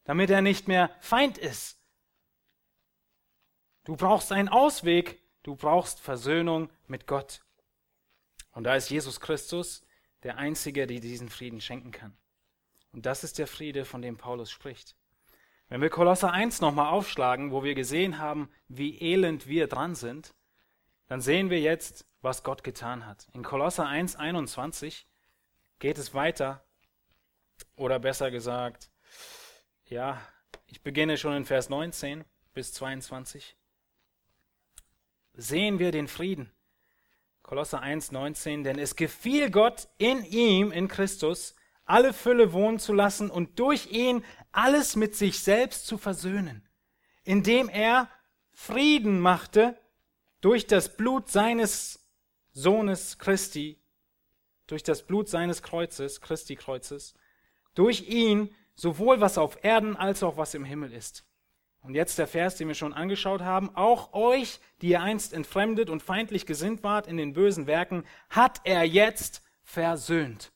damit 0.04 0.30
er 0.30 0.42
nicht 0.42 0.68
mehr 0.68 0.96
Feind 1.00 1.38
ist. 1.38 1.80
Du 3.86 3.96
brauchst 3.96 4.32
einen 4.32 4.50
Ausweg, 4.50 5.22
du 5.44 5.56
brauchst 5.56 6.00
Versöhnung 6.00 6.70
mit 6.88 7.08
Gott. 7.08 7.44
Und 8.52 8.64
da 8.66 8.76
ist 8.76 8.90
Jesus 8.90 9.20
Christus 9.20 9.86
der 10.24 10.38
Einzige, 10.38 10.88
der 10.88 11.00
diesen 11.00 11.30
Frieden 11.30 11.60
schenken 11.60 11.92
kann. 11.92 12.18
Und 12.92 13.06
das 13.06 13.24
ist 13.24 13.40
der 13.40 13.48
Friede, 13.48 13.84
von 13.84 14.02
dem 14.02 14.18
Paulus 14.18 14.52
spricht. 14.52 14.96
Wenn 15.74 15.82
wir 15.82 15.90
Kolosser 15.90 16.32
1 16.32 16.62
nochmal 16.62 16.92
aufschlagen, 16.92 17.50
wo 17.50 17.64
wir 17.64 17.74
gesehen 17.74 18.20
haben, 18.20 18.48
wie 18.68 19.02
elend 19.02 19.48
wir 19.48 19.66
dran 19.66 19.96
sind, 19.96 20.36
dann 21.08 21.20
sehen 21.20 21.50
wir 21.50 21.60
jetzt, 21.60 22.06
was 22.22 22.44
Gott 22.44 22.64
getan 22.64 23.08
hat. 23.08 23.28
In 23.34 23.42
Kolosser 23.42 23.88
1, 23.88 24.16
21 24.16 25.08
geht 25.80 25.98
es 25.98 26.14
weiter, 26.14 26.64
oder 27.76 27.98
besser 27.98 28.30
gesagt, 28.30 28.92
ja, 29.86 30.22
ich 30.68 30.84
beginne 30.84 31.18
schon 31.18 31.38
in 31.38 31.46
Vers 31.46 31.70
19 31.70 32.24
bis 32.54 32.72
22. 32.74 33.58
Sehen 35.34 35.80
wir 35.80 35.92
den 35.92 36.08
Frieden. 36.08 36.52
Kolosser 37.42 37.82
1, 37.82 38.12
19, 38.12 38.64
denn 38.64 38.78
es 38.78 38.96
gefiel 38.96 39.50
Gott 39.50 39.88
in 39.98 40.24
ihm, 40.24 40.72
in 40.72 40.88
Christus, 40.88 41.56
alle 41.86 42.14
Fülle 42.14 42.54
wohnen 42.54 42.80
zu 42.80 42.94
lassen 42.94 43.30
und 43.30 43.60
durch 43.60 43.92
ihn 43.92 44.24
alles 44.52 44.96
mit 44.96 45.16
sich 45.16 45.40
selbst 45.40 45.86
zu 45.86 45.98
versöhnen, 45.98 46.68
indem 47.24 47.70
er 47.70 48.10
Frieden 48.52 49.20
machte 49.20 49.78
durch 50.42 50.68
das 50.68 50.96
Blut 50.96 51.30
seines 51.30 52.00
Sohnes 52.52 53.18
Christi, 53.18 53.82
durch 54.68 54.84
das 54.84 55.04
Blut 55.04 55.28
seines 55.28 55.64
Kreuzes, 55.64 56.22
Christi 56.22 56.56
Kreuzes, 56.56 57.16
durch 57.74 58.08
ihn 58.08 58.54
sowohl 58.76 59.20
was 59.22 59.38
auf 59.38 59.64
Erden 59.64 59.96
als 59.96 60.24
auch 60.24 60.38
was 60.38 60.54
im 60.54 60.66
Himmel 60.66 60.94
ist. 60.94 61.26
Und 61.82 61.96
jetzt 61.96 62.18
der 62.18 62.28
Vers, 62.28 62.56
den 62.56 62.70
wir 62.70 62.76
schon 62.76 62.94
angeschaut 62.94 63.42
haben, 63.42 63.76
auch 63.76 64.14
euch, 64.14 64.62
die 64.82 64.90
ihr 64.90 65.02
einst 65.02 65.34
entfremdet 65.34 65.90
und 65.90 66.02
feindlich 66.02 66.46
gesinnt 66.46 66.82
wart 66.82 67.08
in 67.08 67.18
den 67.18 67.34
bösen 67.34 67.68
Werken, 67.68 68.06
hat 68.30 68.62
er 68.64 68.84
jetzt 68.84 69.42
versöhnt 69.64 70.53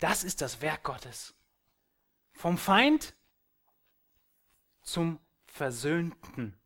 das 0.00 0.24
ist 0.24 0.40
das 0.40 0.60
Werk 0.60 0.82
Gottes. 0.82 1.34
Vom 2.32 2.58
Feind 2.58 3.14
zum 4.82 5.20
Versöhnten. 5.46 6.58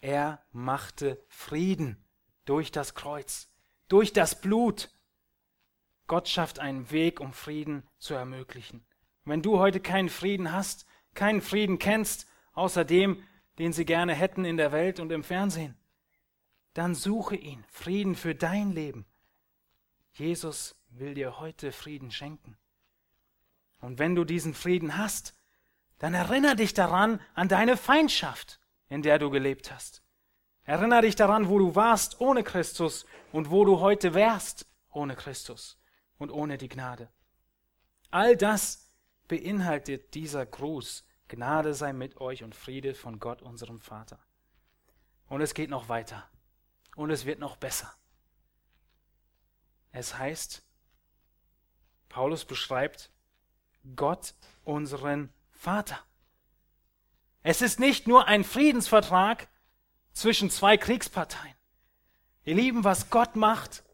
Er 0.00 0.44
machte 0.50 1.22
Frieden 1.28 2.02
durch 2.44 2.72
das 2.72 2.94
Kreuz, 2.94 3.50
durch 3.88 4.12
das 4.12 4.40
Blut. 4.40 4.90
Gott 6.06 6.28
schafft 6.28 6.58
einen 6.58 6.90
Weg, 6.90 7.20
um 7.20 7.32
Frieden 7.32 7.86
zu 7.98 8.14
ermöglichen. 8.14 8.84
Wenn 9.24 9.42
du 9.42 9.58
heute 9.58 9.78
keinen 9.78 10.08
Frieden 10.08 10.52
hast, 10.52 10.86
keinen 11.14 11.42
Frieden 11.42 11.78
kennst, 11.78 12.26
außer 12.52 12.84
dem, 12.84 13.22
den 13.58 13.72
sie 13.72 13.84
gerne 13.84 14.14
hätten 14.14 14.44
in 14.44 14.56
der 14.56 14.72
Welt 14.72 14.98
und 14.98 15.12
im 15.12 15.22
Fernsehen, 15.22 15.76
dann 16.74 16.94
suche 16.94 17.36
ihn, 17.36 17.64
Frieden 17.68 18.14
für 18.14 18.34
dein 18.34 18.72
Leben. 18.72 19.06
Jesus 20.12 20.76
will 20.90 21.14
dir 21.14 21.38
heute 21.38 21.72
Frieden 21.72 22.10
schenken. 22.10 22.56
Und 23.80 23.98
wenn 23.98 24.14
du 24.14 24.24
diesen 24.24 24.54
Frieden 24.54 24.96
hast, 24.96 25.34
dann 25.98 26.14
erinnere 26.14 26.56
dich 26.56 26.74
daran 26.74 27.20
an 27.34 27.48
deine 27.48 27.76
Feindschaft, 27.76 28.60
in 28.88 29.02
der 29.02 29.18
du 29.18 29.30
gelebt 29.30 29.72
hast. 29.72 30.02
Erinnere 30.64 31.02
dich 31.02 31.16
daran, 31.16 31.48
wo 31.48 31.58
du 31.58 31.74
warst 31.74 32.20
ohne 32.20 32.44
Christus 32.44 33.06
und 33.32 33.50
wo 33.50 33.64
du 33.64 33.80
heute 33.80 34.14
wärst 34.14 34.66
ohne 34.92 35.16
Christus 35.16 35.78
und 36.18 36.30
ohne 36.30 36.58
die 36.58 36.68
Gnade. 36.68 37.08
All 38.10 38.36
das 38.36 38.92
beinhaltet 39.28 40.14
dieser 40.14 40.44
Gruß. 40.44 41.04
Gnade 41.28 41.74
sei 41.74 41.92
mit 41.92 42.20
euch 42.20 42.42
und 42.42 42.54
Friede 42.54 42.94
von 42.94 43.20
Gott, 43.20 43.40
unserem 43.40 43.78
Vater. 43.78 44.18
Und 45.28 45.40
es 45.40 45.54
geht 45.54 45.70
noch 45.70 45.88
weiter. 45.88 46.28
Und 46.96 47.10
es 47.10 47.24
wird 47.24 47.38
noch 47.38 47.56
besser. 47.56 47.92
Es 49.92 50.16
heißt, 50.18 50.62
Paulus 52.08 52.44
beschreibt 52.44 53.10
Gott, 53.96 54.34
unseren 54.64 55.32
Vater. 55.50 55.98
Es 57.42 57.62
ist 57.62 57.80
nicht 57.80 58.06
nur 58.06 58.26
ein 58.26 58.44
Friedensvertrag 58.44 59.48
zwischen 60.12 60.50
zwei 60.50 60.76
Kriegsparteien. 60.76 61.54
Ihr 62.44 62.54
Lieben, 62.54 62.84
was 62.84 63.10
Gott 63.10 63.36
macht 63.36 63.84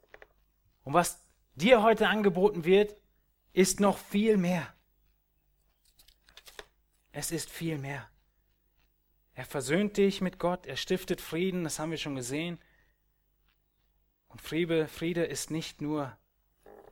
und 0.83 0.95
was 0.95 1.25
dir 1.55 1.83
heute 1.83 2.09
angeboten 2.09 2.65
wird, 2.65 2.97
ist 3.53 3.81
noch 3.81 3.99
viel 3.99 4.37
mehr. 4.37 4.73
Es 7.13 7.31
ist 7.31 7.51
viel 7.51 7.79
mehr. 7.79 8.09
Er 9.35 9.45
versöhnt 9.45 9.97
dich 9.97 10.21
mit 10.21 10.39
Gott, 10.39 10.67
er 10.67 10.77
stiftet 10.77 11.21
Frieden, 11.21 11.65
das 11.65 11.79
haben 11.79 11.91
wir 11.91 11.99
schon 11.99 12.17
gesehen. 12.17 12.59
Und 14.29 14.41
Friede, 14.41 14.89
Friede 14.89 15.25
ist 15.25 15.51
nicht 15.51 15.81
nur 15.81 16.17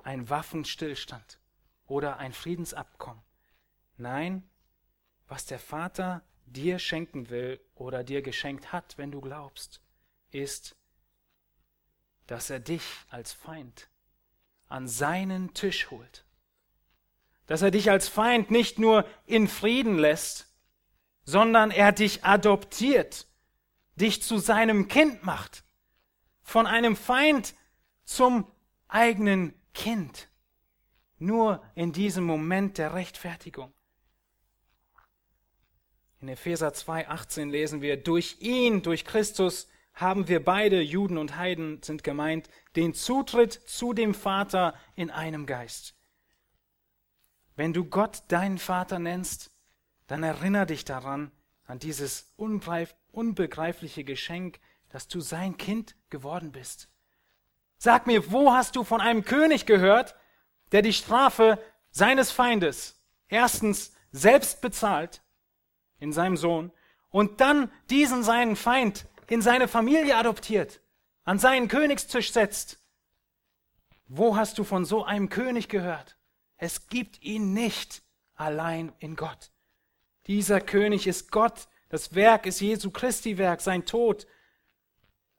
ein 0.03 0.29
Waffenstillstand 0.29 1.39
oder 1.87 2.19
ein 2.19 2.33
Friedensabkommen. 2.33 3.23
Nein, 3.97 4.49
was 5.29 5.47
der 5.47 5.59
Vater 5.59 6.23
dir 6.47 6.79
schenken 6.79 7.31
will 7.31 7.61
oder 7.75 8.05
dir 8.05 8.23
geschenkt 8.23 8.73
hat, 8.73 8.99
wenn 8.99 9.11
du 9.11 9.21
glaubst, 9.21 9.81
ist, 10.31 10.77
dass 12.27 12.51
er 12.51 12.61
dich 12.61 12.85
als 13.09 13.33
Feind 13.33 13.89
an 14.69 14.89
seinen 14.89 15.55
Tisch 15.55 15.91
holt. 15.91 16.25
Dass 17.47 17.63
er 17.63 17.71
dich 17.71 17.91
als 17.91 18.09
Feind 18.09 18.51
nicht 18.51 18.79
nur 18.79 19.07
in 19.27 19.49
Frieden 19.49 19.99
lässt, 19.99 20.49
sondern 21.25 21.71
er 21.71 21.93
dich 21.93 22.25
adoptiert, 22.25 23.27
dich 23.97 24.23
zu 24.23 24.39
seinem 24.39 24.89
Kind 24.89 25.25
macht, 25.25 25.65
von 26.45 26.67
einem 26.67 26.95
Feind 26.95 27.55
zum 28.05 28.47
eigenen 28.87 29.55
Kind. 29.73 30.29
Nur 31.19 31.65
in 31.75 31.93
diesem 31.93 32.25
Moment 32.25 32.79
der 32.79 32.95
Rechtfertigung. 32.95 33.73
In 36.21 36.29
Epheser 36.29 36.69
2,18 36.69 37.51
lesen 37.51 37.83
wir, 37.83 37.97
durch 37.97 38.37
ihn, 38.41 38.83
durch 38.83 39.05
Christus, 39.05 39.69
haben 39.95 40.29
wir 40.29 40.45
beide, 40.45 40.81
Juden 40.81 41.19
und 41.19 41.37
Heiden 41.37 41.83
sind 41.83 42.03
gemeint, 42.03 42.49
den 42.77 42.95
Zutritt 42.95 43.53
zu 43.53 43.93
dem 43.93 44.13
Vater 44.15 44.75
in 44.97 45.11
einem 45.11 45.47
Geist. 45.47 45.95
Wenn 47.57 47.73
du 47.73 47.85
Gott 47.85 48.23
deinen 48.29 48.59
Vater 48.59 48.99
nennst, 48.99 49.53
dann 50.07 50.23
erinnere 50.23 50.67
dich 50.67 50.85
daran, 50.85 51.31
an 51.67 51.79
dieses 51.79 52.33
unbegreifliche 52.37 54.05
Geschenk, 54.05 54.61
dass 54.95 55.09
du 55.09 55.19
sein 55.19 55.57
Kind 55.57 55.97
geworden 56.09 56.53
bist. 56.53 56.89
Sag 57.79 58.07
mir, 58.07 58.31
wo 58.31 58.53
hast 58.53 58.77
du 58.77 58.85
von 58.85 59.01
einem 59.01 59.25
König 59.25 59.67
gehört, 59.67 60.15
der 60.71 60.83
die 60.83 60.93
Strafe 60.93 61.59
seines 61.91 62.31
Feindes 62.31 63.03
erstens 63.27 63.93
selbst 64.13 64.61
bezahlt 64.61 65.21
in 65.99 66.13
seinem 66.13 66.37
Sohn 66.37 66.71
und 67.11 67.41
dann 67.41 67.73
diesen 67.91 68.23
seinen 68.23 68.55
Feind 68.55 69.07
in 69.27 69.43
seine 69.43 69.67
Familie 69.67 70.17
adoptiert, 70.17 70.81
an 71.25 71.41
seinen 71.41 71.67
Königstisch 71.67 72.31
setzt. 72.31 72.79
Wo 74.07 74.37
hast 74.37 74.59
du 74.59 74.63
von 74.63 74.85
so 74.85 75.05
einem 75.05 75.29
König 75.29 75.69
gehört? 75.69 76.17
Es 76.57 76.87
gibt 76.87 77.21
ihn 77.21 77.53
nicht 77.53 78.05
allein 78.37 78.93
in 79.01 79.17
Gott. 79.17 79.51
Dieser 80.29 80.61
König 80.61 81.09
ist 81.09 81.33
Gott, 81.33 81.67
das 81.89 82.15
Werk 82.15 82.47
ist 82.47 82.61
Jesu 82.61 82.93
Christi 82.93 83.39
Werk, 83.39 83.61
sein 83.61 83.87
Tod, 83.87 84.29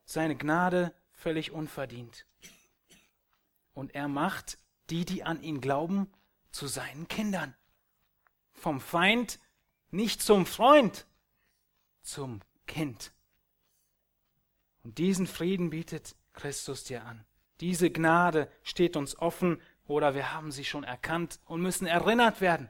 seine 0.06 0.36
Gnade 0.36 0.94
völlig 1.12 1.52
unverdient. 1.52 2.26
Und 3.74 3.94
er 3.94 4.08
macht 4.08 4.58
die, 4.90 5.06
die 5.06 5.24
an 5.24 5.42
ihn 5.42 5.62
glauben, 5.62 6.12
zu 6.52 6.68
seinen 6.68 7.08
Kindern. 7.08 7.56
Vom 8.54 8.80
Feind 8.80 9.40
nicht 9.92 10.22
zum 10.22 10.46
Freund, 10.46 11.06
zum 12.02 12.42
Kind. 12.68 13.12
Und 14.84 14.98
diesen 14.98 15.28
Frieden 15.28 15.70
bietet 15.70 16.16
Christus 16.34 16.84
dir 16.84 17.04
an. 17.06 17.26
Diese 17.60 17.90
Gnade 17.90 18.52
steht 18.64 18.96
uns 18.96 19.18
offen 19.18 19.62
oder 19.88 20.14
wir 20.14 20.34
haben 20.34 20.52
sie 20.52 20.66
schon 20.66 20.84
erkannt 20.84 21.40
und 21.46 21.62
müssen 21.62 21.88
erinnert 21.88 22.42
werden, 22.42 22.70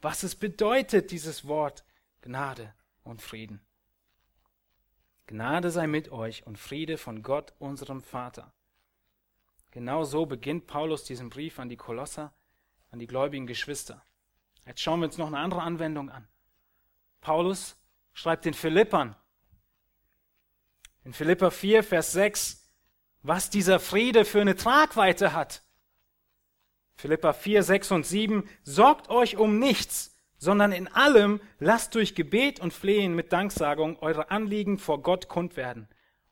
was 0.00 0.22
es 0.22 0.34
bedeutet, 0.34 1.10
dieses 1.10 1.46
Wort 1.46 1.84
Gnade 2.22 2.74
und 3.02 3.22
Frieden. 3.22 3.65
Gnade 5.26 5.70
sei 5.70 5.86
mit 5.86 6.12
euch 6.12 6.46
und 6.46 6.58
Friede 6.58 6.98
von 6.98 7.22
Gott, 7.22 7.52
unserem 7.58 8.00
Vater. 8.00 8.52
Genau 9.72 10.04
so 10.04 10.26
beginnt 10.26 10.66
Paulus 10.66 11.04
diesen 11.04 11.30
Brief 11.30 11.58
an 11.58 11.68
die 11.68 11.76
Kolosser, 11.76 12.32
an 12.90 12.98
die 12.98 13.06
gläubigen 13.06 13.46
Geschwister. 13.46 14.04
Jetzt 14.64 14.80
schauen 14.80 15.00
wir 15.00 15.06
uns 15.06 15.18
noch 15.18 15.26
eine 15.26 15.38
andere 15.38 15.62
Anwendung 15.62 16.10
an. 16.10 16.26
Paulus 17.20 17.76
schreibt 18.12 18.44
den 18.44 18.54
Philippern 18.54 19.16
in 21.06 21.12
Philippa 21.12 21.50
4, 21.50 21.84
Vers 21.84 22.12
6, 22.12 22.68
was 23.22 23.48
dieser 23.48 23.78
Friede 23.78 24.24
für 24.24 24.40
eine 24.40 24.56
Tragweite 24.56 25.32
hat. 25.32 25.62
Philippa 26.96 27.32
4, 27.32 27.62
6 27.62 27.92
und 27.92 28.06
7, 28.06 28.48
sorgt 28.64 29.08
euch 29.08 29.36
um 29.36 29.60
nichts, 29.60 30.15
sondern 30.38 30.72
in 30.72 30.88
allem 30.88 31.40
lasst 31.58 31.94
durch 31.94 32.14
Gebet 32.14 32.60
und 32.60 32.72
Flehen 32.72 33.14
mit 33.14 33.32
Danksagung 33.32 33.98
eure 34.00 34.30
Anliegen 34.30 34.78
vor 34.78 35.02
Gott 35.02 35.28
kund 35.28 35.56
werden. 35.56 35.88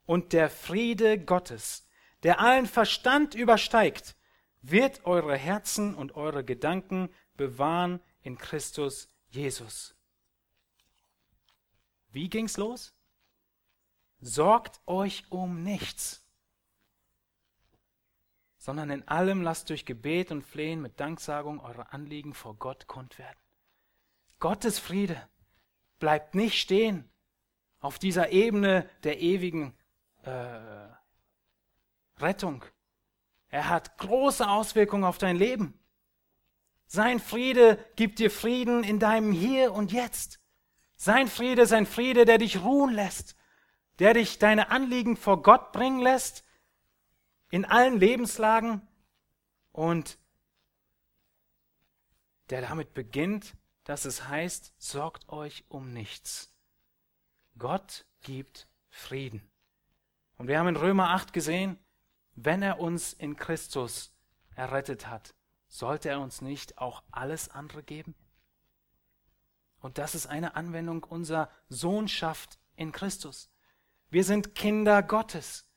Und 0.07 0.33
der 0.33 0.51
Friede 0.51 1.19
Gottes, 1.19 1.89
der 2.23 2.41
allen 2.41 2.67
Verstand 2.67 3.35
übersteigt, 3.35 4.17
wird 4.63 5.05
eure 5.05 5.37
Herzen 5.37 5.95
und 5.95 6.15
eure 6.15 6.45
Gedanken 6.45 7.11
bewahren 7.37 8.01
in 8.23 8.39
Christus 8.39 9.09
Jesus. 9.29 9.95
Wie 12.11 12.29
ging's 12.29 12.57
los? 12.57 12.95
Sorgt 14.21 14.81
euch 14.87 15.25
um 15.31 15.63
nichts, 15.63 16.25
sondern 18.57 18.89
in 18.89 19.07
allem 19.07 19.43
lasst 19.43 19.69
durch 19.69 19.85
Gebet 19.85 20.31
und 20.31 20.43
Flehen 20.43 20.81
mit 20.81 20.99
Danksagung 20.99 21.61
eure 21.61 21.93
Anliegen 21.93 22.33
vor 22.33 22.55
Gott 22.55 22.87
kund 22.87 23.19
werden. 23.19 23.44
Gottes 24.45 24.79
Friede 24.79 25.17
bleibt 25.99 26.35
nicht 26.35 26.61
stehen 26.61 27.09
auf 27.81 27.99
dieser 27.99 28.29
Ebene 28.29 28.87
der 29.03 29.23
ewigen 29.23 29.75
äh, 30.23 30.91
Rettung. 32.19 32.63
Er 33.49 33.71
hat 33.71 33.97
große 33.97 34.47
Auswirkungen 34.47 35.05
auf 35.05 35.17
dein 35.17 35.37
Leben. 35.37 35.81
Sein 36.87 37.21
Friede 37.21 37.83
gibt 37.97 38.19
dir 38.19 38.31
Frieden 38.31 38.85
in 38.85 38.99
deinem 38.99 39.33
Hier 39.33 39.73
und 39.73 39.93
Jetzt. 39.93 40.41
Sein 40.95 41.29
Friede 41.29 41.63
ist 41.63 41.73
ein 41.73 41.87
Friede, 41.87 42.27
der 42.27 42.37
dich 42.37 42.61
ruhen 42.61 42.93
lässt, 42.93 43.37
der 43.99 44.13
dich 44.13 44.39
deine 44.39 44.69
Anliegen 44.71 45.17
vor 45.17 45.43
Gott 45.43 45.73
bringen 45.73 46.01
lässt, 46.01 46.45
in 47.49 47.65
allen 47.65 47.99
Lebenslagen 47.99 48.87
und 49.73 50.19
der 52.51 52.61
damit 52.61 52.93
beginnt, 52.93 53.57
dass 53.85 54.05
es 54.05 54.29
heißt, 54.29 54.73
sorgt 54.79 55.29
euch 55.29 55.65
um 55.69 55.93
nichts. 55.93 56.53
Gott 57.59 58.07
gibt 58.23 58.67
Frieden. 58.89 59.43
Und 60.37 60.49
wir 60.49 60.59
haben 60.59 60.69
in 60.69 60.77
Römer 60.77 61.11
8 61.11 61.33
gesehen, 61.33 61.79
wenn 62.35 62.63
er 62.63 62.81
uns 62.81 63.13
in 63.13 63.37
Christus 63.37 64.13
errettet 64.57 65.09
hat, 65.09 65.35
sollte 65.69 66.09
er 66.09 66.21
uns 66.21 66.41
nicht 66.41 66.79
auch 66.79 67.03
alles 67.11 67.49
andere 67.49 67.83
geben? 67.83 68.15
Und 69.81 69.99
das 69.99 70.15
ist 70.15 70.27
eine 70.27 70.57
Anwendung 70.57 71.05
unserer 71.05 71.51
Sohnschaft 71.69 72.59
in 72.75 72.91
Christus. 72.91 73.51
Wir 74.09 74.25
sind 74.25 74.55
Kinder 74.55 75.03
Gottes. 75.03 75.69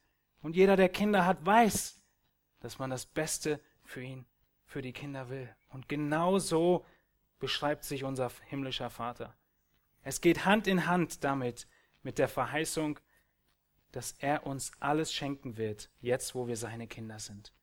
Und 0.42 0.56
jeder, 0.56 0.76
der 0.76 0.90
Kinder 0.90 1.26
hat, 1.26 1.46
weiß, 1.46 2.02
dass 2.60 2.80
man 2.80 2.90
das 2.90 3.06
Beste 3.06 3.60
für 3.84 4.02
ihn, 4.02 4.26
für 4.66 4.82
die 4.82 4.94
Kinder 4.94 5.30
will. 5.30 5.54
Und 5.70 5.90
genau 5.90 6.40
so 6.40 6.86
beschreibt 7.40 7.84
sich 7.84 8.04
unser 8.04 8.32
himmlischer 8.46 8.90
Vater. 8.90 9.36
Es 10.02 10.22
geht 10.22 10.46
Hand 10.46 10.68
in 10.68 10.88
Hand 10.88 11.24
damit, 11.24 11.68
mit 12.04 12.18
der 12.18 12.30
Verheißung, 12.30 13.00
dass 13.92 14.14
er 14.20 14.46
uns 14.46 14.72
alles 14.80 15.14
schenken 15.14 15.58
wird, 15.58 15.90
jetzt 16.00 16.36
wo 16.36 16.48
wir 16.48 16.58
seine 16.58 16.88
Kinder 16.88 17.20
sind. 17.20 17.54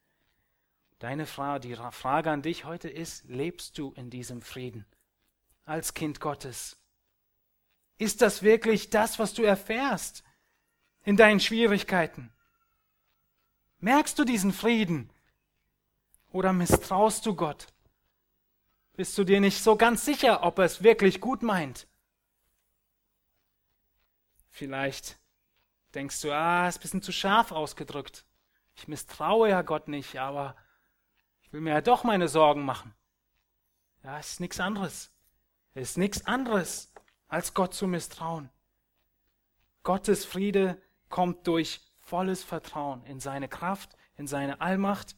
Deine 0.98 1.26
Frage, 1.26 1.68
die 1.68 1.76
Frage 1.92 2.30
an 2.30 2.42
dich 2.42 2.64
heute 2.64 2.88
ist, 2.88 3.24
lebst 3.24 3.78
du 3.78 3.92
in 3.92 4.10
diesem 4.10 4.42
Frieden 4.42 4.86
als 5.64 5.94
Kind 5.94 6.20
Gottes? 6.20 6.76
Ist 7.96 8.22
das 8.22 8.42
wirklich 8.42 8.90
das, 8.90 9.18
was 9.18 9.34
du 9.34 9.42
erfährst 9.42 10.24
in 11.04 11.16
deinen 11.16 11.40
Schwierigkeiten? 11.40 12.32
Merkst 13.78 14.18
du 14.18 14.24
diesen 14.24 14.52
Frieden? 14.52 15.10
Oder 16.32 16.52
misstraust 16.52 17.24
du 17.26 17.34
Gott? 17.34 17.66
Bist 18.96 19.18
du 19.18 19.24
dir 19.24 19.40
nicht 19.40 19.62
so 19.62 19.76
ganz 19.76 20.04
sicher, 20.04 20.44
ob 20.44 20.58
er 20.58 20.66
es 20.66 20.82
wirklich 20.82 21.20
gut 21.20 21.42
meint? 21.42 21.88
Vielleicht 24.50 25.18
denkst 25.94 26.20
du, 26.20 26.32
ah, 26.32 26.68
ist 26.68 26.78
ein 26.78 26.82
bisschen 26.82 27.02
zu 27.02 27.10
scharf 27.10 27.50
ausgedrückt. 27.50 28.24
Ich 28.76 28.86
misstraue 28.86 29.48
ja 29.48 29.62
Gott 29.62 29.88
nicht, 29.88 30.16
aber 30.18 30.54
ich 31.42 31.52
will 31.52 31.60
mir 31.60 31.70
ja 31.70 31.80
doch 31.80 32.04
meine 32.04 32.28
Sorgen 32.28 32.64
machen. 32.64 32.94
Ja, 34.04 34.18
es 34.18 34.32
ist 34.32 34.40
nichts 34.40 34.60
anderes. 34.60 35.10
Es 35.74 35.90
ist 35.90 35.98
nichts 35.98 36.26
anderes, 36.26 36.92
als 37.26 37.52
Gott 37.52 37.74
zu 37.74 37.88
misstrauen. 37.88 38.48
Gottes 39.82 40.24
Friede 40.24 40.80
kommt 41.08 41.48
durch 41.48 41.80
volles 41.98 42.44
Vertrauen 42.44 43.04
in 43.06 43.18
seine 43.18 43.48
Kraft, 43.48 43.96
in 44.16 44.28
seine 44.28 44.60
Allmacht, 44.60 45.16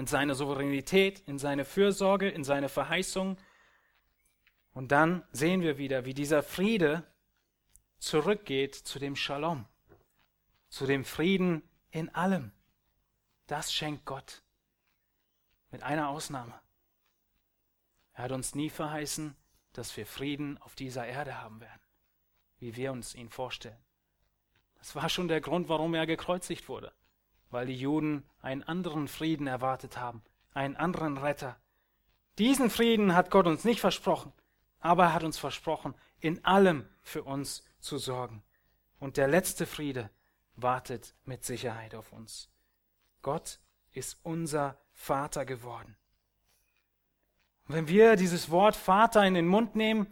in 0.00 0.06
seine 0.06 0.34
Souveränität, 0.34 1.20
in 1.28 1.38
seine 1.38 1.66
Fürsorge, 1.66 2.30
in 2.30 2.42
seine 2.42 2.70
Verheißung. 2.70 3.36
Und 4.72 4.92
dann 4.92 5.24
sehen 5.30 5.60
wir 5.60 5.76
wieder, 5.76 6.06
wie 6.06 6.14
dieser 6.14 6.42
Friede 6.42 7.04
zurückgeht 7.98 8.74
zu 8.74 8.98
dem 8.98 9.14
Shalom, 9.14 9.66
zu 10.70 10.86
dem 10.86 11.04
Frieden 11.04 11.62
in 11.90 12.08
allem. 12.14 12.50
Das 13.46 13.74
schenkt 13.74 14.06
Gott. 14.06 14.42
Mit 15.70 15.82
einer 15.82 16.08
Ausnahme. 16.08 16.58
Er 18.14 18.24
hat 18.24 18.32
uns 18.32 18.54
nie 18.54 18.70
verheißen, 18.70 19.36
dass 19.74 19.94
wir 19.98 20.06
Frieden 20.06 20.56
auf 20.62 20.74
dieser 20.76 21.06
Erde 21.06 21.42
haben 21.42 21.60
werden, 21.60 21.82
wie 22.56 22.74
wir 22.74 22.90
uns 22.90 23.14
ihn 23.14 23.28
vorstellen. 23.28 23.84
Das 24.78 24.96
war 24.96 25.10
schon 25.10 25.28
der 25.28 25.42
Grund, 25.42 25.68
warum 25.68 25.92
er 25.92 26.06
gekreuzigt 26.06 26.70
wurde, 26.70 26.90
weil 27.50 27.66
die 27.66 27.76
Juden 27.76 28.24
einen 28.42 28.62
anderen 28.62 29.08
Frieden 29.08 29.46
erwartet 29.46 29.98
haben, 29.98 30.22
einen 30.54 30.76
anderen 30.76 31.18
Retter. 31.18 31.56
Diesen 32.38 32.70
Frieden 32.70 33.14
hat 33.14 33.30
Gott 33.30 33.46
uns 33.46 33.64
nicht 33.64 33.80
versprochen, 33.80 34.32
aber 34.80 35.04
er 35.04 35.14
hat 35.14 35.24
uns 35.24 35.38
versprochen, 35.38 35.94
in 36.20 36.44
allem 36.44 36.88
für 37.02 37.22
uns 37.22 37.64
zu 37.80 37.98
sorgen. 37.98 38.42
Und 38.98 39.16
der 39.16 39.28
letzte 39.28 39.66
Friede 39.66 40.10
wartet 40.56 41.14
mit 41.24 41.44
Sicherheit 41.44 41.94
auf 41.94 42.12
uns. 42.12 42.48
Gott 43.22 43.60
ist 43.92 44.18
unser 44.22 44.78
Vater 44.92 45.44
geworden. 45.44 45.96
wenn 47.66 47.88
wir 47.88 48.16
dieses 48.16 48.50
Wort 48.50 48.74
Vater 48.74 49.24
in 49.24 49.34
den 49.34 49.46
Mund 49.46 49.76
nehmen, 49.76 50.08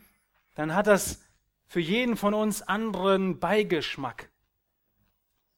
dann 0.55 0.75
hat 0.75 0.87
das 0.87 1.21
für 1.67 1.81
jeden 1.81 2.17
von 2.17 2.33
uns 2.33 2.63
anderen 2.63 3.41
Beigeschmack, 3.41 4.31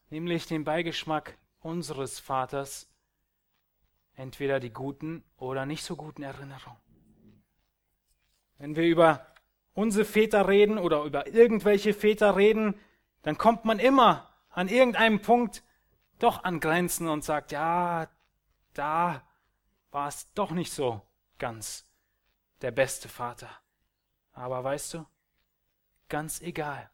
nämlich 0.09 0.47
den 0.47 0.64
Beigeschmack 0.64 1.37
unseres 1.61 2.19
Vaters, 2.19 2.89
entweder 4.15 4.61
die 4.61 4.73
guten 4.73 5.25
oder 5.37 5.67
nicht 5.67 5.85
so 5.85 5.97
guten 5.97 6.23
Erinnerungen. 6.23 6.81
Wenn 8.59 8.77
wir 8.77 8.85
über 8.85 9.27
unsere 9.73 10.05
Väter 10.05 10.49
reden 10.49 10.79
oder 10.79 11.05
über 11.05 11.27
irgendwelche 11.27 11.95
Väter 11.95 12.37
reden, 12.37 12.75
dann 13.23 13.39
kommt 13.39 13.65
man 13.65 13.79
immer 13.79 14.29
an 14.51 14.69
irgendeinem 14.69 15.23
Punkt 15.23 15.63
doch 16.19 16.45
an 16.45 16.61
Grenzen 16.61 17.09
und 17.09 17.25
sagt, 17.25 17.53
ja, 17.53 18.09
da 18.75 19.23
war 19.91 20.09
es 20.09 20.33
doch 20.35 20.51
nicht 20.51 20.73
so 20.73 21.01
ganz 21.39 21.87
der 22.61 22.71
beste 22.71 23.09
Vater. 23.09 23.49
Aber 24.33 24.63
weißt 24.63 24.95
du, 24.95 25.07
ganz 26.09 26.41
egal, 26.41 26.91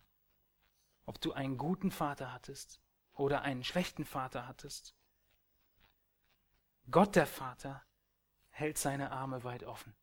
ob 1.07 1.21
du 1.21 1.33
einen 1.33 1.59
guten 1.59 1.91
Vater 1.91 2.33
hattest 2.33 2.81
oder 3.17 3.43
einen 3.43 3.64
schlechten 3.64 4.05
Vater 4.05 4.47
hattest, 4.47 4.95
Gott 6.91 7.17
der 7.17 7.27
Vater 7.27 7.83
hält 8.51 8.79
seine 8.79 9.11
Arme 9.11 9.43
weit 9.43 9.64
offen. 9.64 9.97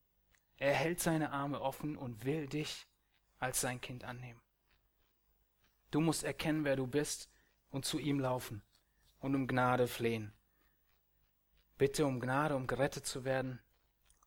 Er 0.58 0.74
hält 0.74 1.00
seine 1.00 1.32
Arme 1.32 1.62
offen 1.62 1.96
und 1.96 2.26
will 2.26 2.48
dich 2.48 2.88
als 3.40 3.62
sein 3.62 3.80
Kind 3.80 4.04
annehmen. 4.04 4.42
Du 5.92 6.02
musst 6.02 6.24
erkennen, 6.24 6.66
wer 6.66 6.76
du 6.76 6.88
bist 6.88 7.30
und 7.70 7.86
zu 7.86 8.00
ihm 8.00 8.20
laufen 8.20 8.62
und 9.20 9.36
um 9.36 9.48
Gnade 9.48 9.88
flehen. 9.88 10.34
Bitte 11.78 12.06
um 12.06 12.20
Gnade, 12.20 12.56
um 12.56 12.68
gerettet 12.68 13.06
zu 13.06 13.24
werden 13.24 13.62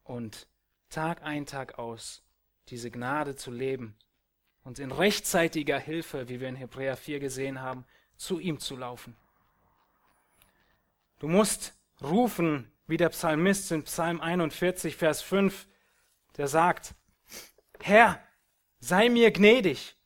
und 0.03 0.49
Tag 0.89 1.23
ein, 1.23 1.47
Tag 1.47 1.79
aus 1.79 2.23
diese 2.69 2.91
Gnade 2.91 3.37
zu 3.37 3.51
leben 3.51 3.97
und 4.63 4.79
in 4.79 4.91
rechtzeitiger 4.91 5.79
Hilfe, 5.79 6.29
wie 6.29 6.41
wir 6.41 6.49
in 6.49 6.57
Hebräer 6.57 6.97
4 6.97 7.21
gesehen 7.21 7.61
haben, 7.61 7.85
zu 8.17 8.39
ihm 8.39 8.61
zu 8.61 8.77
laufen. 8.77 9.17
Du 11.19 11.29
musst 11.29 11.75
rufen, 12.03 12.71
wie 12.87 12.97
der 12.97 13.09
Psalmist 13.09 13.73
in 13.73 13.85
Psalm 13.85 14.21
41, 14.21 14.97
Vers 14.97 15.23
5, 15.23 15.67
der 16.37 16.49
sagt, 16.49 16.95
Herr, 17.81 18.23
sei 18.81 19.09
mir 19.09 19.31
gnädig, 19.31 19.97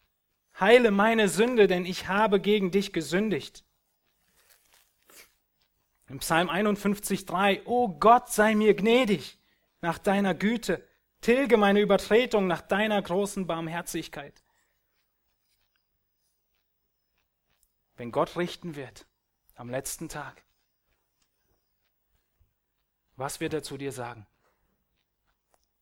heile 0.59 0.91
meine 0.91 1.29
Sünde, 1.29 1.67
denn 1.67 1.85
ich 1.85 2.09
habe 2.09 2.41
gegen 2.41 2.71
dich 2.71 2.93
gesündigt. 2.93 3.65
Im 6.09 6.19
Psalm 6.19 6.49
51, 6.49 7.27
3, 7.27 7.67
O 7.67 7.89
Gott, 7.89 8.31
sei 8.31 8.55
mir 8.55 8.75
gnädig 8.75 9.39
nach 9.81 9.99
deiner 9.99 10.35
Güte, 10.35 10.85
tilge 11.21 11.57
meine 11.57 11.81
Übertretung 11.81 12.47
nach 12.47 12.63
deiner 12.63 13.01
großen 13.01 13.47
Barmherzigkeit. 13.47 14.43
Wenn 18.01 18.13
Gott 18.13 18.39
richten 18.39 18.77
wird 18.77 19.07
am 19.57 19.69
letzten 19.69 20.09
Tag, 20.09 20.43
was 23.17 23.41
wird 23.41 23.53
er 23.53 23.63
zu 23.63 23.77
dir 23.77 23.93
sagen? 23.93 24.27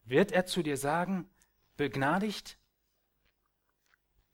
wird 0.03 0.33
er 0.33 0.45
zu 0.45 0.65
dir 0.65 0.77
sagen, 0.77 1.31
begnadigt, 1.77 2.59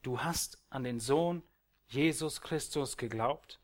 du 0.01 0.23
hast 0.23 0.65
an 0.71 0.83
den 0.83 0.99
Sohn 0.99 1.43
Jesus 1.89 2.41
Christus 2.41 2.97
geglaubt? 2.97 3.61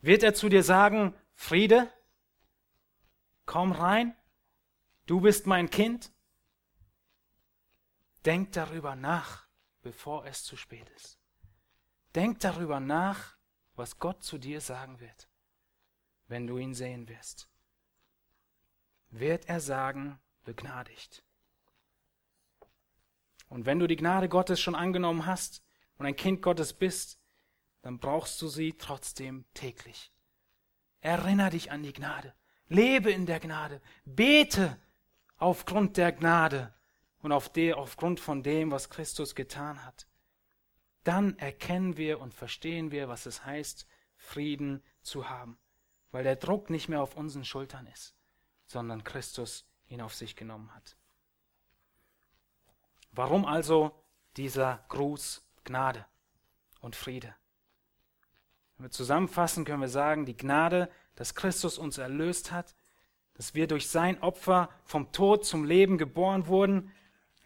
Wird 0.00 0.24
er 0.24 0.34
zu 0.34 0.48
dir 0.48 0.64
sagen, 0.64 1.14
Friede, 1.36 1.92
komm 3.46 3.70
rein, 3.70 4.16
du 5.06 5.20
bist 5.20 5.46
mein 5.46 5.70
Kind? 5.70 6.10
Denk 8.24 8.50
darüber 8.50 8.96
nach, 8.96 9.46
bevor 9.80 10.26
es 10.26 10.42
zu 10.42 10.56
spät 10.56 10.90
ist. 10.96 11.19
Denk 12.14 12.40
darüber 12.40 12.80
nach, 12.80 13.36
was 13.74 13.98
Gott 13.98 14.22
zu 14.22 14.38
dir 14.38 14.60
sagen 14.60 15.00
wird, 15.00 15.28
wenn 16.26 16.46
du 16.46 16.58
ihn 16.58 16.74
sehen 16.74 17.08
wirst. 17.08 17.48
Wird 19.10 19.48
er 19.48 19.60
sagen, 19.60 20.18
begnadigt. 20.44 21.22
Und 23.48 23.66
wenn 23.66 23.78
du 23.78 23.86
die 23.86 23.96
Gnade 23.96 24.28
Gottes 24.28 24.60
schon 24.60 24.74
angenommen 24.74 25.26
hast 25.26 25.62
und 25.98 26.06
ein 26.06 26.16
Kind 26.16 26.42
Gottes 26.42 26.72
bist, 26.72 27.18
dann 27.82 27.98
brauchst 27.98 28.40
du 28.42 28.48
sie 28.48 28.74
trotzdem 28.74 29.44
täglich. 29.54 30.12
Erinner 31.00 31.50
dich 31.50 31.72
an 31.72 31.82
die 31.82 31.92
Gnade. 31.92 32.34
Lebe 32.68 33.10
in 33.10 33.26
der 33.26 33.40
Gnade. 33.40 33.80
Bete 34.04 34.78
aufgrund 35.36 35.96
der 35.96 36.12
Gnade 36.12 36.72
und 37.22 37.32
auf 37.32 37.48
de, 37.48 37.72
aufgrund 37.72 38.20
von 38.20 38.42
dem, 38.42 38.70
was 38.70 38.90
Christus 38.90 39.34
getan 39.34 39.84
hat. 39.84 40.06
Dann 41.04 41.38
erkennen 41.38 41.96
wir 41.96 42.20
und 42.20 42.34
verstehen 42.34 42.90
wir, 42.90 43.08
was 43.08 43.26
es 43.26 43.44
heißt, 43.44 43.86
Frieden 44.16 44.82
zu 45.02 45.28
haben, 45.28 45.58
weil 46.10 46.24
der 46.24 46.36
Druck 46.36 46.68
nicht 46.70 46.88
mehr 46.88 47.02
auf 47.02 47.16
unseren 47.16 47.44
Schultern 47.44 47.86
ist, 47.86 48.14
sondern 48.66 49.04
Christus 49.04 49.66
ihn 49.88 50.02
auf 50.02 50.14
sich 50.14 50.36
genommen 50.36 50.74
hat. 50.74 50.96
Warum 53.12 53.44
also 53.44 53.92
dieser 54.36 54.84
Gruß 54.88 55.42
Gnade 55.64 56.04
und 56.80 56.94
Friede? 56.94 57.34
Wenn 58.76 58.86
wir 58.86 58.90
zusammenfassen, 58.90 59.64
können 59.64 59.80
wir 59.80 59.88
sagen, 59.88 60.26
die 60.26 60.36
Gnade, 60.36 60.90
dass 61.16 61.34
Christus 61.34 61.76
uns 61.76 61.98
erlöst 61.98 62.52
hat, 62.52 62.74
dass 63.34 63.54
wir 63.54 63.66
durch 63.66 63.88
sein 63.88 64.22
Opfer 64.22 64.68
vom 64.84 65.12
Tod 65.12 65.44
zum 65.44 65.64
Leben 65.64 65.98
geboren 65.98 66.46
wurden, 66.46 66.92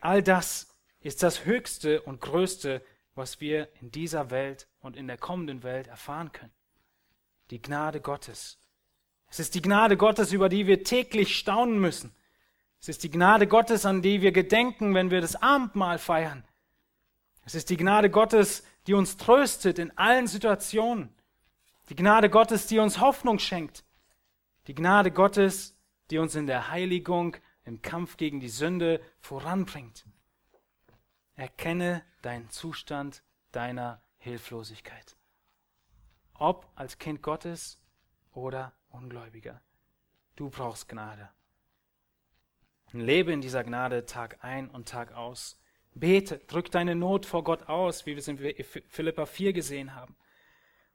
all 0.00 0.22
das 0.22 0.74
ist 1.00 1.22
das 1.22 1.44
höchste 1.44 2.02
und 2.02 2.20
größte, 2.20 2.84
was 3.14 3.40
wir 3.40 3.68
in 3.80 3.90
dieser 3.90 4.30
Welt 4.30 4.68
und 4.80 4.96
in 4.96 5.06
der 5.06 5.18
kommenden 5.18 5.62
Welt 5.62 5.86
erfahren 5.86 6.32
können. 6.32 6.52
Die 7.50 7.60
Gnade 7.60 8.00
Gottes. 8.00 8.58
Es 9.28 9.38
ist 9.38 9.54
die 9.54 9.62
Gnade 9.62 9.96
Gottes, 9.96 10.32
über 10.32 10.48
die 10.48 10.66
wir 10.66 10.84
täglich 10.84 11.36
staunen 11.36 11.80
müssen. 11.80 12.14
Es 12.80 12.88
ist 12.88 13.02
die 13.02 13.10
Gnade 13.10 13.46
Gottes, 13.46 13.86
an 13.86 14.02
die 14.02 14.20
wir 14.20 14.32
gedenken, 14.32 14.94
wenn 14.94 15.10
wir 15.10 15.20
das 15.20 15.36
Abendmahl 15.36 15.98
feiern. 15.98 16.44
Es 17.44 17.54
ist 17.54 17.70
die 17.70 17.76
Gnade 17.76 18.10
Gottes, 18.10 18.64
die 18.86 18.94
uns 18.94 19.16
tröstet 19.16 19.78
in 19.78 19.96
allen 19.96 20.26
Situationen. 20.26 21.14
Die 21.88 21.96
Gnade 21.96 22.30
Gottes, 22.30 22.66
die 22.66 22.78
uns 22.78 23.00
Hoffnung 23.00 23.38
schenkt. 23.38 23.84
Die 24.66 24.74
Gnade 24.74 25.10
Gottes, 25.10 25.76
die 26.10 26.18
uns 26.18 26.34
in 26.34 26.46
der 26.46 26.70
Heiligung, 26.70 27.36
im 27.64 27.82
Kampf 27.82 28.16
gegen 28.16 28.40
die 28.40 28.48
Sünde 28.48 29.00
voranbringt. 29.20 30.04
Erkenne 31.36 32.04
deinen 32.22 32.48
Zustand 32.50 33.22
deiner 33.50 34.00
Hilflosigkeit. 34.18 35.16
Ob 36.34 36.70
als 36.76 36.98
Kind 36.98 37.22
Gottes 37.22 37.80
oder 38.32 38.72
Ungläubiger. 38.88 39.60
Du 40.36 40.50
brauchst 40.50 40.88
Gnade. 40.88 41.28
Lebe 42.92 43.32
in 43.32 43.40
dieser 43.40 43.64
Gnade 43.64 44.06
Tag 44.06 44.38
ein 44.42 44.70
und 44.70 44.88
Tag 44.88 45.12
aus. 45.12 45.60
Bete, 45.94 46.38
drück 46.38 46.70
deine 46.70 46.94
Not 46.94 47.26
vor 47.26 47.42
Gott 47.42 47.68
aus, 47.68 48.06
wie 48.06 48.12
wir 48.12 48.18
es 48.18 48.28
in 48.28 48.38
Philippa 48.88 49.26
4 49.26 49.52
gesehen 49.52 49.94
haben. 49.94 50.16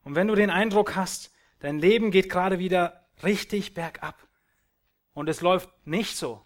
Und 0.04 0.16
wenn 0.16 0.28
du 0.28 0.36
den 0.36 0.50
Eindruck 0.50 0.96
hast, 0.96 1.34
dein 1.60 1.80
Leben 1.80 2.12
geht 2.12 2.30
gerade 2.30 2.60
wieder 2.60 3.10
richtig 3.24 3.74
bergab 3.74 4.28
und 5.14 5.28
es 5.28 5.42
läuft 5.42 5.70
nicht 5.86 6.16
so, 6.16 6.46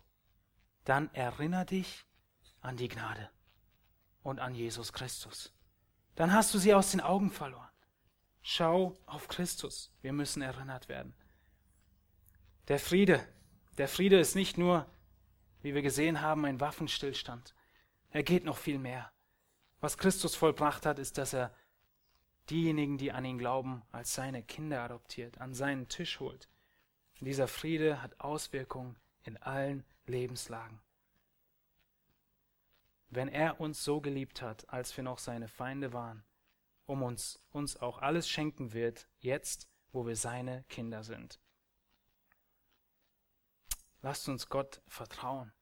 dann 0.85 1.13
erinnere 1.13 1.65
dich 1.65 2.05
an 2.61 2.77
die 2.77 2.87
Gnade 2.87 3.29
und 4.23 4.39
an 4.39 4.55
Jesus 4.55 4.93
Christus. 4.93 5.53
Dann 6.15 6.33
hast 6.33 6.53
du 6.53 6.57
sie 6.57 6.73
aus 6.73 6.91
den 6.91 7.01
Augen 7.01 7.29
verloren. 7.29 7.69
Schau 8.41 8.97
auf 9.05 9.27
Christus. 9.27 9.91
Wir 10.01 10.13
müssen 10.13 10.41
erinnert 10.41 10.89
werden. 10.89 11.13
Der 12.67 12.79
Friede, 12.79 13.25
der 13.77 13.87
Friede 13.87 14.19
ist 14.19 14.35
nicht 14.35 14.57
nur, 14.57 14.85
wie 15.61 15.73
wir 15.73 15.81
gesehen 15.81 16.21
haben, 16.21 16.45
ein 16.45 16.59
Waffenstillstand. 16.59 17.55
Er 18.09 18.23
geht 18.23 18.43
noch 18.43 18.57
viel 18.57 18.79
mehr. 18.79 19.11
Was 19.79 19.97
Christus 19.97 20.35
vollbracht 20.35 20.85
hat, 20.85 20.99
ist, 20.99 21.17
dass 21.17 21.33
er 21.33 21.53
diejenigen, 22.49 22.97
die 22.97 23.11
an 23.11 23.25
ihn 23.25 23.37
glauben, 23.37 23.81
als 23.91 24.13
seine 24.13 24.43
Kinder 24.43 24.81
adoptiert, 24.81 25.39
an 25.39 25.53
seinen 25.53 25.87
Tisch 25.87 26.19
holt. 26.19 26.49
Und 27.19 27.25
dieser 27.25 27.47
Friede 27.47 28.01
hat 28.01 28.19
Auswirkungen 28.19 28.97
in 29.23 29.37
allen 29.37 29.85
Lebenslagen. 30.05 30.79
Wenn 33.15 33.27
er 33.27 33.59
uns 33.59 33.83
so 33.83 34.01
geliebt 34.01 34.41
hat, 34.41 34.67
als 34.69 34.97
wir 34.97 35.03
noch 35.03 35.19
seine 35.19 35.47
Feinde 35.47 35.93
waren, 35.93 36.23
um 36.87 37.03
uns, 37.03 37.39
uns 37.51 37.77
auch 37.77 37.99
alles 37.99 38.27
schenken 38.27 38.73
wird, 38.73 39.07
jetzt, 39.19 39.69
wo 39.91 40.07
wir 40.07 40.15
seine 40.15 40.63
Kinder 40.63 41.03
sind. 41.03 41.39
Lasst 44.01 44.27
uns 44.27 44.49
Gott 44.49 44.81
vertrauen. 44.87 45.53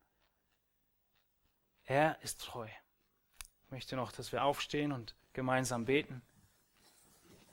Er 1.83 2.21
ist 2.21 2.39
treu. 2.39 2.69
Ich 3.65 3.71
möchte 3.71 3.97
noch, 3.97 4.13
dass 4.13 4.31
wir 4.31 4.45
aufstehen 4.45 4.93
und 4.93 5.17
gemeinsam 5.33 5.83
beten. 5.83 6.21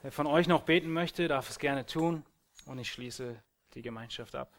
Wer 0.03 0.13
von 0.13 0.29
euch 0.29 0.47
noch 0.47 0.63
beten 0.63 0.93
möchte, 0.93 1.27
darf 1.27 1.51
es 1.51 1.59
gerne 1.59 1.85
tun 1.87 2.25
und 2.67 2.79
ich 2.79 2.93
schließe 2.93 3.43
die 3.75 3.83
Gemeinschaft 3.83 4.37
ab. 4.37 4.53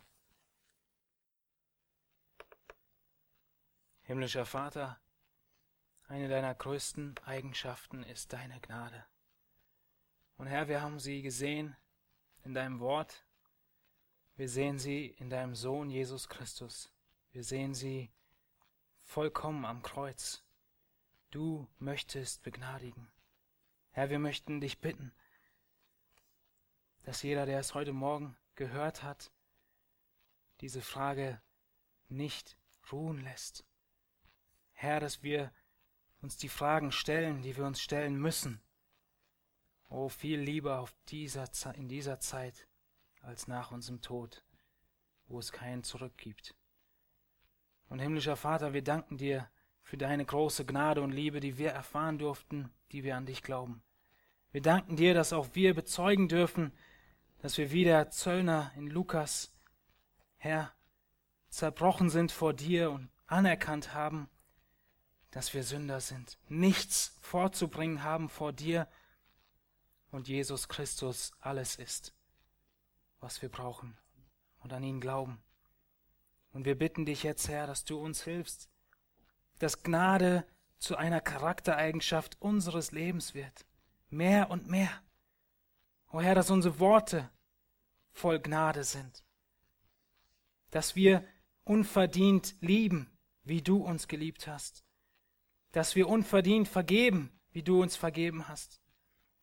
Himmlischer 4.01 4.45
Vater, 4.45 4.99
eine 6.09 6.27
deiner 6.27 6.55
größten 6.55 7.19
Eigenschaften 7.19 8.01
ist 8.01 8.33
deine 8.33 8.59
Gnade. 8.61 9.05
Und 10.37 10.47
Herr, 10.47 10.67
wir 10.67 10.81
haben 10.81 10.99
sie 10.99 11.21
gesehen 11.21 11.75
in 12.43 12.55
deinem 12.55 12.79
Wort. 12.79 13.23
Wir 14.35 14.49
sehen 14.49 14.79
sie 14.79 15.05
in 15.19 15.29
deinem 15.29 15.53
Sohn 15.53 15.91
Jesus 15.91 16.27
Christus. 16.27 16.91
Wir 17.31 17.43
sehen 17.43 17.75
sie 17.75 18.11
vollkommen 19.03 19.65
am 19.65 19.83
Kreuz. 19.83 20.43
Du 21.29 21.67
möchtest 21.77 22.41
begnadigen. 22.41 23.11
Herr, 23.91 24.09
wir 24.09 24.19
möchten 24.19 24.61
dich 24.61 24.81
bitten, 24.81 25.13
dass 27.03 27.21
jeder, 27.21 27.45
der 27.45 27.59
es 27.59 27.75
heute 27.75 27.93
Morgen 27.93 28.35
gehört 28.55 29.03
hat, 29.03 29.31
diese 30.61 30.81
Frage 30.81 31.39
nicht 32.07 32.57
ruhen 32.91 33.21
lässt. 33.23 33.63
Herr, 34.73 34.99
dass 34.99 35.21
wir 35.21 35.53
uns 36.21 36.37
die 36.37 36.49
Fragen 36.49 36.91
stellen, 36.91 37.41
die 37.41 37.55
wir 37.55 37.65
uns 37.65 37.81
stellen 37.81 38.15
müssen. 38.15 38.61
Oh, 39.89 40.09
viel 40.09 40.39
lieber 40.39 40.79
auf 40.79 40.93
dieser, 41.07 41.49
in 41.75 41.87
dieser 41.87 42.19
Zeit 42.19 42.67
als 43.21 43.47
nach 43.47 43.71
unserem 43.71 44.01
Tod, 44.01 44.43
wo 45.27 45.39
es 45.39 45.51
keinen 45.51 45.83
Zurück 45.83 46.17
gibt. 46.17 46.55
Und 47.87 47.99
himmlischer 47.99 48.35
Vater, 48.35 48.73
wir 48.73 48.83
danken 48.83 49.17
dir 49.17 49.49
für 49.81 49.97
deine 49.97 50.23
große 50.23 50.65
Gnade 50.65 51.01
und 51.01 51.11
Liebe, 51.11 51.39
die 51.39 51.57
wir 51.57 51.71
erfahren 51.71 52.19
durften, 52.19 52.71
die 52.91 53.03
wir 53.03 53.17
an 53.17 53.25
dich 53.25 53.41
glauben. 53.41 53.81
Wir 54.51 54.61
danken 54.61 54.95
dir, 54.95 55.13
dass 55.13 55.33
auch 55.33 55.49
wir 55.53 55.73
bezeugen 55.73 56.27
dürfen, 56.27 56.71
dass 57.39 57.57
wir 57.57 57.71
wie 57.71 57.83
der 57.83 58.11
Zöllner 58.11 58.71
in 58.75 58.87
Lukas, 58.87 59.55
Herr, 60.37 60.71
zerbrochen 61.49 62.09
sind 62.09 62.31
vor 62.31 62.53
dir 62.53 62.91
und 62.91 63.09
anerkannt 63.25 63.93
haben, 63.93 64.29
dass 65.31 65.53
wir 65.53 65.63
Sünder 65.63 66.01
sind, 66.01 66.37
nichts 66.47 67.17
vorzubringen 67.21 68.03
haben 68.03 68.29
vor 68.29 68.51
dir 68.51 68.87
und 70.11 70.27
Jesus 70.27 70.67
Christus 70.67 71.31
alles 71.39 71.75
ist, 71.75 72.13
was 73.19 73.41
wir 73.41 73.49
brauchen 73.49 73.97
und 74.59 74.73
an 74.73 74.83
ihn 74.83 74.99
glauben. 74.99 75.41
Und 76.51 76.65
wir 76.65 76.77
bitten 76.77 77.05
dich 77.05 77.23
jetzt, 77.23 77.47
Herr, 77.47 77.67
dass 77.67 77.85
du 77.85 77.99
uns 77.99 78.23
hilfst, 78.23 78.69
dass 79.59 79.83
Gnade 79.83 80.45
zu 80.79 80.95
einer 80.95 81.21
Charaktereigenschaft 81.21 82.41
unseres 82.41 82.91
Lebens 82.91 83.33
wird. 83.33 83.65
Mehr 84.09 84.49
und 84.49 84.67
mehr. 84.67 84.89
O 86.11 86.21
Herr, 86.21 86.33
dass 86.33 86.49
unsere 86.49 86.79
Worte 86.79 87.29
voll 88.11 88.39
Gnade 88.39 88.83
sind. 88.83 89.23
Dass 90.71 90.95
wir 90.95 91.23
unverdient 91.63 92.55
lieben, 92.61 93.15
wie 93.43 93.61
du 93.61 93.83
uns 93.83 94.07
geliebt 94.07 94.47
hast. 94.47 94.83
Dass 95.71 95.95
wir 95.95 96.07
unverdient 96.09 96.67
vergeben, 96.67 97.31
wie 97.51 97.63
du 97.63 97.81
uns 97.81 97.95
vergeben 97.95 98.47
hast. 98.47 98.81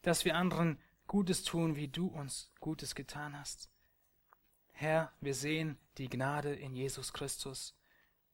Dass 0.02 0.24
wir 0.24 0.36
anderen 0.36 0.80
Gutes 1.06 1.44
tun, 1.44 1.76
wie 1.76 1.88
du 1.88 2.08
uns 2.08 2.52
Gutes 2.60 2.94
getan 2.94 3.38
hast. 3.38 3.70
Herr, 4.72 5.12
wir 5.20 5.34
sehen 5.34 5.78
die 5.98 6.08
Gnade 6.08 6.54
in 6.54 6.74
Jesus 6.74 7.12
Christus 7.12 7.74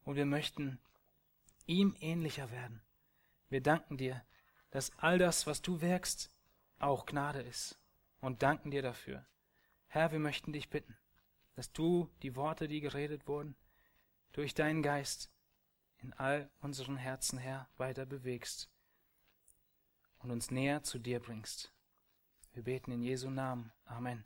und 0.04 0.16
wir 0.16 0.26
möchten 0.26 0.80
ihm 1.66 1.94
ähnlicher 2.00 2.50
werden. 2.50 2.82
Wir 3.48 3.60
danken 3.60 3.96
dir, 3.96 4.24
dass 4.70 4.96
all 4.98 5.18
das, 5.18 5.46
was 5.46 5.62
du 5.62 5.80
wirkst, 5.80 6.34
auch 6.78 7.06
Gnade 7.06 7.42
ist 7.42 7.78
und 8.20 8.42
danken 8.42 8.70
dir 8.70 8.82
dafür. 8.82 9.26
Herr, 9.86 10.10
wir 10.10 10.18
möchten 10.18 10.52
dich 10.52 10.70
bitten, 10.70 10.96
dass 11.54 11.72
du 11.72 12.10
die 12.22 12.34
Worte, 12.34 12.66
die 12.66 12.80
geredet 12.80 13.26
wurden, 13.28 13.54
durch 14.32 14.54
deinen 14.54 14.82
Geist 14.82 15.30
in 16.02 16.12
all 16.14 16.50
unseren 16.60 16.96
Herzen, 16.96 17.38
Herr, 17.38 17.68
weiter 17.76 18.06
bewegst 18.06 18.68
und 20.18 20.30
uns 20.30 20.50
näher 20.50 20.82
zu 20.82 20.98
dir 20.98 21.20
bringst. 21.20 21.72
Wir 22.52 22.62
beten 22.62 22.92
in 22.92 23.02
Jesu 23.02 23.30
Namen. 23.30 23.72
Amen. 23.84 24.24